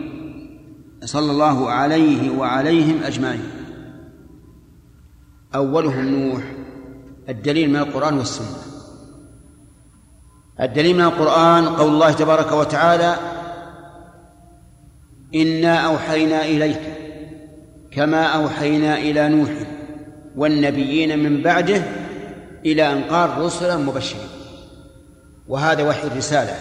صلى 1.03 1.31
الله 1.31 1.69
عليه 1.69 2.37
وعليهم 2.37 3.03
أجمعين. 3.03 3.49
أولهم 5.55 6.05
نوح 6.05 6.43
الدليل 7.29 7.69
من 7.69 7.75
القرآن 7.75 8.17
والسنة. 8.17 8.57
الدليل 10.61 10.95
من 10.95 11.03
القرآن 11.03 11.65
قول 11.65 11.93
الله 11.93 12.11
تبارك 12.11 12.51
وتعالى 12.51 13.15
إنا 15.35 15.77
أوحينا 15.77 16.45
إليك 16.45 17.02
كما 17.95 18.25
أوحينا 18.25 18.97
إلى 18.97 19.29
نوح 19.29 19.49
والنبيين 20.35 21.19
من 21.19 21.41
بعده 21.41 21.83
إلى 22.65 22.91
أن 22.91 23.03
قال 23.03 23.37
رسلا 23.37 23.77
مبشرين. 23.77 24.27
وهذا 25.47 25.83
وحي 25.83 26.07
الرسالة. 26.07 26.53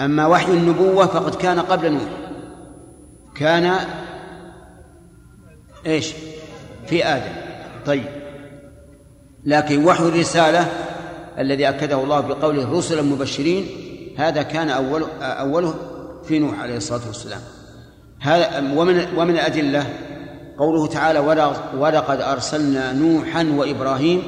أما 0.00 0.26
وحي 0.26 0.52
النبوة 0.52 1.06
فقد 1.06 1.34
كان 1.34 1.60
قبل 1.60 1.92
نوح. 1.92 2.08
كان 3.36 3.78
إيش؟ 5.86 6.12
في 6.86 7.04
آدم. 7.06 7.32
طيب. 7.86 8.04
لكن 9.44 9.84
وحي 9.84 10.04
الرسالة 10.04 10.66
الذي 11.38 11.68
أكده 11.68 12.02
الله 12.02 12.20
بقوله 12.20 12.78
رسلا 12.78 13.02
مبشرين 13.02 13.66
هذا 14.18 14.42
كان 14.42 14.70
أول 14.70 15.04
أوله 15.20 15.74
في 16.24 16.38
نوح 16.38 16.60
عليه 16.60 16.76
الصلاة 16.76 17.06
والسلام. 17.06 17.40
هذا 18.20 18.72
ومن 18.76 19.06
ومن 19.16 19.34
الأدلة 19.34 19.86
قوله 20.58 20.86
تعالى 20.86 21.18
ولقد 21.78 22.20
أرسلنا 22.20 22.92
نوحا 22.92 23.46
وإبراهيم 23.56 24.22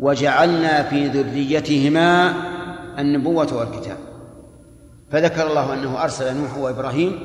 وجعلنا 0.00 0.82
في 0.82 1.06
ذريتهما 1.06 2.34
النبوة 2.98 3.56
والكتاب. 3.56 3.96
فذكر 5.10 5.46
الله 5.46 5.74
أنه 5.74 6.02
أرسل 6.02 6.36
نوح 6.36 6.58
وإبراهيم 6.58 7.18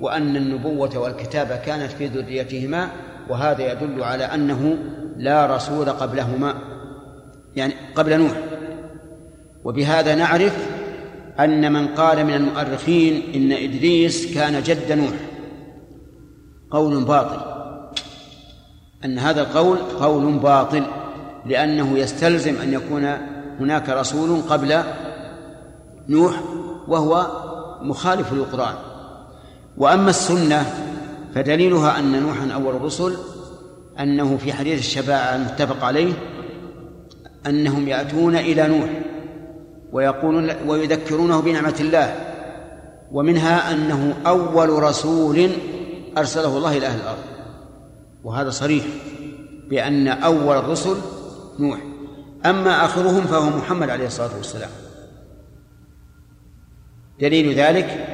وأن 0.00 0.36
النبوة 0.36 0.98
والكتاب 0.98 1.60
كانت 1.66 1.92
في 1.92 2.06
ذريتهما 2.06 2.88
وهذا 3.30 3.72
يدل 3.72 4.02
على 4.02 4.24
أنه 4.24 4.78
لا 5.16 5.56
رسول 5.56 5.90
قبلهما 5.90 6.54
يعني 7.56 7.74
قبل 7.94 8.18
نوح. 8.18 8.32
وبهذا 9.64 10.14
نعرف 10.14 10.68
أن 11.40 11.72
من 11.72 11.86
قال 11.88 12.24
من 12.24 12.34
المؤرخين 12.34 13.22
إن 13.34 13.52
إدريس 13.52 14.34
كان 14.34 14.62
جد 14.62 14.92
نوح. 14.92 15.14
قول 16.70 17.04
باطل. 17.04 17.51
أن 19.04 19.18
هذا 19.18 19.40
القول 19.40 19.78
قول 19.78 20.32
باطل 20.38 20.82
لأنه 21.46 21.98
يستلزم 21.98 22.54
أن 22.62 22.72
يكون 22.72 23.04
هناك 23.60 23.88
رسول 23.88 24.42
قبل 24.48 24.82
نوح 26.08 26.40
وهو 26.88 27.26
مخالف 27.82 28.32
للقرآن. 28.32 28.74
وأما 29.76 30.10
السنة 30.10 30.66
فدليلها 31.34 31.98
أن 31.98 32.22
نوحا 32.22 32.50
أول 32.54 32.76
الرسل 32.76 33.16
أنه 34.00 34.36
في 34.36 34.52
حديث 34.52 34.78
الشفاعة 34.78 35.36
المتفق 35.36 35.84
عليه 35.84 36.12
أنهم 37.46 37.88
يأتون 37.88 38.36
إلى 38.36 38.68
نوح 38.68 38.90
ويقولون 39.92 40.50
ويذكرونه 40.66 41.40
بنعمة 41.40 41.76
الله 41.80 42.14
ومنها 43.12 43.72
أنه 43.72 44.14
أول 44.26 44.82
رسول 44.82 45.50
أرسله 46.18 46.56
الله 46.56 46.76
إلى 46.76 46.86
أهل 46.86 47.00
الأرض. 47.00 47.31
وهذا 48.24 48.50
صريح 48.50 48.84
بأن 49.70 50.08
أول 50.08 50.56
الرسل 50.56 50.96
نوح 51.58 51.78
أما 52.46 52.84
آخرهم 52.84 53.22
فهو 53.22 53.50
محمد 53.58 53.90
عليه 53.90 54.06
الصلاة 54.06 54.36
والسلام. 54.36 54.70
دليل 57.20 57.54
ذلك 57.54 58.08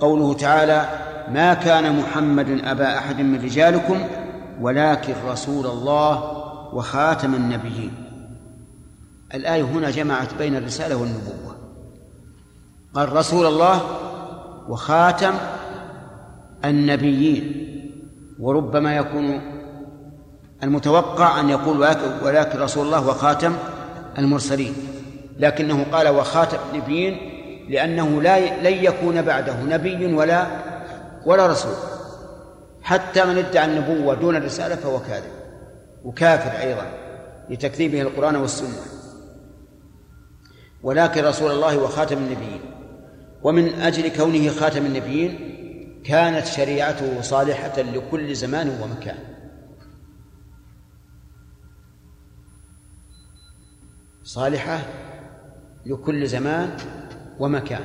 قوله 0.00 0.34
تعالى 0.34 0.88
ما 1.28 1.54
كان 1.54 1.98
محمد 1.98 2.60
أبا 2.64 2.98
أحد 2.98 3.20
من 3.20 3.44
رجالكم 3.44 4.06
ولكن 4.60 5.14
رسول 5.26 5.66
الله 5.66 6.22
وخاتم 6.74 7.34
النبيين. 7.34 7.94
الآية 9.34 9.62
هنا 9.62 9.90
جمعت 9.90 10.34
بين 10.34 10.56
الرسالة 10.56 10.96
والنبوة. 10.96 11.56
قال 12.94 13.12
رسول 13.12 13.46
الله 13.46 13.82
وخاتم 14.68 15.34
النبيين. 16.64 17.62
وربما 18.42 18.96
يكون 18.96 19.40
المتوقع 20.62 21.40
أن 21.40 21.48
يقول 21.48 21.78
ولكن 22.24 22.58
رسول 22.58 22.86
الله 22.86 23.08
وخاتم 23.08 23.52
المرسلين. 24.18 24.74
لكنه 25.38 25.86
قال 25.92 26.08
وخاتم 26.08 26.58
النبيين 26.72 27.16
لأنه 27.68 28.22
لا 28.22 28.68
لن 28.70 28.84
يكون 28.84 29.22
بعده 29.22 29.62
نبي 29.62 30.14
ولا 30.14 30.46
ولا 31.26 31.46
رسول. 31.46 31.74
حتى 32.82 33.24
من 33.24 33.38
ادعى 33.38 33.64
النبوة 33.64 34.14
دون 34.14 34.36
الرسالة 34.36 34.76
فهو 34.76 35.00
كاذب. 35.00 35.32
وكافر 36.04 36.60
أيضا 36.60 36.86
لتكذيبه 37.50 38.02
القرآن 38.02 38.36
والسنة. 38.36 38.78
ولكن 40.82 41.24
رسول 41.24 41.50
الله 41.50 41.78
وخاتم 41.78 42.16
النبيين. 42.16 42.60
ومن 43.42 43.68
أجل 43.68 44.16
كونه 44.16 44.48
خاتم 44.48 44.86
النبيين 44.86 45.51
كانت 46.04 46.46
شريعته 46.46 47.20
صالحة 47.20 47.82
لكل 47.82 48.34
زمان 48.36 48.78
ومكان. 48.82 49.18
صالحة 54.24 54.80
لكل 55.86 56.26
زمان 56.26 56.76
ومكان. 57.38 57.84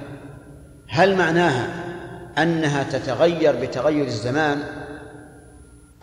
هل 0.90 1.18
معناها 1.18 1.84
أنها 2.38 2.84
تتغير 2.84 3.56
بتغير 3.62 4.06
الزمان؟ 4.06 4.64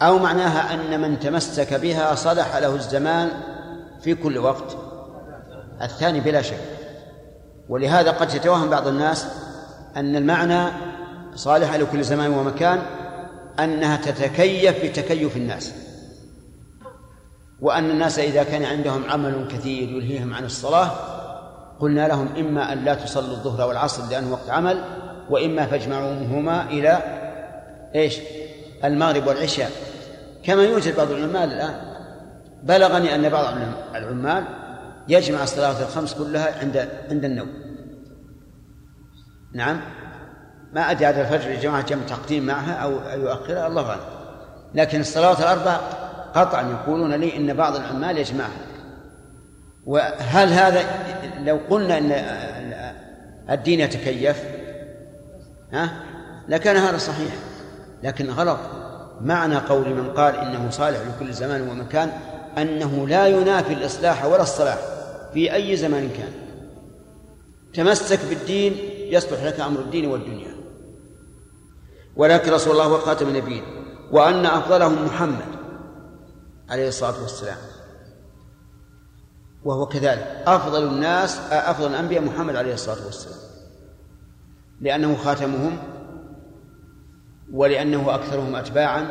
أو 0.01 0.19
معناها 0.19 0.75
أن 0.75 1.01
من 1.01 1.21
تمسك 1.21 1.75
بها 1.75 2.15
صلح 2.15 2.57
له 2.57 2.75
الزمان 2.75 3.31
في 4.01 4.15
كل 4.15 4.39
وقت؟ 4.39 4.77
الثاني 5.83 6.21
بلا 6.21 6.43
شك. 6.43 6.61
ولهذا 7.69 8.11
قد 8.11 8.35
يتوهم 8.35 8.71
بعض 8.71 8.87
الناس 8.87 9.27
أن 9.97 10.17
المعنى 10.17 10.94
صالحة 11.35 11.77
لكل 11.77 12.05
زمان 12.05 12.31
ومكان 12.31 12.83
أنها 13.61 13.97
تتكيف 13.97 14.85
بتكيف 14.85 15.37
الناس. 15.37 15.73
وأن 17.61 17.91
الناس 17.91 18.19
إذا 18.19 18.43
كان 18.43 18.65
عندهم 18.65 19.11
عمل 19.11 19.49
كثير 19.51 19.89
يلهيهم 19.89 20.35
عن 20.35 20.45
الصلاة 20.45 20.91
قلنا 21.81 22.09
لهم 22.09 22.29
إما 22.39 22.73
أن 22.73 22.85
لا 22.85 22.95
تصلوا 22.95 23.37
الظهر 23.37 23.69
والعصر 23.69 24.11
لأنه 24.11 24.33
وقت 24.33 24.51
عمل 24.51 24.85
وإما 25.31 25.67
فاجمعوهما 25.67 26.71
إلى 26.71 27.03
إيش؟ 27.95 28.19
المغرب 28.85 29.27
والعشاء. 29.27 29.71
كما 30.43 30.63
يوجد 30.63 30.97
بعض 30.97 31.11
العمال 31.11 31.53
الآن. 31.53 31.95
بلغني 32.63 33.15
أن 33.15 33.29
بعض 33.29 33.57
العمال 33.95 34.45
يجمع 35.09 35.43
الصلاة 35.43 35.83
الخمس 35.83 36.15
كلها 36.15 36.61
عند 36.61 36.89
عند 37.11 37.25
النوم. 37.25 37.49
نعم؟ 39.53 39.81
ما 40.75 40.91
أدري 40.91 41.07
هذا 41.07 41.21
الفجر 41.21 41.51
يا 41.51 41.61
جماعة 41.61 41.87
جمع 41.87 42.03
تقديم 42.09 42.47
معها 42.47 42.73
أو 42.73 42.93
يؤخرها 43.21 43.67
الله 43.67 43.89
أعلم. 43.89 44.01
لكن 44.75 45.01
الصلاة 45.01 45.39
الأربع 45.39 45.77
قطعا 46.35 46.71
يقولون 46.71 47.15
لي 47.15 47.37
إن 47.37 47.55
بعض 47.55 47.77
العمال 47.77 48.19
يجمعها. 48.19 48.67
وهل 49.87 50.53
هذا 50.53 50.85
لو 51.39 51.61
قلنا 51.71 51.99
أن 51.99 52.13
الدين 53.51 53.81
يتكيف؟ 53.81 54.45
ها؟ 55.73 55.91
لكان 56.49 56.77
هذا 56.77 56.99
صحيح. 56.99 57.33
لكن 58.03 58.31
غلط. 58.31 58.59
معنى 59.21 59.57
قول 59.57 59.89
من 59.89 60.11
قال 60.11 60.37
إنه 60.37 60.71
صالح 60.71 60.99
لكل 60.99 61.33
زمان 61.33 61.69
ومكان 61.69 62.13
أنه 62.59 63.09
لا 63.09 63.27
ينافي 63.27 63.73
الإصلاح 63.73 64.25
ولا 64.25 64.43
الصلاح 64.43 64.79
في 65.35 65.55
أي 65.55 65.77
زمان 65.77 66.11
كان. 66.17 66.33
تمسك 67.75 68.19
بالدين 68.29 68.77
يصلح 69.11 69.43
لك 69.43 69.61
أمر 69.61 69.81
الدين 69.81 70.07
والدنيا. 70.07 70.54
ولكن 72.17 72.53
رسول 72.53 72.73
الله 72.73 72.85
هو 72.85 72.99
خاتم 72.99 73.29
النبيين 73.29 73.63
وأن 74.13 74.47
أفضلهم 74.47 75.05
محمد 75.05 75.45
عليه 76.71 76.89
الصلاة 76.89 77.23
والسلام. 77.23 77.57
وهو 79.65 79.87
كذلك. 79.87 80.43
أفضل 80.47 80.89
الناس 80.89 81.41
أفضل 81.51 81.91
الأنبياء 81.91 82.23
محمد 82.23 82.57
عليه 82.57 82.75
الصلاة 82.75 83.05
والسلام. 83.05 83.39
لأنه 84.81 85.17
خاتمهم 85.17 85.79
ولأنه 87.53 88.15
أكثرهم 88.15 88.57
أتباعا 88.57 89.11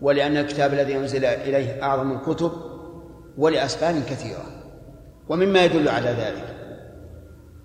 ولأن 0.00 0.36
الكتاب 0.36 0.72
الذي 0.72 0.96
أنزل 0.96 1.24
إليه 1.24 1.82
أعظم 1.82 2.12
الكتب 2.12 2.52
ولأسباب 3.38 4.02
كثيرة. 4.02 4.44
ومما 5.28 5.64
يدل 5.64 5.88
على 5.88 6.10
ذلك. 6.10 6.55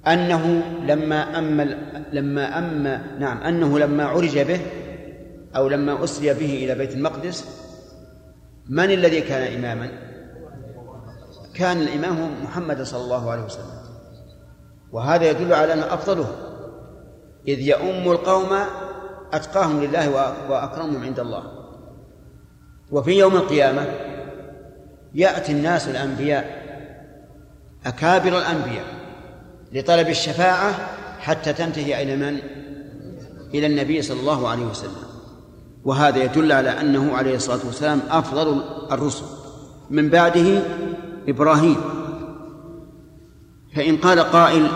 أنه 0.08 0.64
لما 0.86 1.40
أما 1.40 1.64
لما 2.14 2.58
أما 2.58 3.18
نعم 3.20 3.38
أنه 3.38 3.80
لما 3.80 4.06
عرج 4.06 4.40
به 4.40 4.62
أو 5.56 5.68
لما 5.68 6.04
أسري 6.04 6.34
به 6.34 6.66
إلى 6.66 6.76
بيت 6.76 6.94
المقدس 6.94 7.46
من 8.70 8.92
الذي 8.92 9.22
كان 9.22 9.54
إماما؟ 9.54 9.92
كان 11.54 11.82
الإمام 11.82 12.44
محمد 12.44 12.82
صلى 12.82 13.02
الله 13.02 13.32
عليه 13.32 13.44
وسلم 13.44 13.82
وهذا 14.92 15.30
يدل 15.30 15.54
على 15.54 15.74
أنه 15.74 15.94
أفضله 15.94 16.28
إذ 17.48 17.60
يؤم 17.60 18.12
القوم 18.12 18.50
أتقاهم 19.34 19.84
لله 19.84 20.10
وأكرمهم 20.50 21.04
عند 21.04 21.20
الله 21.20 21.44
وفي 22.92 23.12
يوم 23.12 23.36
القيامة 23.36 23.86
يأتي 25.14 25.52
الناس 25.52 25.88
الأنبياء 25.88 26.62
أكابر 27.86 28.38
الأنبياء 28.38 29.01
لطلب 29.74 30.10
الشفاعة 30.10 30.72
حتى 31.20 31.54
تنتهي 31.54 32.04
إلى 32.04 32.16
من؟ 32.16 32.40
إلى 33.54 33.68
النبي 33.68 34.02
صلى 34.02 34.20
الله 34.20 34.48
عليه 34.48 34.66
وسلم. 34.66 35.12
وهذا 35.84 36.24
يدل 36.24 36.52
على 36.52 36.70
أنه 36.70 37.16
عليه 37.18 37.36
الصلاة 37.36 37.66
والسلام 37.66 38.02
أفضل 38.10 38.64
الرسل. 38.92 39.26
من 39.90 40.10
بعده 40.10 40.62
إبراهيم. 41.28 41.76
فإن 43.76 43.98
قال 43.98 44.20
قائل 44.20 44.68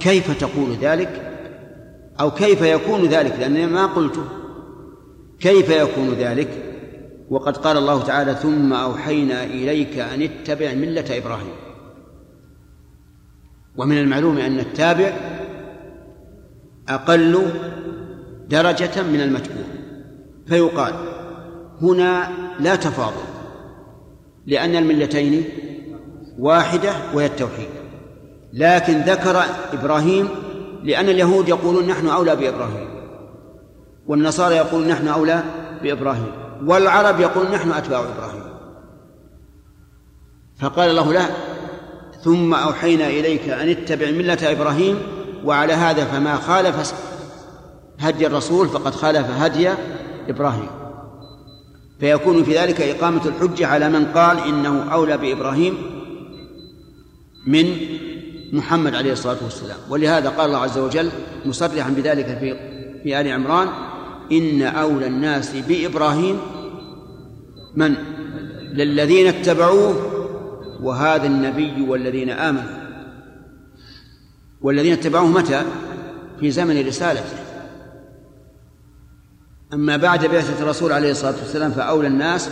كيف 0.00 0.38
تقول 0.40 0.76
ذلك؟ 0.80 1.38
أو 2.20 2.30
كيف 2.30 2.62
يكون 2.62 3.04
ذلك؟ 3.04 3.36
لأنني 3.38 3.66
ما 3.66 3.86
قلته. 3.86 4.24
كيف 5.40 5.70
يكون 5.70 6.10
ذلك؟ 6.10 6.48
وقد 7.30 7.56
قال 7.56 7.76
الله 7.76 8.02
تعالى 8.02 8.34
ثم 8.34 8.72
أوحينا 8.72 9.44
إليك 9.44 9.98
أن 9.98 10.22
اتبع 10.22 10.74
ملة 10.74 11.18
إبراهيم. 11.18 11.65
ومن 13.78 13.98
المعلوم 13.98 14.38
أن 14.38 14.58
التابع 14.58 15.12
أقل 16.88 17.42
درجة 18.48 19.02
من 19.02 19.20
المتبوع 19.20 19.64
فيقال 20.46 20.92
هنا 21.82 22.28
لا 22.60 22.76
تفاضل 22.76 23.26
لأن 24.46 24.76
الملتين 24.76 25.44
واحدة 26.38 26.92
وهي 27.14 27.26
التوحيد. 27.26 27.68
لكن 28.52 29.00
ذكر 29.00 29.42
إبراهيم 29.72 30.28
لأن 30.82 31.08
اليهود 31.08 31.48
يقولون 31.48 31.86
نحن 31.86 32.06
أولى 32.06 32.36
بإبراهيم 32.36 32.88
والنصارى 34.06 34.54
يقولون 34.54 34.88
نحن 34.88 35.08
أولى 35.08 35.42
بإبراهيم 35.82 36.32
والعرب 36.66 37.20
يقولون 37.20 37.52
نحن 37.52 37.70
أتباع 37.70 38.00
إبراهيم. 38.00 38.42
فقال 40.60 40.90
الله 40.90 41.12
له 41.12 41.26
ثم 42.26 42.54
أوحينا 42.54 43.06
إليك 43.06 43.48
أن 43.48 43.68
اتبع 43.68 44.10
ملة 44.10 44.38
إبراهيم 44.42 44.98
وعلى 45.44 45.72
هذا 45.72 46.04
فما 46.04 46.36
خالف 46.36 46.94
هدي 47.98 48.26
الرسول 48.26 48.68
فقد 48.68 48.94
خالف 48.94 49.30
هدي 49.30 49.70
إبراهيم. 50.28 50.68
فيكون 52.00 52.44
في 52.44 52.58
ذلك 52.58 52.80
إقامة 52.80 53.26
الحجة 53.26 53.66
على 53.66 53.88
من 53.88 54.04
قال 54.04 54.38
إنه 54.38 54.92
أولى 54.92 55.16
بإبراهيم 55.16 55.74
من 57.46 57.76
محمد 58.52 58.94
عليه 58.94 59.12
الصلاة 59.12 59.38
والسلام. 59.44 59.78
ولهذا 59.90 60.28
قال 60.28 60.46
الله 60.46 60.58
عز 60.58 60.78
وجل 60.78 61.10
مصرحا 61.44 61.90
بذلك 61.90 62.26
في 62.26 62.56
في 63.02 63.20
آل 63.20 63.32
عمران 63.32 63.68
إن 64.32 64.62
أولى 64.62 65.06
الناس 65.06 65.56
بإبراهيم 65.68 66.38
من؟ 67.74 67.94
للذين 68.72 69.26
اتبعوه 69.26 70.15
وهذا 70.86 71.26
النبي 71.26 71.82
والذين 71.82 72.30
آمنوا. 72.30 72.86
والذين 74.60 74.92
اتبعوه 74.92 75.26
متى؟ 75.26 75.62
في 76.40 76.50
زمن 76.50 76.86
رسالته. 76.86 77.38
أما 79.72 79.96
بعد 79.96 80.26
بعثة 80.26 80.62
الرسول 80.62 80.92
عليه 80.92 81.10
الصلاة 81.10 81.34
والسلام 81.38 81.70
فأولى 81.70 82.08
الناس 82.08 82.50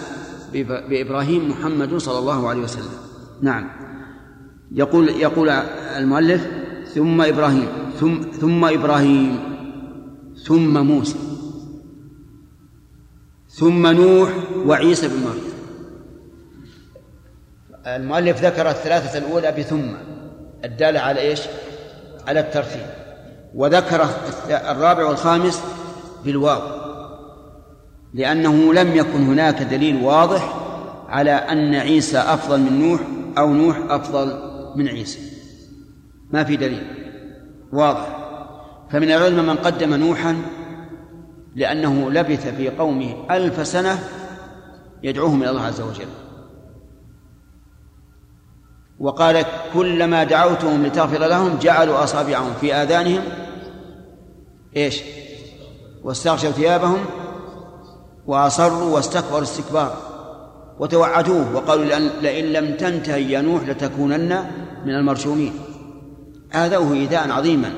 بإبراهيم 0.88 1.50
محمد 1.50 1.96
صلى 1.96 2.18
الله 2.18 2.48
عليه 2.48 2.60
وسلم. 2.60 2.94
نعم. 3.42 3.70
يقول 4.72 5.08
يقول 5.08 5.48
المؤلف 5.96 6.46
ثم 6.94 7.20
إبراهيم 7.20 7.68
ثم 8.00 8.22
ثم 8.40 8.64
إبراهيم 8.64 9.38
ثم 10.44 10.86
موسى 10.86 11.18
ثم 13.48 13.86
نوح 13.86 14.30
وعيسى 14.66 15.08
بن 15.08 15.14
مريم. 15.14 15.53
المؤلف 17.86 18.44
ذكر 18.44 18.70
الثلاثة 18.70 19.18
الأولى 19.18 19.52
بثم 19.52 19.82
الدالة 20.64 21.00
على 21.00 21.20
إيش؟ 21.20 21.40
على 22.28 22.40
الترتيب. 22.40 22.86
وذكر 23.54 24.06
الرابع 24.50 25.04
والخامس 25.04 25.62
بالواو 26.24 26.60
لأنه 28.14 28.74
لم 28.74 28.96
يكن 28.96 29.26
هناك 29.26 29.62
دليل 29.62 30.04
واضح 30.04 30.54
على 31.08 31.30
أن 31.30 31.74
عيسى 31.74 32.18
أفضل 32.18 32.60
من 32.60 32.88
نوح 32.88 33.00
أو 33.38 33.52
نوح 33.52 33.78
أفضل 33.88 34.38
من 34.76 34.88
عيسى. 34.88 35.20
ما 36.30 36.44
في 36.44 36.56
دليل 36.56 36.82
واضح. 37.72 38.18
فمن 38.90 39.10
العلم 39.10 39.46
من 39.46 39.56
قدم 39.56 39.94
نوحا 39.94 40.36
لأنه 41.56 42.10
لبث 42.10 42.56
في 42.56 42.68
قومه 42.68 43.14
ألف 43.30 43.66
سنة 43.66 43.98
يدعوهم 45.02 45.42
إلى 45.42 45.50
الله 45.50 45.62
عز 45.62 45.80
وجل. 45.80 46.23
وقال 49.04 49.44
كلما 49.74 50.24
دعوتهم 50.24 50.86
لتغفر 50.86 51.18
لهم 51.18 51.58
جعلوا 51.58 52.04
أصابعهم 52.04 52.52
في 52.60 52.74
آذانهم. 52.74 53.22
إيش؟ 54.76 55.02
واستغشوا 56.04 56.50
ثيابهم 56.50 57.04
وأصروا 58.26 58.94
واستكبروا 58.94 59.42
استكبارا 59.42 59.96
وتوعدوه 60.78 61.56
وقالوا 61.56 61.84
لئن 62.22 62.44
لم 62.44 62.76
تنتهي 62.76 63.32
يا 63.32 63.40
نوح 63.40 63.62
لتكونن 63.68 64.44
من 64.84 64.94
المرجومين. 64.94 65.52
آذوه 66.54 66.92
إيذاء 66.92 67.30
عظيما. 67.30 67.72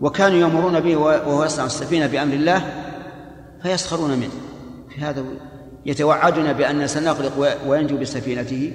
وكانوا 0.00 0.38
يأمرون 0.38 0.80
به 0.80 0.96
وهو 0.96 1.44
يصنع 1.44 1.64
السفينة 1.64 2.06
بأمر 2.06 2.34
الله 2.34 2.62
فيسخرون 3.62 4.10
منه. 4.10 4.34
في 4.94 5.00
هذا 5.00 5.24
يتوعدنا 5.86 6.52
بأن 6.52 6.86
سنغرق 6.86 7.58
وينجو 7.66 7.96
بسفينته 7.96 8.72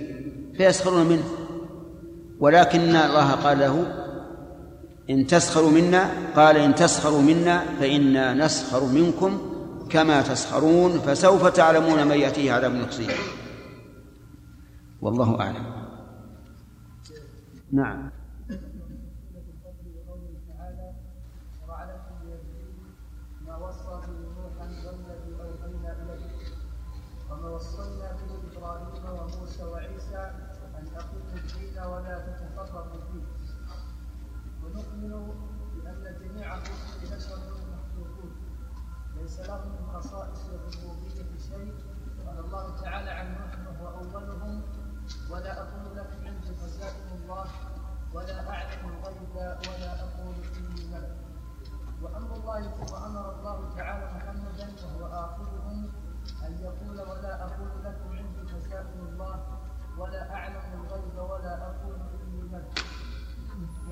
فيسخرون 0.58 1.06
منه. 1.06 1.24
ولكن 2.40 2.96
الله 2.96 3.32
قال 3.32 3.60
له 3.60 4.04
إن 5.10 5.28
تسخروا 5.28 5.72
منا 5.72 6.10
قال 6.36 6.58
إن 6.58 6.76
تسخروا 6.76 7.22
منا 7.22 7.66
فإنا 7.80 8.34
نسخر 8.34 8.86
منكم 8.86 9.42
كما 9.90 10.22
تسخرون 10.22 11.00
فسوف 11.00 11.48
تعلمون 11.48 12.08
من 12.08 12.16
يأتيه 12.16 12.54
عذاب 12.54 12.76
يخزيه 12.76 13.14
والله 15.02 15.40
أعلم. 15.40 15.66
نعم. 17.72 18.12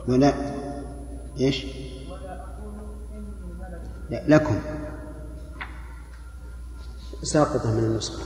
ولا 0.07 0.33
إيش؟ 1.37 1.65
لا 4.09 4.27
لكم. 4.27 4.59
ساقطة 7.23 7.71
من 7.71 7.83
النسخة. 7.83 8.23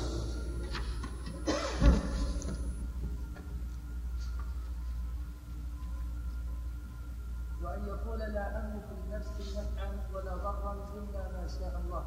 وأن 7.64 7.88
يقول 7.88 8.20
لا 8.20 8.60
أملك 8.60 8.86
لنفسي 9.08 9.60
نفعا 9.60 9.90
ولا 10.14 10.36
ضرا 10.36 10.74
إلا 10.98 11.22
ما 11.32 11.48
شاء 11.48 11.82
الله. 11.86 12.06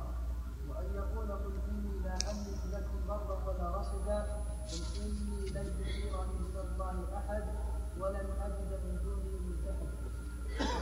وأن 0.69 0.95
يقول 0.95 1.33
قل 1.33 1.55
إني 1.71 1.99
لا 2.05 2.14
أملك 2.14 2.61
لكم 2.73 3.07
ضرا 3.07 3.45
ولا 3.47 3.77
رشدا 3.77 4.19
قل 4.69 5.03
إني 5.03 5.51
لن 5.51 5.66
يجيرني 5.81 6.39
من 6.39 6.57
الله 6.57 7.16
أحد. 7.16 7.68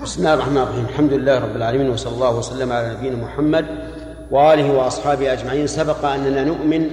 بسم 0.03 0.21
الله 0.21 0.35
الرحمن 0.35 0.57
الرحيم. 0.57 0.85
الحمد 0.85 1.13
لله 1.13 1.39
رب 1.39 1.57
العالمين 1.57 1.91
وصلى 1.91 2.15
الله 2.15 2.39
وسلم 2.39 2.73
على 2.73 2.95
نبينا 2.95 3.17
محمد 3.17 3.67
وآله 4.31 4.73
وأصحابه 4.73 5.33
أجمعين. 5.33 5.67
سبق 5.67 6.05
أننا 6.05 6.45
نؤمن 6.45 6.91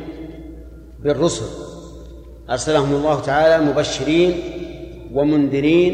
بالرسل. 1.00 1.46
أرسلهم 2.50 2.96
الله 2.96 3.20
تعالى 3.20 3.66
مبشرين 3.66 4.42
ومنذرين 5.14 5.94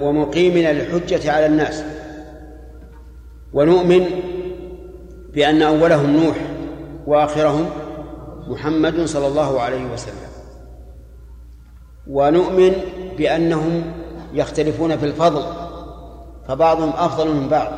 ومقيمين 0.00 0.70
للحجة 0.70 1.32
على 1.32 1.46
الناس. 1.46 1.84
ونؤمن 3.52 4.04
بأن 5.34 5.62
أولهم 5.62 6.16
نوح 6.16 6.36
وآخرهم 7.06 7.66
محمد 8.48 9.04
صلى 9.04 9.26
الله 9.26 9.60
عليه 9.60 9.84
وسلم. 9.92 10.30
ونؤمن 12.06 12.72
بأنهم 13.18 13.82
يختلفون 14.32 14.96
في 14.96 15.06
الفضل 15.06 15.42
فبعضهم 16.48 16.92
أفضل 16.96 17.34
من 17.34 17.48
بعض. 17.48 17.72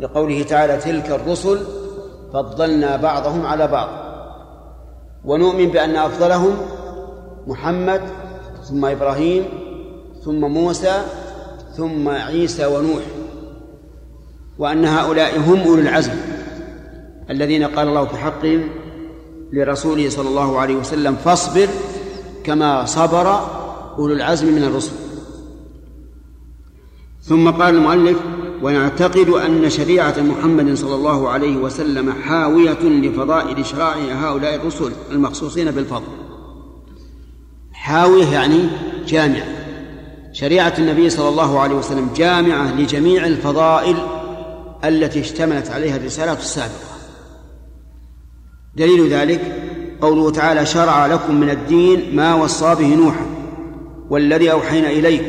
لقوله 0.00 0.42
تعالى 0.42 0.76
تلك 0.76 1.10
الرسل 1.10 1.58
فضلنا 2.32 2.96
بعضهم 2.96 3.46
على 3.46 3.66
بعض. 3.66 3.88
ونؤمن 5.24 5.68
بأن 5.68 5.96
أفضلهم 5.96 6.56
محمد 7.46 8.00
ثم 8.64 8.84
إبراهيم 8.84 9.44
ثم 10.24 10.40
موسى 10.40 11.02
ثم 11.76 12.08
عيسى 12.08 12.66
ونوح 12.66 13.02
وأن 14.58 14.84
هؤلاء 14.84 15.38
هم 15.38 15.60
أولو 15.60 15.74
العزم 15.74 16.12
الذين 17.30 17.64
قال 17.64 17.88
الله 17.88 18.04
في 18.04 18.16
حقهم 18.16 18.68
لرسوله 19.52 20.10
صلى 20.10 20.28
الله 20.28 20.58
عليه 20.58 20.74
وسلم 20.74 21.14
فاصبر 21.14 21.68
كما 22.44 22.84
صبر 22.84 23.40
أولو 23.98 24.14
العزم 24.14 24.54
من 24.54 24.62
الرسل. 24.62 24.92
ثم 27.22 27.50
قال 27.50 27.74
المؤلف 27.74 28.18
ونعتقد 28.62 29.28
أن 29.28 29.70
شريعة 29.70 30.14
محمد 30.20 30.74
صلى 30.74 30.94
الله 30.94 31.28
عليه 31.28 31.56
وسلم 31.56 32.12
حاوية 32.12 32.82
لفضائل 32.82 33.66
شرائع 33.66 34.28
هؤلاء 34.28 34.54
الرسل 34.54 34.92
المخصوصين 35.10 35.70
بالفضل. 35.70 36.12
حاوية 37.72 38.26
يعني 38.26 38.68
جامعة 39.06 39.46
شريعة 40.32 40.74
النبي 40.78 41.10
صلى 41.10 41.28
الله 41.28 41.60
عليه 41.60 41.74
وسلم 41.74 42.08
جامعة 42.16 42.80
لجميع 42.80 43.26
الفضائل 43.26 43.96
التي 44.84 45.20
اشتملت 45.20 45.70
عليها 45.70 45.96
الرسالات 45.96 46.38
السابقة. 46.38 46.90
دليل 48.76 49.08
ذلك 49.08 49.40
قوله 50.00 50.30
تعالى 50.30 50.66
شرع 50.66 51.06
لكم 51.06 51.40
من 51.40 51.50
الدين 51.50 52.16
ما 52.16 52.34
وصى 52.34 52.74
به 52.74 52.94
نوحا. 52.94 53.39
والذي 54.10 54.52
أوحينا 54.52 54.88
إليك 54.90 55.24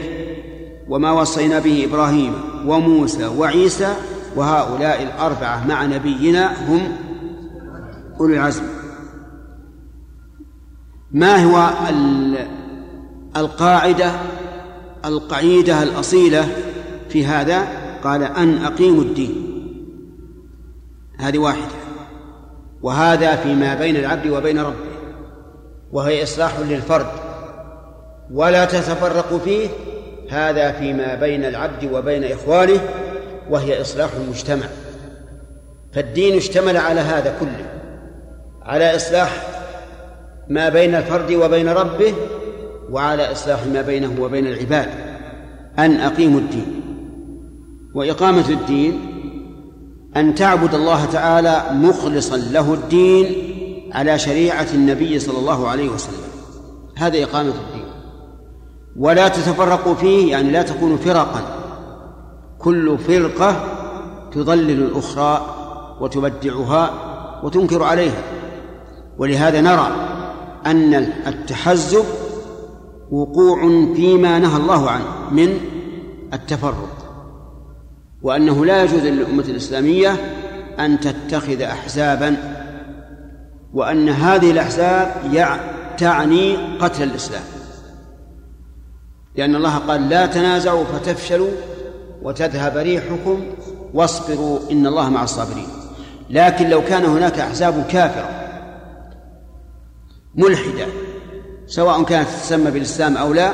وما 0.89 1.11
وصينا 1.11 1.59
به 1.59 1.85
إبراهيم 1.85 2.33
وموسى 2.65 3.25
وعيسى 3.25 3.93
وهؤلاء 4.35 5.03
الأربعة 5.03 5.67
مع 5.67 5.85
نبينا 5.85 6.69
هم 6.69 6.81
أولي 8.19 8.33
العزم. 8.33 8.63
ما 11.11 11.43
هو 11.43 11.69
القاعدة 13.37 14.11
القعيدة 15.05 15.83
الأصيلة 15.83 16.47
في 17.09 17.25
هذا؟ 17.25 17.67
قال 18.03 18.23
أن 18.23 18.57
أقيموا 18.57 19.01
الدين. 19.03 19.35
هذه 21.17 21.37
واحدة. 21.37 21.75
وهذا 22.81 23.35
فيما 23.35 23.75
بين 23.75 23.95
العبد 23.95 24.27
وبين 24.27 24.59
ربه 24.59 24.75
وهي 25.91 26.23
إصلاح 26.23 26.59
للفرد. 26.59 27.30
ولا 28.33 28.65
تتفرقوا 28.65 29.39
فيه 29.39 29.67
هذا 30.29 30.71
فيما 30.71 31.15
بين 31.15 31.45
العبد 31.45 31.89
وبين 31.93 32.23
إخوانه 32.23 32.79
وهي 33.49 33.81
إصلاح 33.81 34.09
المجتمع. 34.23 34.65
فالدين 35.93 36.35
اشتمل 36.35 36.77
على 36.77 37.01
هذا 37.01 37.35
كله 37.39 37.65
على 38.63 38.95
إصلاح 38.95 39.47
ما 40.49 40.69
بين 40.69 40.95
الفرد 40.95 41.31
وبين 41.31 41.69
ربه 41.69 42.13
وعلى 42.89 43.31
إصلاح 43.31 43.65
ما 43.65 43.81
بينه 43.81 44.21
وبين 44.21 44.47
العباد. 44.47 44.87
أن 45.79 45.99
أقيموا 45.99 46.39
الدين. 46.39 46.81
وإقامة 47.95 48.49
الدين 48.49 48.99
أن 50.17 50.35
تعبد 50.35 50.73
الله 50.73 51.05
تعالى 51.05 51.63
مخلصا 51.71 52.37
له 52.37 52.73
الدين 52.73 53.25
على 53.91 54.19
شريعة 54.19 54.67
النبي 54.73 55.19
صلى 55.19 55.37
الله 55.39 55.67
عليه 55.67 55.89
وسلم. 55.89 56.31
هذا 56.97 57.23
إقامة 57.23 57.49
الدين. 57.49 57.80
ولا 58.99 59.27
تتفرقوا 59.27 59.95
فيه 59.95 60.31
يعني 60.31 60.51
لا 60.51 60.61
تكونوا 60.61 60.97
فرقا. 60.97 61.41
كل 62.59 62.97
فرقة 62.97 63.63
تضلل 64.31 64.83
الأخرى 64.83 65.55
وتبدعها 66.01 66.91
وتنكر 67.43 67.83
عليها. 67.83 68.21
ولهذا 69.17 69.61
نرى 69.61 69.87
أن 70.65 70.93
التحزب 71.27 72.03
وقوع 73.11 73.59
فيما 73.95 74.39
نهى 74.39 74.57
الله 74.57 74.89
عنه 74.89 75.05
من 75.31 75.57
التفرق 76.33 76.97
وأنه 78.21 78.65
لا 78.65 78.83
يجوز 78.83 79.01
للأمة 79.01 79.43
الإسلامية 79.43 80.15
أن 80.79 80.99
تتخذ 80.99 81.61
أحزابا 81.61 82.37
وأن 83.73 84.09
هذه 84.09 84.51
الأحزاب 84.51 85.13
تعني 85.97 86.57
قتل 86.77 87.03
الإسلام. 87.03 87.43
لأن 89.35 89.55
الله 89.55 89.77
قال 89.77 90.09
لا 90.09 90.25
تنازعوا 90.25 90.83
فتفشلوا 90.83 91.51
وتذهب 92.23 92.77
ريحكم 92.77 93.43
واصبروا 93.93 94.59
إن 94.71 94.87
الله 94.87 95.09
مع 95.09 95.23
الصابرين. 95.23 95.67
لكن 96.29 96.69
لو 96.69 96.81
كان 96.83 97.05
هناك 97.05 97.39
أحزاب 97.39 97.85
كافرة 97.89 98.29
ملحدة 100.35 100.85
سواء 101.67 102.03
كانت 102.03 102.27
تسمى 102.27 102.71
بالإسلام 102.71 103.17
أو 103.17 103.33
لا 103.33 103.51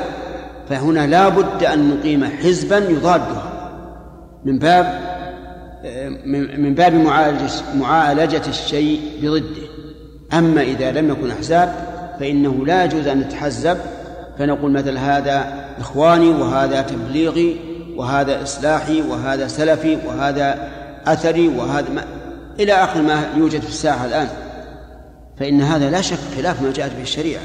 فهنا 0.68 1.06
لا 1.06 1.28
بد 1.28 1.64
أن 1.64 1.90
نقيم 1.90 2.24
حزبا 2.24 2.78
يضادها. 2.78 3.54
من 4.44 4.58
باب 4.58 5.08
من 6.58 6.74
باب 6.74 6.94
معالجة 6.94 7.50
معالجة 7.80 8.42
الشيء 8.48 9.00
بضده. 9.22 9.68
أما 10.32 10.62
إذا 10.62 10.92
لم 10.92 11.10
يكن 11.10 11.30
أحزاب 11.30 11.74
فإنه 12.20 12.66
لا 12.66 12.84
يجوز 12.84 13.06
أن 13.06 13.20
نتحزب 13.20 13.78
فنقول 14.38 14.72
مثل 14.72 14.98
هذا 14.98 15.67
إخواني 15.80 16.30
وهذا 16.30 16.82
تبليغي 16.82 17.56
وهذا 17.96 18.42
إصلاحي 18.42 19.02
وهذا 19.02 19.48
سلفي 19.48 19.98
وهذا 20.06 20.70
أثري 21.06 21.48
وهذا 21.48 21.90
ما 21.90 22.04
إلى 22.60 22.72
آخر 22.72 23.02
ما 23.02 23.22
يوجد 23.36 23.60
في 23.60 23.68
الساحة 23.68 24.06
الآن. 24.06 24.28
فإن 25.38 25.60
هذا 25.60 25.90
لا 25.90 26.00
شك 26.00 26.18
خلاف 26.36 26.62
ما 26.62 26.72
جاءت 26.72 26.96
به 26.96 27.02
الشريعة. 27.02 27.42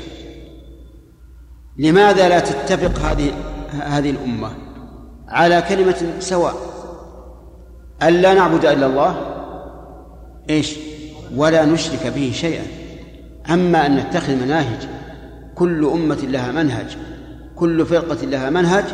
لماذا 1.78 2.30
لا 2.30 2.40
تتفق 2.40 3.00
هذه 3.00 3.32
هذه 3.82 4.10
الأمة 4.10 4.50
على 5.28 5.62
كلمة 5.62 5.96
سواء؟ 6.20 6.54
أن 8.04 8.14
لا 8.14 8.34
نعبد 8.34 8.66
إلا 8.66 8.86
الله؟ 8.86 9.16
إيش؟ 10.50 10.76
ولا 11.36 11.66
نشرك 11.66 12.08
به 12.08 12.32
شيئا. 12.36 12.64
أما 13.50 13.86
أن 13.86 13.96
نتخذ 13.96 14.36
مناهج 14.36 14.88
كل 15.56 15.86
أمة 15.86 16.16
لها 16.16 16.52
منهج. 16.52 16.98
كل 17.56 17.86
فرقة 17.86 18.26
لها 18.26 18.50
منهج 18.50 18.86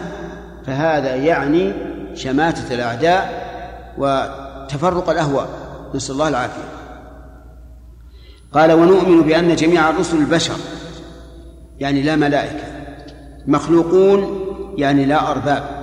فهذا 0.66 1.16
يعني 1.16 1.74
شماتة 2.16 2.74
الأعداء 2.74 3.49
وتفرق 3.97 5.10
الأهواء. 5.10 5.49
نسأل 5.95 6.14
الله 6.14 6.28
العافية. 6.28 6.70
قال 8.53 8.72
ونؤمن 8.72 9.22
بأن 9.22 9.55
جميع 9.55 9.89
الرسل 9.89 10.18
البشر 10.18 10.55
يعني 11.80 12.01
لا 12.01 12.16
ملائكة. 12.16 12.64
مخلوقون 13.47 14.45
يعني 14.78 15.05
لا 15.05 15.32
أرباب. 15.32 15.80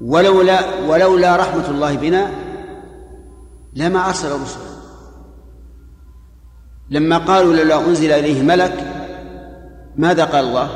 ولولا 0.00 0.60
ولولا 0.88 1.36
رحمة 1.36 1.70
الله 1.70 1.96
بنا 1.96 2.30
لما 3.74 4.08
أرسل 4.08 4.28
رسلا 4.28 4.76
لما 6.90 7.18
قالوا 7.18 7.54
لولا 7.54 7.86
أنزل 7.86 8.12
إليه 8.12 8.42
ملك 8.42 8.85
ماذا 9.96 10.24
قال 10.24 10.44
الله؟ 10.44 10.68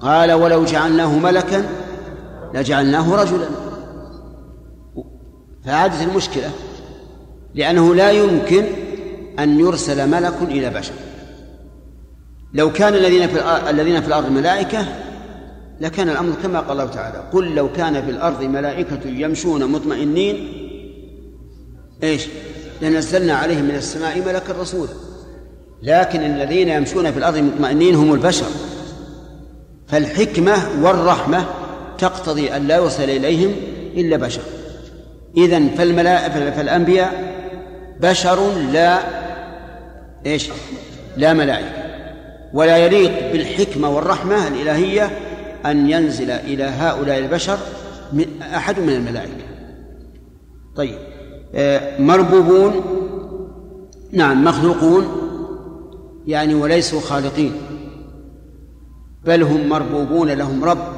قال 0.00 0.32
ولو 0.32 0.64
جعلناه 0.64 1.18
ملكا 1.18 1.64
لجعلناه 2.54 3.14
رجلا. 3.14 3.48
فعادت 5.64 6.02
المشكلة 6.02 6.50
لأنه 7.54 7.94
لا 7.94 8.10
يمكن 8.10 8.64
أن 9.38 9.60
يرسل 9.60 10.10
ملك 10.10 10.42
إلى 10.42 10.70
بشر. 10.70 10.94
لو 12.54 12.72
كان 12.72 12.94
الذين 12.94 13.28
في 13.28 13.70
الذين 13.70 14.00
في 14.00 14.08
الأرض 14.08 14.30
ملائكة 14.30 14.86
لكان 15.80 16.08
الأمر 16.08 16.34
كما 16.42 16.60
قال 16.60 16.70
الله 16.70 16.92
تعالى 16.92 17.18
قل 17.32 17.54
لو 17.54 17.72
كان 17.72 18.04
في 18.04 18.10
الأرض 18.10 18.42
ملائكة 18.42 19.08
يمشون 19.08 19.72
مطمئنين 19.72 20.48
إيش؟ 22.02 22.26
لنزلنا 22.82 23.34
عليهم 23.34 23.64
من 23.64 23.74
السماء 23.74 24.18
ملكا 24.26 24.52
رسولا. 24.60 25.07
لكن 25.82 26.20
الذين 26.20 26.68
يمشون 26.68 27.10
في 27.10 27.18
الأرض 27.18 27.38
مطمئنين 27.38 27.94
هم 27.94 28.14
البشر. 28.14 28.46
فالحكمة 29.88 30.56
والرحمة 30.82 31.44
تقتضي 31.98 32.56
أن 32.56 32.66
لا 32.66 32.76
يوصل 32.76 33.02
إليهم 33.02 33.52
إلا 33.96 34.16
بشر. 34.16 34.42
إذن 35.36 35.68
فالملائكة 35.68 36.50
فالأنبياء 36.50 37.32
بشر 38.00 38.52
لا 38.72 38.98
إيش؟ 40.26 40.48
لا 41.16 41.32
ملائكة. 41.32 41.88
ولا 42.52 42.76
يليق 42.76 43.32
بالحكمة 43.32 43.90
والرحمة 43.90 44.48
الإلهية 44.48 45.10
أن 45.66 45.90
ينزل 45.90 46.30
إلى 46.30 46.64
هؤلاء 46.64 47.18
البشر 47.18 47.58
من 48.12 48.26
أحد 48.42 48.80
من 48.80 48.92
الملائكة. 48.92 49.32
طيب 50.76 50.98
آه، 51.54 52.00
مربوبون 52.00 52.82
نعم 54.12 54.44
مخلوقون 54.44 55.27
يعني 56.28 56.54
وليسوا 56.54 57.00
خالقين. 57.00 57.52
بل 59.24 59.42
هم 59.42 59.68
مربوبون 59.68 60.30
لهم 60.30 60.64
رب. 60.64 60.92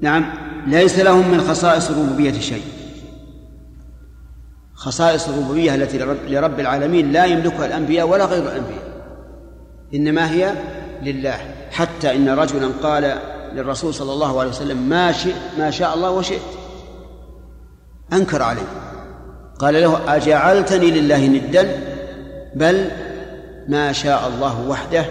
نعم 0.00 0.32
ليس 0.66 0.98
لهم 0.98 1.30
من 1.30 1.40
خصائص 1.40 1.90
الربوبية 1.90 2.40
شيء. 2.40 2.62
خصائص 4.74 5.28
الربوبية 5.28 5.74
التي 5.74 5.98
لرب 6.28 6.60
العالمين 6.60 7.12
لا 7.12 7.24
يملكها 7.24 7.66
الأنبياء 7.66 8.08
ولا 8.08 8.24
غير 8.24 8.42
الأنبياء. 8.42 9.02
إنما 9.94 10.30
هي 10.30 10.52
لله. 11.02 11.36
حتى 11.70 12.16
إن 12.16 12.28
رجلا 12.28 12.68
قال 12.82 13.18
للرسول 13.52 13.94
صلى 13.94 14.12
الله 14.12 14.40
عليه 14.40 14.50
وسلم 14.50 14.88
ما 14.88 15.12
شئت 15.12 15.34
ما 15.58 15.70
شاء 15.70 15.94
الله 15.94 16.10
وشئت. 16.10 16.40
أنكر 18.12 18.42
عليه. 18.42 18.68
قال 19.58 19.74
له 19.74 20.16
أجعلتني 20.16 20.90
لله 20.90 21.26
ندا؟ 21.26 21.80
بل 22.54 22.90
ما 23.68 23.92
شاء 23.92 24.28
الله 24.28 24.68
وحده 24.68 25.04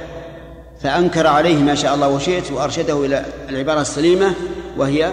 فأنكر 0.80 1.28
عليه 1.28 1.64
ما 1.64 1.76
شاء 1.76 1.96
الله 1.96 2.10
وشئت 2.10 2.52
وأرشده 2.52 3.06
إلى 3.06 3.26
العبارة 3.50 3.82
السليمة 3.82 4.34
وهي 4.78 5.12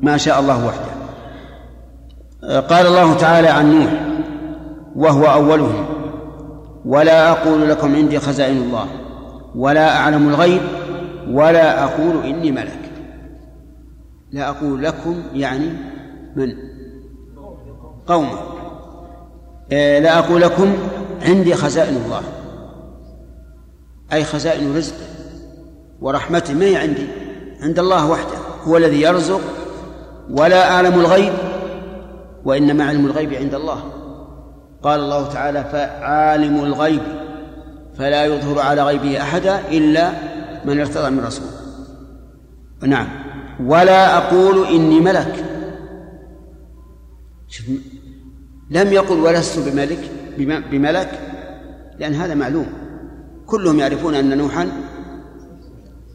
ما 0.00 0.16
شاء 0.16 0.40
الله 0.40 0.66
وحده. 0.66 0.98
قال 2.60 2.86
الله 2.86 3.14
تعالى 3.14 3.48
عن 3.48 3.74
نوح 3.74 3.90
وهو 4.96 5.24
أولهم 5.24 5.86
ولا 6.84 7.30
أقول 7.30 7.68
لكم 7.68 7.94
عندي 7.94 8.18
خزائن 8.18 8.56
الله 8.56 8.86
ولا 9.54 9.96
أعلم 9.96 10.28
الغيب 10.28 10.62
ولا 11.30 11.84
أقول 11.84 12.24
إني 12.24 12.52
ملك. 12.52 12.90
لا 14.32 14.48
أقول 14.48 14.82
لكم 14.82 15.22
يعني 15.34 15.72
من؟ 16.36 16.54
قوم 18.06 18.28
آه، 19.72 19.98
لا 19.98 20.18
أقول 20.18 20.40
لكم 20.40 20.72
عندي 21.22 21.54
خزائن 21.54 21.96
الله. 21.96 22.22
أي 24.12 24.24
خزائن 24.24 24.76
رزق 24.76 24.94
ورحمته 26.00 26.54
ما 26.54 26.64
هي 26.64 26.76
عندي؟ 26.76 27.06
عند 27.60 27.78
الله 27.78 28.10
وحده. 28.10 28.38
هو 28.64 28.76
الذي 28.76 29.00
يرزق 29.00 29.40
ولا 30.30 30.70
أعلم 30.70 31.00
الغيب 31.00 31.32
وإنما 32.44 32.84
علم 32.84 33.06
الغيب 33.06 33.34
عند 33.34 33.54
الله. 33.54 33.82
قال 34.82 35.00
الله 35.00 35.28
تعالى 35.28 35.64
فعالم 35.64 36.64
الغيب 36.64 37.02
فلا 37.98 38.24
يظهر 38.24 38.60
على 38.60 38.82
غيبه 38.82 39.22
أحدا 39.22 39.60
إلا 39.70 40.12
من 40.64 40.80
ارتضى 40.80 41.10
من 41.10 41.24
رسول 41.24 41.46
نعم. 42.82 43.08
ولا 43.66 44.16
أقول 44.16 44.66
إني 44.66 45.00
ملك. 45.00 45.44
لم 48.70 48.92
يقل 48.92 49.18
ولست 49.18 49.58
بملك. 49.58 50.10
بملك 50.70 51.10
لأن 51.98 52.14
هذا 52.14 52.34
معلوم. 52.34 52.66
كلهم 53.46 53.78
يعرفون 53.78 54.14
أن 54.14 54.38
نوحا 54.38 54.68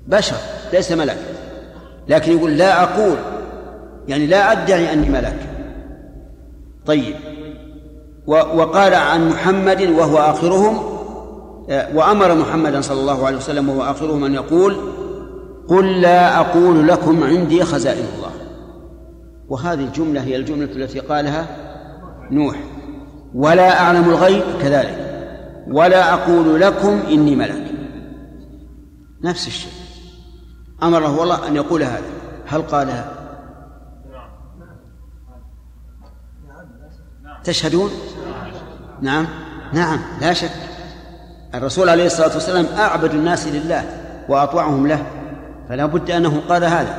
بشر 0.08 0.36
ليس 0.74 0.91
ملك. 0.91 1.18
لكن 2.08 2.32
يقول 2.38 2.58
لا 2.58 2.84
أقول 2.84 3.18
يعني 4.08 4.28
لا 4.28 4.52
أدعي 4.52 4.94
أني 4.94 5.10
ملك. 5.10 5.40
طيب. 6.86 7.16
وقال 8.28 8.94
عن 8.94 9.30
محمد 9.30 9.82
وهو 9.82 10.18
آخرهم 10.18 10.94
آه، 11.70 11.95
وأمر 11.95 12.36
محمدا 12.36 12.82
صلى 12.82 13.00
الله 13.02 13.26
عليه 13.26 13.38
وسلم 13.38 13.70
وهو 13.70 13.82
آخرهم 13.82 14.24
أن 14.24 14.34
يقول 14.34 14.78
قل 15.68 16.02
لا 16.02 16.40
أقول 16.40 16.88
لكم 16.88 17.24
عندي 17.24 17.64
خزائن 17.64 18.06
الله. 18.16 18.32
وهذه 19.50 19.80
الجملة 19.80 20.24
هي 20.24 20.36
الجملة 20.36 20.72
التي 20.72 21.00
قالها 21.00 21.48
نوح. 22.32 22.56
ولا 23.36 23.80
أعلم 23.80 24.10
الغيب 24.10 24.44
كذلك. 24.62 25.04
ولا 25.68 26.14
أقول 26.14 26.62
لكم 26.62 27.02
إني 27.12 27.36
ملك. 27.36 27.72
نفس 29.24 29.48
الشيء. 29.48 29.72
أمره 30.84 31.20
والله 31.20 31.48
أن 31.48 31.56
يقول 31.56 31.84
هذا. 31.84 32.02
هل 32.48 32.62
قالها 32.62 33.12
تشهدون؟ 37.44 37.92
نعم. 39.02 39.28
نعم. 39.74 40.00
لا 40.22 40.34
شك. 40.34 40.52
الرسول 41.56 41.90
عليه 41.90 42.06
الصلاة 42.06 42.34
والسلام 42.34 42.66
أعبد 42.78 43.14
الناس 43.14 43.48
لله 43.48 43.86
وأطوعهم 44.30 44.88
له. 44.88 45.06
فلا 45.70 45.86
بد 45.86 46.12
أنه 46.12 46.42
قال 46.50 46.64
هذا. 46.64 46.98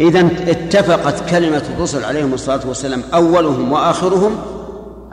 إذا 0.00 0.20
اتفقت 0.50 1.30
كلمة 1.30 1.62
الرسل 1.76 2.04
عليهم 2.04 2.34
الصلاة 2.34 2.68
والسلام 2.68 3.02
أولهم 3.14 3.72
وآخرهم 3.72 4.53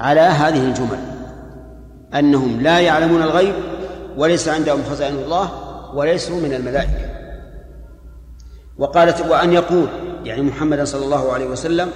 على 0.02 0.22
هذه 0.22 0.66
الجمل 0.70 1.00
أنهم 2.14 2.62
لا 2.62 2.80
يعلمون 2.80 3.22
الغيب 3.22 3.54
وليس 4.18 4.48
عندهم 4.48 4.84
خزائن 4.84 5.16
الله 5.16 5.50
وليسوا 5.96 6.42
من 6.42 6.54
الملائكة. 6.54 7.12
وقالت 8.78 9.22
وأن 9.22 9.54
يقول 9.54 9.88
يعني 10.24 10.42
محمد 10.42 10.84
صلى 10.84 11.06
الله 11.06 11.34
عليه 11.34 11.46
وسلم 11.46 11.90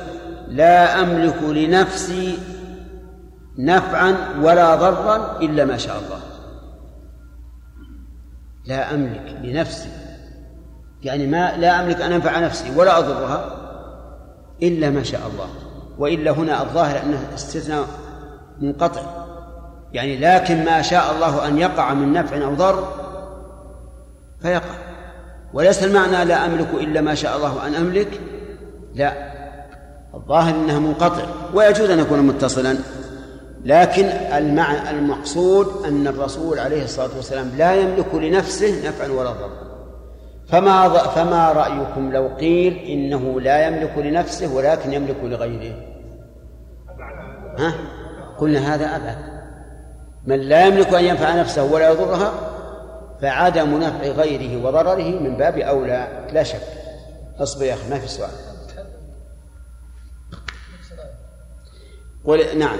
لا 0.48 1.00
أملك 1.00 1.44
لنفسي 1.44 2.38
نفعا 3.58 4.16
ولا 4.42 4.76
ضرا 4.76 5.40
إلا 5.42 5.66
ما 5.66 5.78
شاء 5.78 5.98
الله. 5.98 6.20
لا 8.66 8.94
أملك 8.94 9.38
لنفسي 9.44 9.90
يعني 11.04 11.28
ما 11.28 11.58
لا 11.58 11.84
أملك 11.84 12.02
أن 12.02 12.12
أنفع 12.12 12.40
نفسي 12.40 12.76
ولا 12.76 13.00
أضرها 13.00 13.58
إلا 14.64 14.90
ما 14.90 15.04
شاء 15.04 15.22
الله. 15.34 15.65
وإلا 15.98 16.32
هنا 16.32 16.62
الظاهر 16.62 17.04
أنه 17.04 17.20
استثناء 17.36 17.88
منقطع. 18.62 19.02
يعني 19.94 20.18
لكن 20.18 20.66
ما 20.66 20.82
شاء 20.82 21.16
الله 21.16 21.48
أن 21.48 21.58
يقع 21.58 21.94
من 21.94 22.14
نفع 22.14 22.46
أو 22.46 22.54
ضر 22.54 22.88
فيقع. 24.42 24.76
وليس 25.54 25.84
المعنى 25.84 26.26
لا 26.26 26.46
أملك 26.46 26.68
إلا 26.74 27.02
ما 27.02 27.16
شاء 27.16 27.38
الله 27.38 27.68
أن 27.68 27.76
أملك. 27.76 28.22
لا. 28.96 29.14
الظاهر 30.14 30.56
أنها 30.56 30.80
منقطع. 30.80 31.24
ويجوز 31.54 31.90
أن 31.90 32.00
يكون 32.00 32.20
متصلا. 32.20 32.78
لكن 33.66 34.06
المعنى 34.06 34.90
المقصود 34.90 35.86
أن 35.86 36.08
الرسول 36.08 36.60
عليه 36.60 36.84
الصلاة 36.84 37.10
والسلام 37.16 37.52
لا 37.58 37.74
يملك 37.74 38.16
لنفسه 38.16 38.90
نفعا 38.90 39.08
ولا 39.08 39.32
ضرا. 39.32 39.65
فما 40.48 40.90
فما 40.90 41.52
رأيكم 41.52 42.12
لو 42.12 42.28
قيل 42.28 42.78
إنه 42.78 43.42
لا 43.42 43.68
يملك 43.68 43.98
لنفسه 43.98 44.56
ولكن 44.56 44.94
يملك 44.94 45.18
لغيره؟ 45.24 45.76
ها؟ 47.60 47.74
قلنا 48.38 48.76
هذا 48.76 48.96
أبعد 48.96 49.18
من 50.26 50.40
لا 50.40 50.66
يملك 50.66 50.94
أن 50.94 51.04
ينفع 51.04 51.36
نفسه 51.36 51.74
ولا 51.74 51.90
يضرها 51.90 52.34
فعدم 53.22 53.78
نفع 53.78 54.08
غيره 54.08 54.66
وضرره 54.66 55.20
من 55.20 55.38
باب 55.38 55.58
أولى. 55.58 56.28
لا 56.34 56.44
شك. 56.44 56.62
اصبر 57.40 57.66
يا 57.66 57.74
أخي 57.74 57.90
ما 57.90 58.00
في 58.00 58.08
سؤال. 58.08 58.30
قل 62.26 62.60
نعم. 62.60 62.78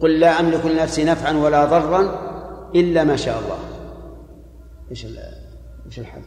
قل 0.00 0.20
لا 0.20 0.40
أملك 0.40 0.66
لنفسي 0.66 1.04
نفعا 1.04 1.32
ولا 1.32 1.64
ضرا 1.64 2.20
إلا 2.74 3.04
ما 3.04 3.16
شاء 3.16 3.38
الله. 3.38 3.58
إيش 4.90 5.06
إيش 5.86 5.98
الحل؟ 5.98 6.22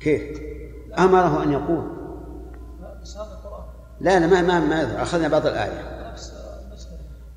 كيف؟ 0.00 0.40
أمره 0.98 1.42
أن 1.42 1.52
يقول. 1.52 1.96
لا 4.00 4.18
لا 4.18 4.26
ما 4.26 4.42
ما 4.42 4.60
ما 4.60 5.02
أخذنا 5.02 5.28
بعض 5.28 5.46
الآية. 5.46 5.96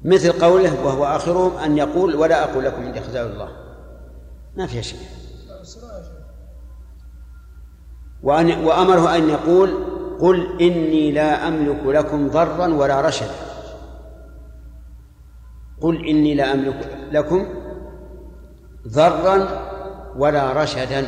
مثل 0.06 0.32
قوله 0.32 0.86
وهو 0.86 1.06
آخرهم 1.06 1.57
أن 1.57 1.78
يقول 1.78 2.16
ولا 2.16 2.44
أقول 2.44 2.66
لكم 2.66 2.82
عندي 2.86 3.02
خزائن 3.02 3.32
الله. 3.32 3.49
ما 4.57 4.68
فيها 4.68 4.82
شيء. 4.82 4.99
وأن 8.24 8.66
وأمره 8.66 9.16
أن 9.16 9.30
يقول 9.30 9.70
قل 10.20 10.61
إني 10.61 11.11
لا 11.11 11.48
أملك 11.48 11.86
لكم 11.86 12.28
ضرا 12.28 12.68
ولا 12.68 13.02
رشدا. 13.02 13.36
قل 15.82 16.07
إني 16.07 16.36
لا 16.36 16.53
أملك 16.53 16.98
لكم 17.11 17.48
ضرا 18.88 19.69
ولا 20.20 20.64
رشدا 20.64 21.08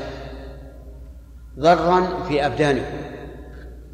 ضرا 1.60 2.24
في 2.28 2.46
أبدانكم 2.46 2.98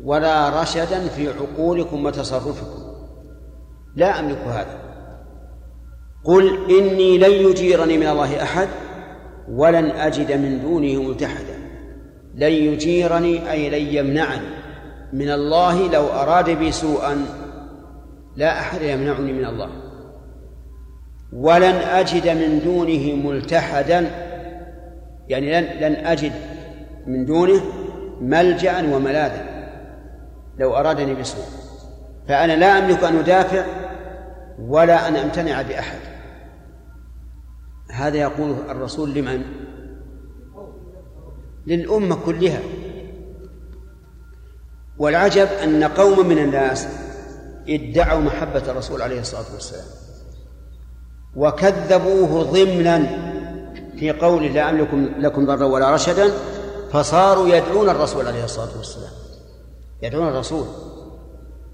ولا 0.04 0.62
رشدا 0.62 1.08
في 1.08 1.30
عقولكم 1.30 2.06
وتصرفكم. 2.06 2.88
لا 3.96 4.20
أملك 4.20 4.38
هذا. 4.38 4.80
قل 6.24 6.72
إني 6.80 7.18
لن 7.18 7.32
يجيرني 7.32 7.98
من 7.98 8.08
الله 8.08 8.44
أحد 8.44 8.68
ولن 9.50 9.86
أجد 9.86 10.32
من 10.32 10.62
دونه 10.62 11.02
ملتحدا. 11.02 11.58
لن 12.36 12.52
يجيرني 12.52 13.52
أي 13.52 13.70
لن 13.70 13.96
يمنعني 13.96 14.48
من 15.14 15.30
الله 15.32 15.92
لو 15.92 16.08
أراد 16.08 16.50
بي 16.50 16.72
سوءا. 16.72 17.26
لا 18.36 18.60
أحد 18.60 18.82
يمنعني 18.82 19.34
من 19.34 19.46
الله. 19.46 19.70
ولن 21.34 21.76
أجد 21.76 22.30
من 22.30 22.62
دونه 22.66 23.30
ملتحدا. 23.30 24.27
يعني 25.30 25.62
لن 25.62 25.64
لن 25.64 26.06
أجد 26.06 26.34
من 27.08 27.26
دونه 27.26 27.62
ملجأ 28.22 28.96
وملاذا 28.96 29.68
لو 30.60 30.76
أرادني 30.76 31.14
بسوء 31.14 31.46
فأنا 32.28 32.56
لا 32.56 32.80
أملك 32.80 33.04
أن 33.04 33.16
أدافع 33.16 33.66
ولا 34.60 35.08
أن 35.08 35.16
أمتنع 35.16 35.62
بأحد. 35.62 36.00
هذا 37.92 38.18
يقول 38.18 38.56
الرسول 38.70 39.14
لمن؟ 39.14 39.42
للأمة 41.68 42.16
كلها. 42.26 42.60
والعجب 44.98 45.48
أن 45.64 45.84
قوما 45.84 46.24
من 46.24 46.38
الناس 46.38 46.88
ادعوا 47.70 48.22
محبة 48.22 48.72
الرسول 48.72 49.02
عليه 49.02 49.20
الصلاة 49.20 49.54
والسلام 49.54 49.86
وكذبوه 51.36 52.44
ضمنا 52.44 52.98
في 54.00 54.12
قول 54.12 54.44
لا 54.54 54.70
أملك 54.70 54.88
لكم 55.20 55.46
ضرا 55.46 55.66
ولا 55.66 55.94
رشدا 55.94 56.32
فصاروا 56.92 57.48
يدعون 57.48 57.90
الرسول 57.90 58.28
عليه 58.28 58.44
الصلاة 58.44 58.78
والسلام. 58.78 59.12
يدعون 60.02 60.28
الرسول 60.28 60.66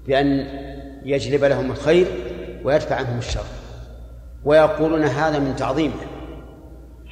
بأن 0.06 0.46
يجلب 1.04 1.44
لهم 1.44 1.70
الخير 1.70 2.06
ويدفع 2.64 2.96
عنهم 2.96 3.18
الشر. 3.18 3.44
ويقولون 4.44 5.04
هذا 5.04 5.38
من 5.38 5.56
تعظيمه 5.56 5.94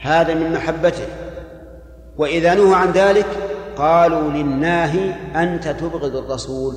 هذا 0.01 0.35
من 0.35 0.53
محبته. 0.53 1.07
وإذا 2.19 2.55
نهوا 2.55 2.77
عن 2.77 2.91
ذلك 2.93 3.27
قالوا 3.77 4.31
للناهي 4.31 5.15
أنت 5.35 5.69
تبغض 5.69 6.17
الرسول 6.17 6.77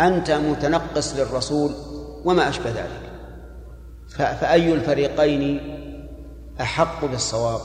أنت 0.00 0.30
متنقص 0.30 1.16
للرسول 1.16 1.70
وما 2.24 2.48
أشبه 2.48 2.70
ذلك. 2.70 3.10
فأي 4.40 4.72
الفريقين 4.72 5.79
أحق 6.60 7.04
بالصواب. 7.04 7.60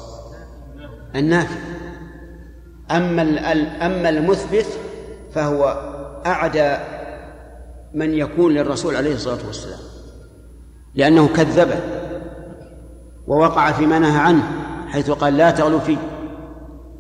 النافي 1.16 1.56
أما 2.92 3.22
أما 3.86 4.10
المثبت 4.10 4.66
فهو 5.34 5.64
أعدى 6.26 6.78
من 7.94 8.14
يكون 8.14 8.54
للرسول 8.54 8.96
عليه 8.96 9.16
الصلاة 9.16 9.48
والسلام. 9.48 9.80
لأنه 10.96 11.28
كذبه 11.28 11.80
ووقع 13.28 13.72
فيما 13.72 14.00
نهى 14.00 14.20
عنه 14.20 14.44
حيث 14.88 15.12
قال 15.12 15.38
لا 15.38 15.52
تغلو 15.52 15.80
فيه 15.80 15.98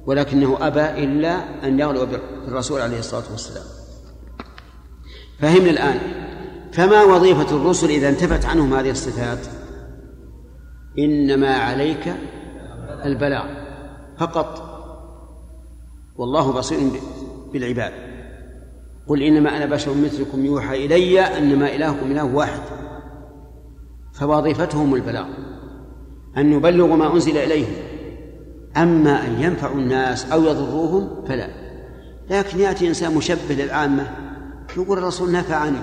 ولكنه 0.05 0.57
أبى 0.61 1.03
إلا 1.03 1.63
أن 1.67 1.79
يغلو 1.79 2.05
بالرسول 2.05 2.81
عليه 2.81 2.99
الصلاة 2.99 3.23
والسلام. 3.31 3.63
فهمنا 5.39 5.69
الآن. 5.69 5.99
فما 6.73 7.03
وظيفة 7.03 7.55
الرسل 7.55 7.89
إذا 7.89 8.09
انتفت 8.09 8.45
عنهم 8.45 8.73
هذه 8.73 8.91
الصفات؟ 8.91 9.39
إنما 10.99 11.55
عليك 11.55 12.15
البلاغ 13.05 13.45
فقط. 14.17 14.71
والله 16.15 16.51
بصير 16.51 16.79
بالعباد. 17.53 17.93
قل 19.07 19.21
إنما 19.21 19.57
أنا 19.57 19.65
بشر 19.65 19.93
مثلكم 19.93 20.45
يوحى 20.45 20.85
إلي 20.85 21.19
أنما 21.21 21.75
إلهكم 21.75 22.11
إله 22.11 22.35
واحد. 22.35 22.61
فوظيفتهم 24.13 24.95
البلاغ. 24.95 25.25
أن 26.37 26.53
يبلغوا 26.53 26.95
ما 26.95 27.13
أنزل 27.13 27.37
إليهم. 27.37 27.73
أما 28.77 29.27
أن 29.27 29.41
ينفعوا 29.41 29.75
الناس 29.75 30.31
أو 30.31 30.43
يضروهم 30.43 31.25
فلا. 31.25 31.49
لكن 32.29 32.59
يأتي 32.59 32.87
إنسان 32.87 33.15
مشبه 33.15 33.55
للعامة 33.55 34.07
يقول 34.77 34.97
الرسول 34.97 35.31
نفعني. 35.31 35.77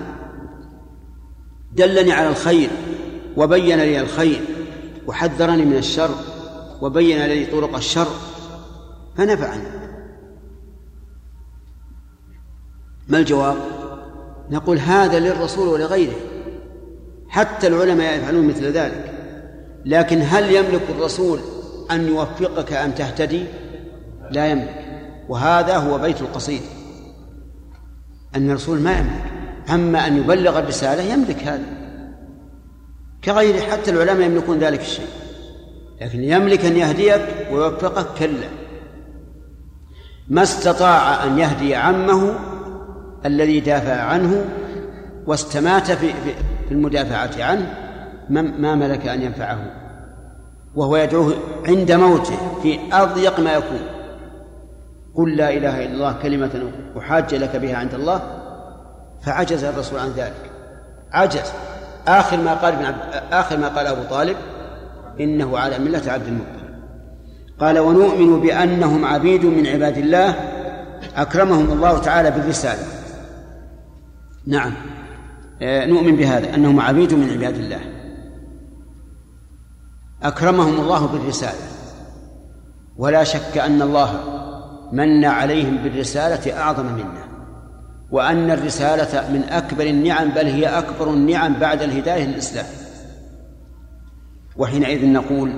دلني 1.75 2.11
على 2.11 2.29
الخير 2.29 2.69
وبين 3.37 3.77
لي 3.77 4.01
الخير. 4.01 4.41
وحذرني 5.07 5.65
من 5.65 5.77
الشر 5.77 6.09
وبين 6.81 7.25
لي 7.25 7.45
طرق 7.45 7.75
الشر 7.75 8.07
فنفعني. 9.17 9.63
ما 13.07 13.19
الجواب؟ 13.19 13.57
نقول 14.49 14.79
هذا 14.79 15.19
للرسول 15.19 15.67
ولغيره. 15.67 16.15
حتى 17.29 17.67
العلماء 17.67 18.17
يفعلون 18.17 18.47
مثل 18.47 18.65
ذلك. 18.65 19.13
لكن 19.85 20.21
هل 20.21 20.55
يملك 20.55 20.81
الرسول 20.89 21.39
أن 21.91 22.07
يوفقك 22.07 22.73
أن 22.73 22.95
تهتدي؟ 22.95 23.45
لا 24.31 24.47
يملك. 24.47 24.85
وهذا 25.29 25.77
هو 25.77 25.97
بيت 25.97 26.21
القصيد. 26.21 26.61
أن 28.35 28.49
الرسول 28.49 28.79
ما 28.79 28.91
يملك. 28.91 29.23
أما 29.69 30.07
أن 30.07 30.17
يبلغ 30.17 30.59
الرسالة 30.59 31.03
يملك 31.03 31.43
هذا. 31.43 31.72
كغيره 33.25 33.59
حتى 33.59 33.91
العلماء 33.91 34.27
يملكون 34.27 34.59
ذلك 34.59 34.79
الشيء. 34.79 35.07
لكن 36.01 36.23
يملك 36.23 36.65
أن 36.65 36.77
يهديك 36.77 37.21
ويوفقك 37.51 38.05
كلا. 38.19 38.47
ما 40.27 40.43
استطاع 40.43 41.23
أن 41.23 41.39
يهدي 41.39 41.75
عمه 41.75 42.35
الذي 43.25 43.59
دافع 43.59 44.01
عنه 44.01 44.45
واستمات 45.27 45.91
في 45.91 46.13
في 46.67 46.71
المدافعة 46.71 47.43
عنه 47.43 47.73
ما 48.29 48.75
ملك 48.75 49.07
أن 49.07 49.21
ينفعه. 49.21 49.59
وهو 50.75 50.97
يدعوه 50.97 51.33
عند 51.67 51.91
موته 51.91 52.37
في 52.61 52.79
أضيق 52.91 53.39
ما 53.39 53.53
يكون. 53.53 53.81
قل 55.15 55.35
لا 55.35 55.49
إله 55.49 55.85
إلا 55.85 55.93
الله 55.93 56.13
كلمة 56.21 56.71
أحاج 56.97 57.35
لك 57.35 57.55
بها 57.55 57.77
عند 57.77 57.93
الله 57.93 58.21
فعجز 59.21 59.63
الرسول 59.63 59.99
عن 59.99 60.09
ذلك. 60.09 60.51
عجز. 61.11 61.53
آخر 62.07 62.37
ما 62.37 62.53
قال 62.53 62.73
ابن 62.73 62.85
عبد 62.85 63.23
آخر 63.31 63.57
ما 63.57 63.67
قال 63.67 63.87
أبو 63.87 64.03
طالب 64.09 64.37
إنه 65.19 65.57
على 65.57 65.79
ملة 65.79 66.11
عبد 66.11 66.27
المطلب. 66.27 66.63
قال 67.59 67.79
ونؤمن 67.79 68.39
بأنهم 68.39 69.05
عبيد 69.05 69.45
من 69.45 69.67
عباد 69.67 69.97
الله 69.97 70.35
أكرمهم 71.15 71.71
الله 71.71 71.97
تعالى 71.97 72.31
بالرسالة. 72.31 72.83
نعم. 74.47 74.73
آه، 75.61 75.85
نؤمن 75.85 76.15
بهذا 76.15 76.55
أنهم 76.55 76.79
عبيد 76.79 77.13
من 77.13 77.29
عباد 77.29 77.55
الله. 77.55 77.79
أكرمهم 80.23 80.81
الله 80.81 81.07
بالرسالة. 81.07 81.73
ولا 82.97 83.23
شك 83.23 83.57
أن 83.57 83.81
الله 83.81 84.19
من 84.91 85.25
عليهم 85.25 85.77
بالرسالة 85.77 86.59
أعظم 86.59 86.85
منا. 86.85 87.32
وأن 88.13 88.51
الرسالة 88.51 89.31
من 89.31 89.43
أكبر 89.43 89.83
النعم 89.83 90.29
بل 90.29 90.45
هي 90.45 90.65
أكبر 90.65 91.09
النعم 91.09 91.53
بعد 91.53 91.81
الهداية 91.81 92.25
للإسلام. 92.25 92.65
وحينئذ 94.57 95.05
نقول 95.05 95.53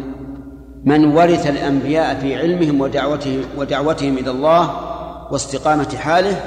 من 0.83 1.05
ورث 1.05 1.47
الأنبياء 1.47 2.19
في 2.19 2.35
علمهم 2.35 2.81
ودعوتهم 2.81 3.41
ودعوتهم 3.57 4.17
إلى 4.17 4.31
الله 4.31 4.75
واستقامة 5.31 5.95
حاله 5.95 6.41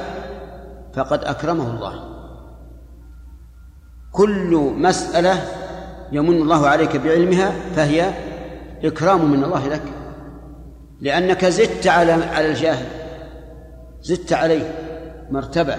فقد 0.95 1.25
أكرمه 1.25 1.77
الله. 1.77 1.95
كل 4.13 4.73
مسألة 4.77 5.45
يمن 6.13 6.43
الله 6.43 6.67
عليك 6.67 6.97
بعلمها 6.97 7.53
فهي 7.77 8.11
إكرام 8.85 9.31
من 9.31 9.45
الله 9.45 9.69
لك. 9.69 9.83
لأنك 11.01 11.45
زدت 11.45 11.87
على 11.87 12.13
على 12.13 12.51
الجاهل 12.51 12.87
زدت 14.03 14.33
عليه. 14.33 14.88
مرتبة 15.31 15.77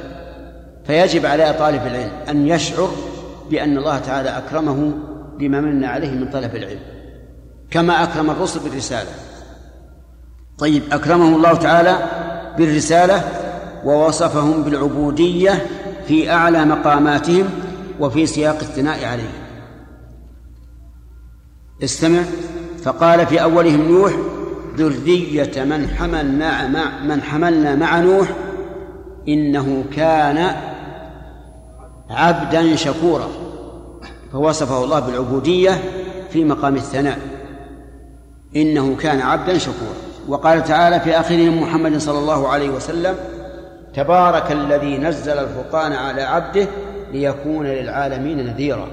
فيجب 0.88 1.26
على 1.26 1.55
طالب 1.59 1.81
العلم 1.88 2.11
أن 2.30 2.47
يشعر 2.47 2.89
بأن 3.49 3.77
الله 3.77 3.99
تعالى 3.99 4.30
أكرمه 4.30 4.93
بما 5.39 5.61
من 5.61 5.84
عليه 5.84 6.11
من 6.11 6.30
طلب 6.30 6.55
العلم 6.55 6.80
كما 7.71 8.03
أكرم 8.03 8.30
الرسل 8.30 8.59
بالرسالة. 8.59 9.09
طيب 10.57 10.84
أكرمهم 10.91 11.35
الله 11.35 11.53
تعالى 11.53 11.97
بالرسالة 12.57 13.23
ووصفهم 13.85 14.63
بالعبودية 14.63 15.65
في 16.07 16.31
أعلى 16.31 16.65
مقاماتهم 16.65 17.49
وفي 17.99 18.26
سياق 18.26 18.57
الثناء 18.61 19.05
عليه 19.05 19.30
استمع. 21.84 22.21
فقال 22.84 23.27
في 23.27 23.41
أولهم 23.41 23.91
نوح 23.91 24.13
ذرية 24.77 25.63
من 25.63 25.88
حملنا 25.88 26.67
مع 26.67 27.03
من 27.03 27.21
حملنا 27.21 27.76
مع 27.76 27.99
نوح 27.99 28.27
إنه 29.27 29.83
كان 29.95 30.55
عبدا 32.09 32.75
شكورا 32.75 33.27
فوصفه 34.31 34.83
الله 34.83 34.99
بالعبودية 34.99 35.71
في 36.29 36.43
مقام 36.45 36.75
الثناء. 36.75 37.19
إنه 38.55 38.95
كان 38.95 39.21
عبدا 39.21 39.57
شكورا. 39.57 39.95
وقال 40.27 40.63
تعالى 40.63 40.99
في 40.99 41.19
آخرهم 41.19 41.61
محمد 41.61 41.97
صلى 41.97 42.19
الله 42.19 42.47
عليه 42.47 42.69
وسلم 42.69 43.15
تبارك 43.95 44.51
الذي 44.51 44.97
نزل 44.97 45.31
الفرقان 45.31 45.91
على 45.91 46.21
عبده 46.21 46.67
ليكون 47.11 47.65
للعالمين 47.65 48.45
نذيرا. 48.45 48.87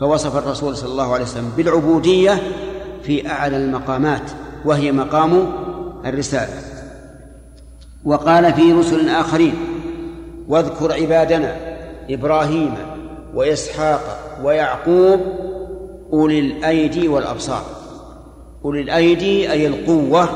فوصف 0.00 0.36
الرسول 0.36 0.76
صلى 0.76 0.90
الله 0.92 1.12
عليه 1.12 1.24
وسلم 1.24 1.52
بالعبودية 1.56 2.42
في 3.02 3.30
أعلى 3.30 3.56
المقامات 3.56 4.30
وهي 4.64 4.92
مقام 4.92 5.46
الرسالة. 6.06 6.71
وقال 8.04 8.52
في 8.52 8.72
رسل 8.72 9.08
آخرين 9.08 9.54
واذكر 10.48 10.92
عبادنا 10.92 11.56
إبراهيم 12.10 12.74
وإسحاق 13.34 14.00
ويعقوب 14.44 15.20
أولي 16.12 16.38
الأيدي 16.38 17.08
والأبصار. 17.08 17.62
أولي 18.64 18.80
الأيدي 18.80 19.52
أي 19.52 19.66
القوة 19.66 20.28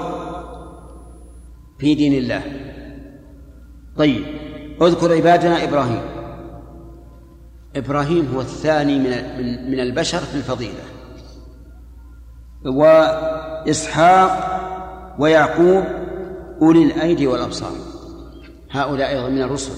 في 1.78 1.94
دين 1.94 2.12
الله. 2.12 2.43
طيب 3.97 4.24
اذكر 4.82 5.12
عبادنا 5.12 5.64
إبراهيم. 5.64 6.02
إبراهيم 7.76 8.32
هو 8.34 8.40
الثاني 8.40 8.98
من 8.98 9.10
من 9.70 9.80
البشر 9.80 10.18
في 10.18 10.34
الفضيلة. 10.34 10.82
وإسحاق 12.66 14.30
ويعقوب 15.18 15.84
أولي 16.62 16.84
الأيدي 16.84 17.26
والأبصار. 17.26 17.72
هؤلاء 18.70 19.10
أيضا 19.10 19.28
من 19.28 19.42
الرسل. 19.42 19.72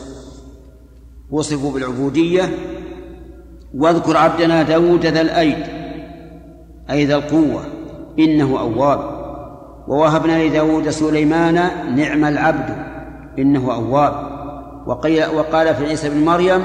وصفوا 1.30 1.72
بالعبودية. 1.72 2.54
واذكر 3.74 4.16
عبدنا 4.16 4.62
داود 4.62 5.06
ذا 5.06 5.20
الأيد 5.20 5.66
أي 6.90 7.04
ذا 7.04 7.14
القوة 7.14 7.64
إنه 8.18 8.60
أواب. 8.60 9.18
ووهبنا 9.88 10.44
لداود 10.44 10.88
سليمان 10.88 11.54
نعم 11.96 12.24
العبد 12.24 12.76
إنه 13.38 13.74
أواب. 13.74 14.38
وقال 15.34 15.74
في 15.74 15.86
عيسى 15.86 16.08
بن 16.08 16.24
مريم 16.24 16.62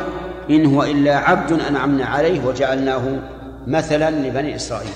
إن 0.50 0.66
هو 0.66 0.84
إلا 0.84 1.18
عبد 1.18 1.52
أنعمنا 1.52 2.06
عليه 2.06 2.46
وجعلناه 2.46 3.20
مثلا 3.68 4.12
لبني 4.12 4.56
إسرائيل. 4.56 4.94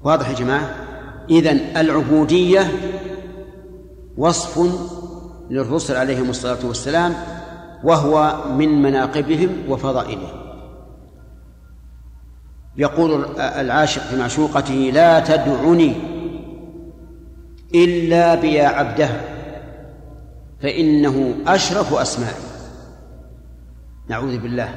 واضح 0.00 0.28
يا 0.28 0.34
جماعة؟ 0.34 0.87
إذن 1.30 1.60
العبودية 1.76 2.70
وصف 4.16 4.60
للرسل 5.50 5.96
عليهم 5.96 6.30
الصلاة 6.30 6.66
والسلام 6.66 7.14
وهو 7.84 8.44
من 8.56 8.82
مناقبهم 8.82 9.50
وفضائلهم. 9.68 10.38
يقول 12.76 13.24
العاشق 13.38 14.02
في 14.02 14.16
معشوقته 14.16 14.90
لا 14.94 15.20
تدعني 15.20 15.94
إلا 17.74 18.34
بيا 18.34 18.66
عبدها 18.66 19.20
فإنه 20.62 21.34
أشرف 21.46 21.94
أسمائي. 21.94 22.34
نعوذ 24.08 24.38
بالله. 24.38 24.74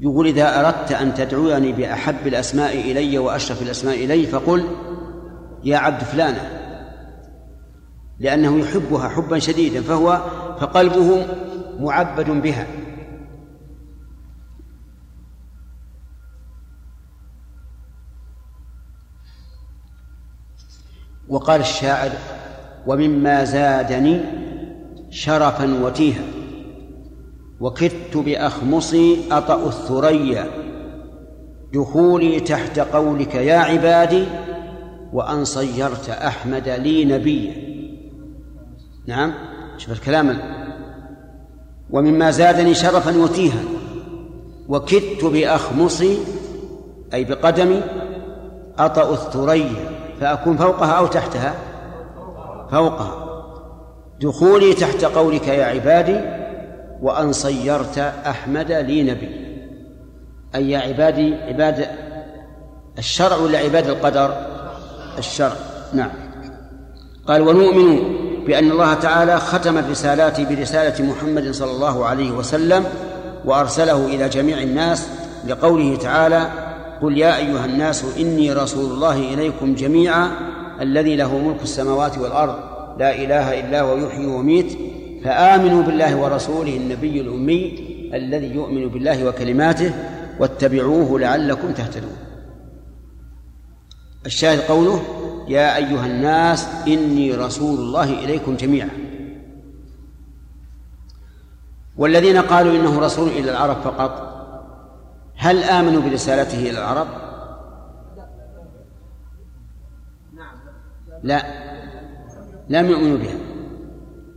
يقول 0.00 0.26
إذا 0.26 0.60
أردت 0.60 0.92
أن 0.92 1.14
تدعوني 1.14 1.72
بأحب 1.72 2.26
الأسماء 2.26 2.80
إلي 2.80 3.18
وأشرف 3.18 3.62
الأسماء 3.62 4.04
إلي 4.04 4.26
فقل 4.26 4.64
يا 5.64 5.76
عبد 5.76 6.02
فلانة. 6.02 6.58
لأنه 8.18 8.58
يحبها 8.58 9.08
حبا 9.08 9.38
شديدا 9.38 9.82
فهو 9.82 10.22
فقلبه 10.60 11.26
معبد 11.80 12.30
بها. 12.30 12.66
وقال 21.28 21.60
الشاعر 21.60 22.10
ومما 22.86 23.44
زادني 23.44 24.20
شرفا 25.10 25.84
وتيها 25.84 26.24
وكدت 27.60 28.16
بأخمصي 28.16 29.18
أطأ 29.30 29.66
الثريا. 29.66 30.46
دخولي 31.74 32.40
تحت 32.40 32.78
قولك 32.78 33.34
يا 33.34 33.58
عبادي 33.58 34.26
وأن 35.12 35.44
صيرت 35.44 36.10
أحمد 36.10 36.68
لي 36.68 37.04
نبيا. 37.04 37.54
نعم؟ 39.06 39.34
شوف 39.78 39.92
الكلام. 39.92 40.38
ومما 41.90 42.30
زادني 42.30 42.74
شرفا 42.74 43.18
وتيها. 43.18 43.62
وكدت 44.68 45.24
بأخمصي 45.24 46.18
أي 47.14 47.24
بقدمي 47.24 47.82
أطأ 48.78 49.12
الثريا 49.12 49.90
فأكون 50.20 50.56
فوقها 50.56 50.92
أو 50.92 51.06
تحتها؟ 51.06 51.54
فوقها. 52.70 53.22
دخولي 54.20 54.74
تحت 54.74 55.04
قولك 55.04 55.48
يا 55.48 55.64
عبادي 55.64 56.20
وأن 57.02 57.32
صيرت 57.32 57.98
أحمد 57.98 58.72
لي 58.72 59.02
نبي 59.02 59.30
أي 60.54 60.70
يا 60.70 60.78
عبادي 60.78 61.34
عباد 61.34 61.86
الشرع 62.98 63.36
ولا 63.36 63.58
عباد 63.58 63.86
القدر؟ 63.86 64.51
الشرع. 65.18 65.56
نعم. 65.94 66.10
قال 67.26 67.42
ونؤمن 67.42 67.98
بأن 68.46 68.70
الله 68.70 68.94
تعالى 68.94 69.38
ختم 69.38 69.78
الرسالات 69.78 70.40
برسالة 70.40 71.04
محمد 71.04 71.50
صلى 71.50 71.70
الله 71.70 72.06
عليه 72.06 72.30
وسلم 72.30 72.84
وأرسله 73.44 74.06
إلى 74.06 74.28
جميع 74.28 74.58
الناس 74.58 75.08
لقوله 75.48 75.96
تعالى 75.96 76.46
قل 77.02 77.18
يا 77.18 77.36
أيها 77.36 77.64
الناس 77.64 78.04
إني 78.18 78.52
رسول 78.52 78.90
الله 78.90 79.18
إليكم 79.34 79.74
جميعا 79.74 80.30
الذي 80.80 81.16
له 81.16 81.38
ملك 81.38 81.62
السماوات 81.62 82.18
والأرض 82.18 82.54
لا 82.98 83.14
إله 83.14 83.60
إلا 83.60 83.80
هو 83.80 83.96
يحيي 83.96 84.26
ويميت 84.26 84.78
فآمنوا 85.24 85.82
بالله 85.82 86.16
ورسوله 86.16 86.76
النبي 86.76 87.20
الأمي 87.20 87.74
الذي 88.14 88.46
يؤمن 88.46 88.88
بالله 88.88 89.28
وكلماته 89.28 89.92
واتبعوه 90.40 91.20
لعلكم 91.20 91.72
تهتدون. 91.72 92.31
الشاهد 94.26 94.60
قوله 94.60 95.02
يا 95.48 95.76
أيها 95.76 96.06
الناس 96.06 96.68
إني 96.88 97.34
رسول 97.34 97.78
الله 97.78 98.24
إليكم 98.24 98.56
جميعا. 98.56 98.90
والذين 101.96 102.38
قالوا 102.38 102.72
إنه 102.72 103.00
رسول 103.00 103.28
إلى 103.28 103.50
العرب 103.50 103.76
فقط 103.76 104.32
هل 105.36 105.62
آمنوا 105.62 106.02
برسالته 106.02 106.70
إلى 106.70 106.78
العرب؟ 106.78 107.06
لا. 111.22 111.42
لم 112.68 112.86
يؤمنوا 112.86 113.18
بها 113.18 113.34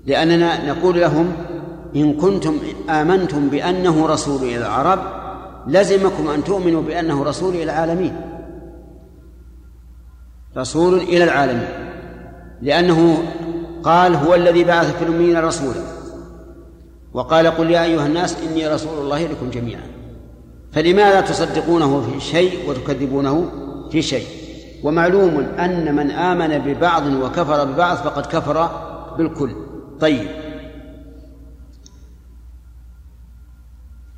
لأننا 0.05 0.71
نقول 0.71 1.01
لهم 1.01 1.33
إن 1.95 2.13
كنتم 2.13 2.57
آمنتم 2.89 3.49
بأنه 3.49 4.07
رسول 4.07 4.43
إلى 4.43 4.57
العرب 4.57 4.99
لزمكم 5.67 6.27
أن 6.27 6.43
تؤمنوا 6.43 6.81
بأنه 6.81 7.23
رسول 7.23 7.53
إلى 7.53 7.63
العالمين. 7.63 8.34
رسول 10.57 10.97
إلى 10.97 11.23
العالمين 11.23 11.67
لأنه 12.61 13.23
قال 13.83 14.15
هو 14.15 14.35
الذي 14.35 14.63
بعث 14.63 14.97
في 14.97 15.03
الأميين 15.03 15.37
رسولا. 15.37 15.81
وقال 17.13 17.47
قل 17.47 17.71
يا 17.71 17.83
أيها 17.83 18.05
الناس 18.05 18.37
إني 18.43 18.67
رسول 18.67 18.99
الله 18.99 19.27
لكم 19.27 19.49
جميعا. 19.49 19.83
فلماذا 20.71 21.21
تصدقونه 21.21 22.01
في 22.01 22.19
شيء 22.19 22.69
وتكذبونه 22.69 23.51
في 23.91 24.01
شيء؟ 24.01 24.27
ومعلوم 24.83 25.39
أن 25.39 25.95
من 25.95 26.11
آمن 26.11 26.57
ببعض 26.57 27.05
وكفر 27.05 27.63
ببعض 27.63 27.97
فقد 27.97 28.25
كفر 28.25 28.69
بالكل. 29.17 29.55
طيب. 29.99 30.27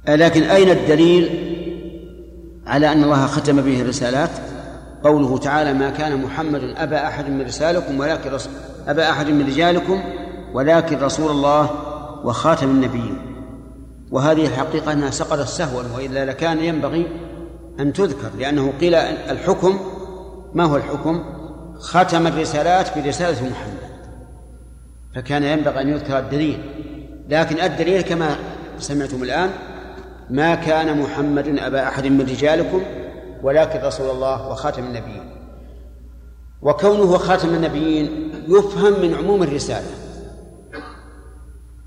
لكن 0.08 0.44
أين 0.44 0.70
الدليل 0.70 1.30
على 2.68 2.92
أن 2.92 3.04
الله 3.04 3.26
ختم 3.26 3.62
به 3.62 3.82
الرسالات؟ 3.82 4.30
قوله 5.04 5.38
تعالى 5.38 5.74
ما 5.74 5.90
كان 5.90 6.22
محمد 6.22 6.74
أبا 6.78 7.08
أحد 7.08 7.30
من 7.30 7.42
رسالكم 7.42 8.00
ولكن 8.00 8.32
رسول 8.32 8.54
أبا 8.88 9.10
أحد 9.10 9.30
من 9.30 9.48
رجالكم 9.48 10.04
ولكن 10.54 11.00
رسول 11.00 11.32
الله 11.32 11.70
وخاتم 12.24 12.70
النبيين. 12.70 13.18
وهذه 14.12 14.46
الحقيقة 14.46 14.94
أنها 14.94 15.10
سقطت 15.10 15.48
سهوا 15.48 15.84
وإلا 15.96 16.26
لكان 16.26 16.60
ينبغي 16.60 17.08
أن 17.80 17.94
تذكر 17.94 18.30
لأنه 18.40 18.74
قيل 18.82 18.96
الحكم 18.96 19.80
ما 20.54 20.64
هو 20.64 20.76
الحكم؟ 20.76 21.24
ختم 21.80 22.28
الرسالات 22.28 22.98
برسالة 22.98 23.50
محمد. 23.50 23.88
فكان 25.16 25.44
ينبغي 25.44 25.82
أن 25.82 25.90
يذكر 25.90 26.20
الدليل. 26.20 26.60
لكن 27.30 27.60
الدليل 27.60 28.02
كما 28.02 28.36
سمعتم 28.80 29.24
الآن 29.24 29.50
ما 30.30 30.56
كان 30.56 31.02
محمد 31.02 31.48
أبا 31.60 31.88
أحد 31.88 32.06
من 32.06 32.22
رجالكم 32.22 32.82
ولكن 33.44 33.80
رسول 33.80 34.10
الله 34.10 34.52
وخاتم 34.52 34.84
النبيين. 34.84 35.30
وكونه 36.62 37.18
خاتم 37.18 37.50
النبيين 37.50 38.32
يفهم 38.48 39.02
من 39.02 39.14
عموم 39.14 39.44
الرسالة. 39.44 39.88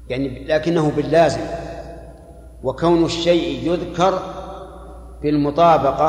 يعني 0.09 0.45
لكنه 0.49 0.93
باللازم. 0.97 1.41
وكون 2.63 3.05
الشيء 3.05 3.73
يذكر 3.73 4.23
بالمطابقة 5.23 6.09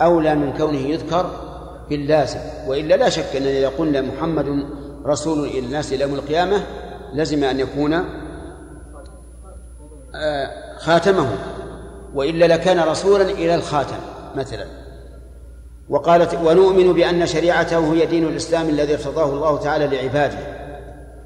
أولى 0.00 0.34
من 0.34 0.52
كونه 0.52 0.78
يذكر 0.78 1.30
باللازم. 1.90 2.40
وإلا 2.66 2.94
لا 2.94 3.08
شك 3.08 3.36
أننا 3.36 3.50
إذا 3.50 3.68
قلنا 3.68 4.00
محمد 4.00 4.66
رسول 5.06 5.48
إلى 5.48 5.58
الناس 5.58 5.92
إلى 5.92 6.02
يوم 6.02 6.14
القيامة 6.14 6.62
لزم 7.14 7.44
أن 7.44 7.60
يكون 7.60 7.94
آه، 10.14 10.76
خاتمه. 10.78 11.28
وإلا 12.14 12.44
لكان 12.44 12.88
رسولا 12.88 13.22
إلى 13.22 13.54
الخاتم. 13.54 14.15
مثلا. 14.36 14.66
وقالت 15.88 16.34
ونؤمن 16.34 16.92
بأن 16.92 17.26
شريعته 17.26 17.92
هي 17.92 18.06
دين 18.06 18.24
الإسلام 18.24 18.68
الذي 18.68 18.94
ارتضاه 18.94 19.32
الله 19.32 19.58
تعالى 19.58 19.86
لعباده 19.86 20.38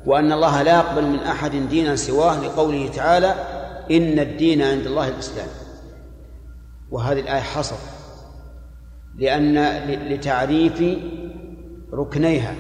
وأن 0.06 0.32
الله 0.32 0.62
لا 0.62 0.76
يقبل 0.76 1.06
من 1.06 1.18
أحد 1.18 1.50
دينا 1.50 1.96
سواه 1.96 2.40
لقوله 2.40 2.88
تعالى 2.88 3.34
إن 3.90 4.18
الدين 4.18 4.62
عند 4.62 4.86
الله 4.86 5.08
الإسلام 5.08 5.46
وهذه 6.90 7.20
الآية 7.20 7.40
حصر 7.40 7.76
لأن 9.18 9.64
لتعريف 10.12 10.82
ركنيها. 11.92 12.54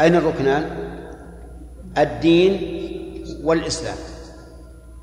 أين 0.00 0.14
الركنان؟ 0.14 0.70
الدين 1.98 2.60
والإسلام. 3.44 3.96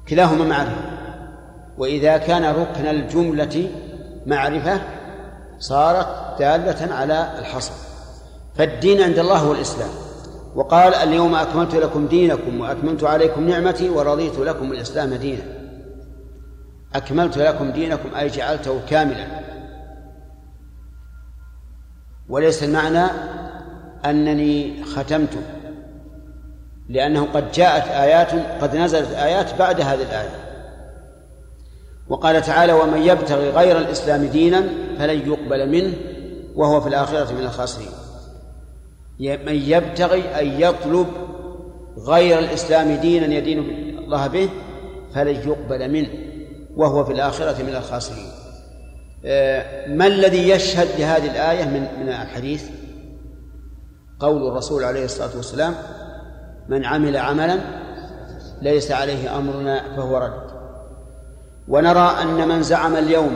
كلاهما 0.10 0.46
معرفة 0.46 1.03
وإذا 1.78 2.18
كان 2.18 2.46
ركن 2.46 2.88
الجملة 2.88 3.70
معرفة 4.26 4.82
صارت 5.60 6.08
دالة 6.40 6.94
على 6.94 7.34
الحصر. 7.40 7.74
فالدين 8.56 9.02
عند 9.02 9.20
الله 9.20 9.38
هو 9.38 9.52
الإسلام. 9.54 9.90
وقال 10.56 10.94
اليوم 10.94 11.36
أكملت 11.36 11.76
لكم 11.76 12.08
دينكم 12.08 12.62
وأتممت 12.62 13.04
عليكم 13.04 13.50
نعمتي 13.50 13.90
ورضيت 13.90 14.40
لكم 14.40 14.72
الإسلام 14.72 15.14
دينا. 15.14 15.44
أكملت 16.96 17.38
لكم 17.38 17.72
دينكم 17.72 18.16
أي 18.16 18.28
جعلته 18.28 18.82
كاملا. 18.90 19.28
وليس 22.30 22.64
المعنى 22.64 23.06
أنني 24.06 24.84
ختمت 24.84 25.38
لأنه 26.90 27.28
قد 27.34 27.52
جاءت 27.52 27.88
آيات 27.88 28.32
قد 28.62 28.76
نزلت 28.76 29.12
آيات 29.12 29.60
بعد 29.60 29.82
هذه 29.82 30.02
الآية. 30.02 30.43
وقال 32.10 32.42
تعالى 32.42 32.74
ومن 32.74 33.02
يبتغي 33.02 33.50
غير 33.50 33.78
الإسلام 33.78 34.26
دينا 34.26 34.64
فلن 34.98 35.32
يقبل 35.32 35.70
منه 35.70 35.94
وهو 36.56 36.82
في 36.82 36.90
الآخرة 36.90 37.34
من 37.34 37.44
الخاسرين. 37.44 37.92
من 39.20 39.56
يبتغي 39.56 40.22
أن 40.22 40.62
يطلب 40.62 41.08
غير 41.98 42.40
الإسلام 42.40 42.96
دينا 42.96 43.26
يدين 43.26 43.60
الله 44.00 44.28
به 44.28 44.50
فلن 45.16 45.36
يقبل 45.36 45.92
منه 45.92 46.10
وهو 46.76 47.06
في 47.06 47.12
الآخرة 47.12 47.64
من 47.64 47.76
الخاسرين. 47.76 48.30
آه، 49.26 49.88
ما 49.88 50.08
الذي 50.08 50.50
يشهد 50.50 50.88
لهذه 51.00 51.32
الآية 51.32 51.66
من 51.66 51.88
من 52.00 52.10
الحديث؟ 52.10 52.64
قول 54.20 54.48
الرسول 54.48 54.84
عليه 54.84 55.06
الصلاة 55.06 55.38
والسلام 55.38 55.76
من 56.70 56.86
عمل 56.86 57.18
عملا 57.18 57.60
ليس 58.62 58.92
عليه 58.92 59.38
أمرنا 59.38 59.96
فهو 59.96 60.18
رد. 60.18 60.53
ونرى 61.68 62.18
أن 62.22 62.48
من 62.48 62.64
زعم 62.64 62.96
اليوم 62.96 63.36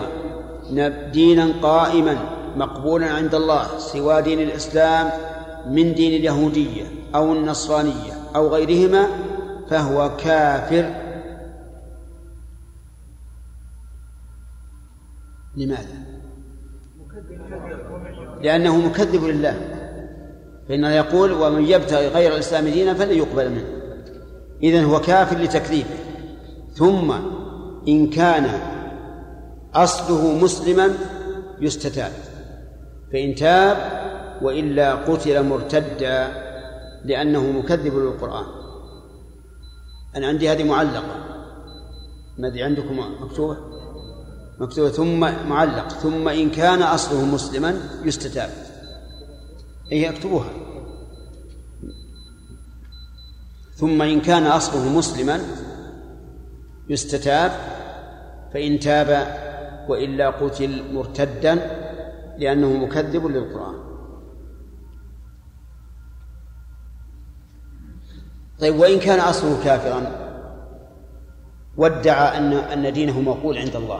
دينا 1.11 1.53
قائما 1.61 2.17
مقبولا 2.55 3.05
عند 3.09 3.35
الله 3.35 3.77
سوى 3.77 4.21
دين 4.21 4.39
الإسلام 4.39 5.09
من 5.69 5.93
دين 5.93 6.13
اليهودية 6.19 6.83
أو 7.15 7.33
النصرانية 7.33 8.13
أو 8.35 8.47
غيرهما 8.47 9.07
فهو 9.69 10.17
كافر. 10.17 10.93
لماذا؟ 15.57 15.97
لأنه 18.41 18.77
مكذب 18.77 19.23
لله. 19.23 19.61
فإنه 20.69 20.89
يقول 20.89 21.31
ومن 21.31 21.65
يبتغي 21.65 22.07
غير 22.07 22.33
الإسلام 22.33 22.65
دينا 22.65 22.93
فلن 22.93 23.17
يقبل 23.17 23.49
منه. 23.49 23.65
إذن 24.63 24.83
هو 24.83 24.99
كافر 24.99 25.37
لتكذيبه. 25.37 25.97
ثم 26.73 27.13
إن 27.87 28.09
كان 28.09 28.61
أصله 29.73 30.37
مسلما 30.37 30.97
يستتاب 31.61 32.11
فإن 33.11 33.35
تاب 33.35 33.77
وإلا 34.41 34.95
قتل 34.95 35.43
مرتدا 35.43 36.47
لأنه 37.05 37.51
مكذب 37.51 37.95
للقرآن. 37.97 38.45
أنا 40.15 40.27
عندي 40.27 40.51
هذه 40.51 40.63
معلقة. 40.63 41.15
ما 42.37 42.47
أدري 42.47 42.63
عندكم 42.63 42.99
مكتوبة؟ 43.21 43.57
مكتوبة 44.59 44.89
ثم 44.89 45.19
معلق. 45.49 45.89
ثم 45.89 46.27
إن 46.27 46.49
كان 46.49 46.81
أصله 46.81 47.25
مسلما 47.25 47.81
يستتاب. 48.05 48.49
أي 49.91 50.09
أكتبوها. 50.09 50.49
ثم 53.75 54.01
إن 54.01 54.21
كان 54.21 54.43
أصله 54.43 54.89
مسلما 54.89 55.41
يستتاب 56.89 57.51
فإن 58.53 58.79
تاب 58.79 59.27
وإلا 59.89 60.29
قتل 60.29 60.93
مرتدا 60.93 61.55
لأنه 62.37 62.73
مكذب 62.73 63.25
للقرآن. 63.25 63.75
طيب 68.59 68.75
وإن 68.79 68.99
كان 68.99 69.19
أصله 69.19 69.63
كافرا 69.63 70.11
وادعى 71.77 72.37
أن 72.37 72.53
أن 72.53 72.93
دينه 72.93 73.21
مقول 73.21 73.57
عند 73.57 73.75
الله 73.75 73.99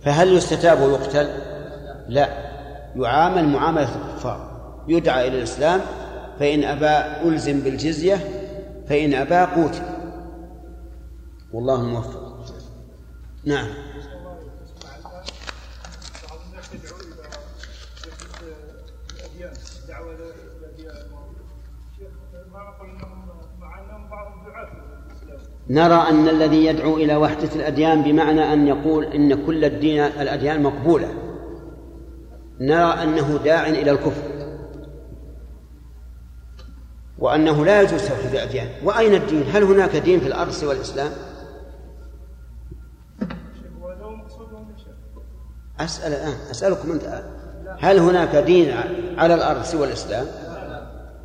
فهل 0.00 0.32
يستتاب 0.32 0.80
ويقتل؟ 0.80 1.28
لا. 2.08 2.28
يعامل 2.96 3.48
معاملة 3.48 3.88
الكفار. 3.96 4.54
يدعى 4.88 5.28
إلى 5.28 5.38
الإسلام 5.38 5.80
فإن 6.38 6.64
أبى 6.64 7.28
ألزم 7.28 7.60
بالجزية 7.60 8.16
فإن 8.88 9.14
أبى 9.14 9.52
قوتل 9.52 9.93
والله 11.54 11.82
موفق. 11.82 12.44
نعم. 13.44 13.66
نرى 25.70 25.94
أن 25.94 26.28
الذي 26.28 26.64
يدعو 26.64 26.96
إلى 26.96 27.16
وحدة 27.16 27.54
الأديان 27.54 28.02
بمعنى 28.02 28.52
أن 28.52 28.66
يقول 28.66 29.04
إن 29.04 29.46
كل 29.46 29.64
الدين 29.64 30.00
الأديان 30.00 30.62
مقبولة. 30.62 31.14
نرى 32.60 33.02
أنه 33.02 33.36
داع 33.44 33.66
إلى 33.66 33.90
الكفر. 33.90 34.22
وأنه 37.18 37.64
لا 37.64 37.82
يجوز 37.82 38.08
توحيد 38.08 38.30
الأديان. 38.30 38.68
وأين 38.84 39.14
الدين؟ 39.14 39.42
هل 39.42 39.62
هناك 39.62 39.96
دين 39.96 40.20
في 40.20 40.26
الأرض 40.26 40.50
سوى 40.50 40.74
الإسلام؟ 40.74 41.33
أسأل 45.80 46.12
الآن 46.12 46.34
أسألكم 46.50 46.92
أنت 46.92 47.22
هل 47.78 47.98
هناك 47.98 48.36
دين 48.36 48.74
على 49.18 49.34
الأرض 49.34 49.62
سوى 49.62 49.86
الإسلام؟ 49.86 50.26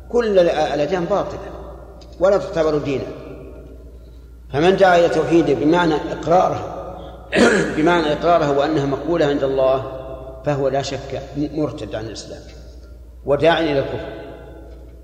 كل 0.08 0.38
الأديان 0.38 1.04
باطلة 1.04 1.38
ولا 2.20 2.38
تعتبر 2.38 2.78
دينا. 2.78 3.04
فمن 4.52 4.76
دعا 4.76 4.98
إلى 4.98 5.08
توحيده 5.08 5.54
بمعنى 5.54 5.94
إقراره 5.94 6.76
بمعنى 7.76 8.12
إقراره 8.12 8.58
وأنها 8.58 8.86
مقبولة 8.86 9.26
عند 9.26 9.44
الله 9.44 9.92
فهو 10.46 10.68
لا 10.68 10.82
شك 10.82 11.22
مرتد 11.36 11.94
عن 11.94 12.06
الإسلام 12.06 12.40
وداع 13.24 13.60
إلى 13.60 13.78
الكفر. 13.78 14.08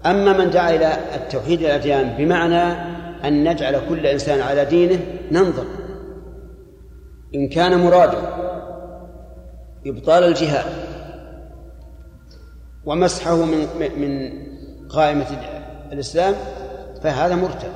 أما 0.07 0.33
من 0.33 0.51
دعا 0.51 0.71
إلى 0.71 0.99
التوحيد 1.15 1.61
الأديان 1.61 2.17
بمعنى 2.19 2.63
أن 3.25 3.51
نجعل 3.51 3.81
كل 3.89 4.07
إنسان 4.07 4.41
على 4.41 4.65
دينه 4.65 4.99
ننظر 5.31 5.65
إن 7.35 7.49
كان 7.49 7.79
مراده. 7.79 8.46
إبطال 9.87 10.25
الجهاد. 10.25 10.67
ومسحه 12.85 13.37
من 13.37 13.69
من 13.99 14.33
قائمة 14.89 15.27
الإسلام 15.93 16.35
فهذا 17.03 17.35
مرتد. 17.35 17.73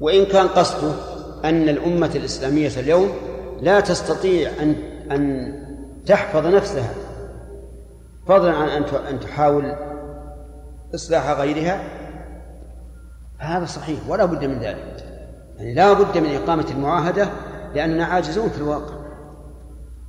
وإن 0.00 0.24
كان 0.24 0.48
قصده 0.48 0.92
أن 1.44 1.68
الأمة 1.68 2.10
الإسلامية 2.14 2.68
اليوم 2.76 3.12
لا 3.60 3.80
تستطيع 3.80 4.50
أن 4.60 4.74
أن 5.10 5.52
تحفظ 6.06 6.46
نفسها 6.46 6.94
فضلا 8.26 8.52
عن 8.52 8.68
أن 8.68 8.84
أن 9.08 9.20
تحاول 9.20 9.74
إصلاح 10.94 11.30
غيرها 11.30 11.82
هذا 13.38 13.64
صحيح 13.64 13.98
ولا 14.08 14.24
بد 14.24 14.44
من 14.44 14.58
ذلك. 14.58 15.04
يعني 15.58 15.74
لا 15.74 15.92
بد 15.92 16.18
من 16.18 16.34
إقامة 16.34 16.66
المعاهدة 16.70 17.28
لأننا 17.74 18.04
عاجزون 18.04 18.48
في 18.48 18.58
الواقع. 18.58 19.01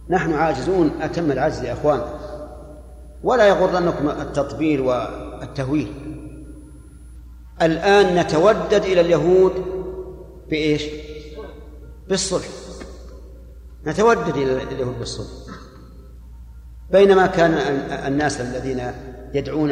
نحن 0.09 0.34
عاجزون 0.34 0.91
أتم 1.01 1.31
العجز 1.31 1.63
يا 1.63 1.73
أخوان. 1.73 2.01
ولا 3.23 3.47
يغرنكم 3.47 4.09
التطبيل 4.09 4.81
والتهويل. 4.81 5.93
الآن 7.61 8.15
نتودد 8.15 8.84
إلى 8.84 9.01
اليهود 9.01 9.53
بإيش؟ 10.49 10.84
بالصلح. 12.09 12.47
نتودد 13.88 14.38
إلى 14.38 14.63
اليهود 14.63 14.99
بالصلح. 14.99 15.27
بينما 16.91 17.27
كان 17.27 17.51
الناس 18.07 18.41
الذين 18.41 18.81
يدعون 19.34 19.69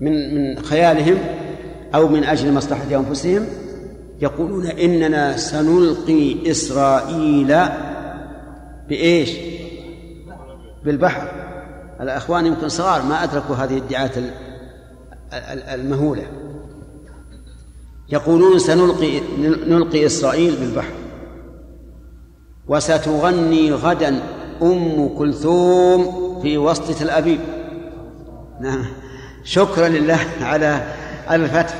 من 0.00 0.34
من 0.34 0.62
خيالهم 0.62 1.18
أو 1.94 2.08
من 2.08 2.24
أجل 2.24 2.52
مصلحة 2.52 2.96
أنفسهم 2.96 3.46
يقولون 4.20 4.66
إننا 4.66 5.36
سنلقي 5.36 6.50
إسرائيل 6.50 7.58
بإيش؟ 8.88 9.30
بالبحر. 10.84 11.28
الأخوان 12.00 12.46
يمكن 12.46 12.68
صغار 12.68 13.02
ما 13.02 13.24
أدركوا 13.24 13.56
هذه 13.56 13.78
الادعاءات 13.78 14.12
المهولة. 15.74 16.26
يقولون 18.08 18.58
سنلقي 18.58 19.20
نلقي 19.66 20.06
إسرائيل 20.06 20.56
بالبحر. 20.56 20.92
وستغني 22.68 23.72
غدا 23.72 24.22
أم 24.62 25.08
كلثوم 25.18 26.40
في 26.42 26.58
وسط 26.58 26.98
تل 26.98 27.10
أبيب. 27.10 27.40
نعم. 28.60 28.84
شكرا 29.44 29.88
لله 29.88 30.18
على 30.40 30.94
الفتح. 31.30 31.74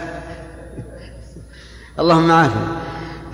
اللهم 1.98 2.30
عافنا 2.30 2.82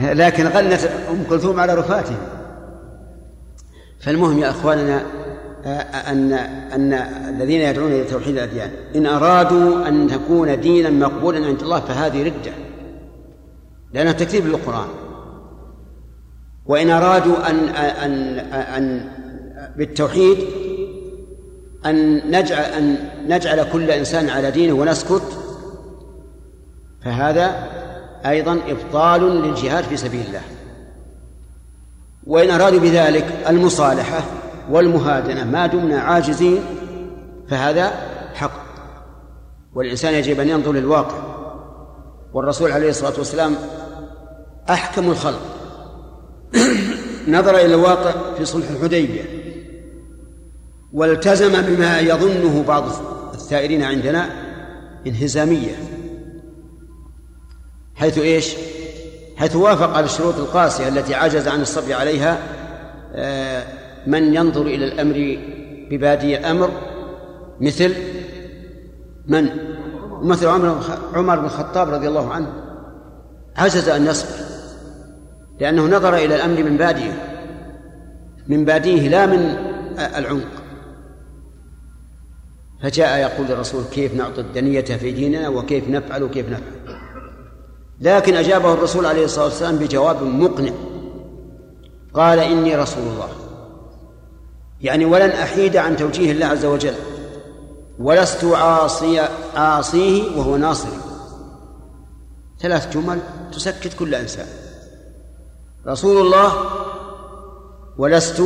لكن 0.00 0.46
غنت 0.46 0.80
أم 1.10 1.24
كلثوم 1.30 1.60
على 1.60 1.74
رفاته 1.74 2.16
فالمهم 4.00 4.38
يا 4.38 4.50
أخواننا 4.50 5.02
أن 6.10 6.32
أن 6.72 6.92
الذين 7.28 7.60
يدعون 7.60 7.92
إلى 7.92 8.04
توحيد 8.04 8.36
الأديان 8.36 8.70
إن 8.96 9.06
أرادوا 9.06 9.88
أن 9.88 10.08
تكون 10.08 10.60
دينا 10.60 10.90
مقبولا 10.90 11.46
عند 11.46 11.62
الله 11.62 11.80
فهذه 11.80 12.22
ردة 12.22 12.52
لأنها 13.92 14.12
تكذيب 14.12 14.46
للقرآن. 14.46 14.88
وإن 16.66 16.90
أرادوا 16.90 17.50
أن 17.50 17.68
أن 17.68 18.38
أن 18.48 19.10
بالتوحيد 19.76 20.38
أن 21.86 22.16
نجعل 22.30 22.64
أن 22.64 22.96
نجعل 23.26 23.72
كل 23.72 23.90
إنسان 23.90 24.30
على 24.30 24.50
دينه 24.50 24.72
ونسكت 24.72 25.22
فهذا 27.04 27.68
أيضا 28.26 28.60
إبطال 28.68 29.22
للجهاد 29.22 29.84
في 29.84 29.96
سبيل 29.96 30.26
الله. 30.26 30.42
وإن 32.28 32.50
أرادوا 32.50 32.80
بذلك 32.80 33.44
المصالحة 33.48 34.22
والمهادنة 34.70 35.44
ما 35.44 35.66
دمنا 35.66 36.00
عاجزين 36.00 36.62
فهذا 37.48 37.92
حق. 38.34 38.68
والإنسان 39.74 40.14
يجب 40.14 40.40
أن 40.40 40.48
ينظر 40.48 40.72
للواقع. 40.72 41.16
والرسول 42.32 42.72
عليه 42.72 42.90
الصلاة 42.90 43.18
والسلام 43.18 43.54
أحكم 44.70 45.10
الخلق. 45.10 45.40
نظر 47.28 47.54
إلى 47.54 47.74
الواقع 47.74 48.34
في 48.38 48.44
صلح 48.44 48.70
الحديبية. 48.70 49.22
والتزم 50.92 51.62
بما 51.62 52.00
يظنه 52.00 52.64
بعض 52.68 52.84
الثائرين 53.34 53.82
عندنا 53.82 54.30
انهزامية. 55.06 55.76
حيث 57.94 58.18
إيش؟ 58.18 58.54
حيث 59.38 59.56
وافق 59.56 59.96
على 59.96 60.04
الشروط 60.04 60.34
القاسية 60.34 60.88
التي 60.88 61.14
عجز 61.14 61.48
عن 61.48 61.60
الصبر 61.60 61.92
عليها 61.92 62.38
آه، 63.14 63.64
من 64.06 64.34
ينظر 64.34 64.62
إلى 64.62 64.84
الأمر 64.84 65.38
ببادي 65.90 66.38
الأمر 66.38 66.70
مثل 67.60 67.94
من؟ 69.26 69.48
مثل 70.22 70.46
عمر 70.46 70.80
عمر 71.14 71.38
بن 71.38 71.44
الخطاب 71.44 71.88
رضي 71.88 72.08
الله 72.08 72.32
عنه. 72.32 72.52
عجز 73.56 73.88
أن 73.88 74.06
يصبر 74.06 74.44
لأنه 75.60 75.86
نظر 75.86 76.14
إلى 76.14 76.34
الأمر 76.34 76.62
من 76.62 76.76
باديه 76.76 77.12
من 78.48 78.64
باديه 78.64 79.08
لا 79.08 79.26
من 79.26 79.56
العمق. 79.98 80.48
فجاء 82.82 83.18
يقول 83.18 83.46
للرسول 83.46 83.84
كيف 83.92 84.14
نعطي 84.14 84.40
الدنية 84.40 84.80
في 84.80 85.12
ديننا 85.12 85.48
وكيف 85.48 85.88
نفعل 85.88 86.22
وكيف 86.22 86.48
نفعل؟ 86.48 86.77
لكن 88.00 88.36
أجابه 88.36 88.72
الرسول 88.72 89.06
عليه 89.06 89.24
الصلاة 89.24 89.44
والسلام 89.44 89.76
بجواب 89.76 90.22
مقنع. 90.22 90.72
قال 92.14 92.38
إني 92.38 92.76
رسول 92.76 93.02
الله. 93.02 93.28
يعني 94.80 95.04
ولن 95.04 95.30
أحيد 95.30 95.76
عن 95.76 95.96
توجيه 95.96 96.32
الله 96.32 96.46
عز 96.46 96.64
وجل. 96.64 96.94
ولست 97.98 98.44
عاصي 98.44 99.28
عاصيه 99.56 100.36
وهو 100.36 100.56
ناصري. 100.56 100.98
ثلاث 102.60 102.92
جمل 102.96 103.20
تسكت 103.52 103.94
كل 103.98 104.14
إنسان. 104.14 104.46
رسول 105.86 106.26
الله 106.26 106.52
ولست 107.98 108.42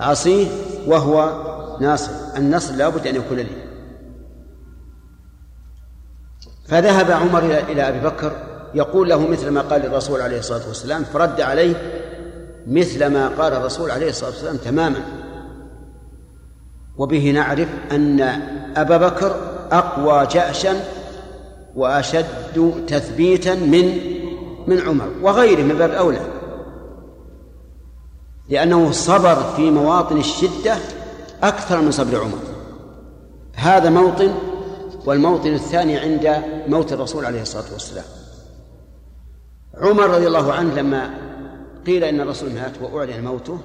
عصيه 0.00 0.48
وهو 0.86 1.42
ناصر. 1.80 2.12
النصر 2.36 2.74
لا 2.74 2.88
بد 2.88 3.06
أن 3.06 3.16
يكون 3.16 3.36
لي. 3.36 3.66
فذهب 6.68 7.10
عمر 7.10 7.44
إلى 7.44 7.88
أبي 7.88 8.00
بكر 8.00 8.55
يقول 8.76 9.08
له 9.08 9.28
مثل 9.28 9.48
ما 9.48 9.60
قال 9.60 9.86
الرسول 9.86 10.20
عليه 10.20 10.38
الصلاة 10.38 10.68
والسلام 10.68 11.04
فرد 11.04 11.40
عليه 11.40 11.74
مثل 12.66 13.06
ما 13.06 13.28
قال 13.28 13.52
الرسول 13.52 13.90
عليه 13.90 14.08
الصلاة 14.08 14.30
والسلام 14.30 14.56
تماما. 14.56 15.02
وبه 16.98 17.30
نعرف 17.30 17.68
أن 17.92 18.20
أبا 18.76 18.96
بكر 18.96 19.36
أقوى 19.72 20.26
جأشا 20.26 20.74
وأشد 21.76 22.84
تثبيتا 22.88 23.54
من 23.54 23.98
من 24.66 24.80
عمر 24.80 25.08
وغيره 25.22 25.62
من 25.62 25.78
باب 25.78 25.90
أولى 25.90 26.20
لأنه 28.48 28.90
صبر 28.90 29.34
في 29.56 29.70
مواطن 29.70 30.18
الشدة 30.18 30.76
أكثر 31.42 31.80
من 31.80 31.90
صبر 31.90 32.20
عمر. 32.20 32.38
هذا 33.54 33.90
موطن 33.90 34.34
والموطن 35.06 35.54
الثاني 35.54 35.98
عند 35.98 36.42
موت 36.68 36.92
الرسول 36.92 37.24
عليه 37.24 37.42
الصلاة 37.42 37.72
والسلام. 37.72 38.04
عمر 39.80 40.10
رضي 40.10 40.26
الله 40.26 40.52
عنه 40.52 40.74
لما 40.74 41.10
قيل 41.86 42.04
إن 42.04 42.20
الرسول 42.20 42.52
مات 42.52 42.72
وأعلن 42.82 43.24
موته 43.24 43.58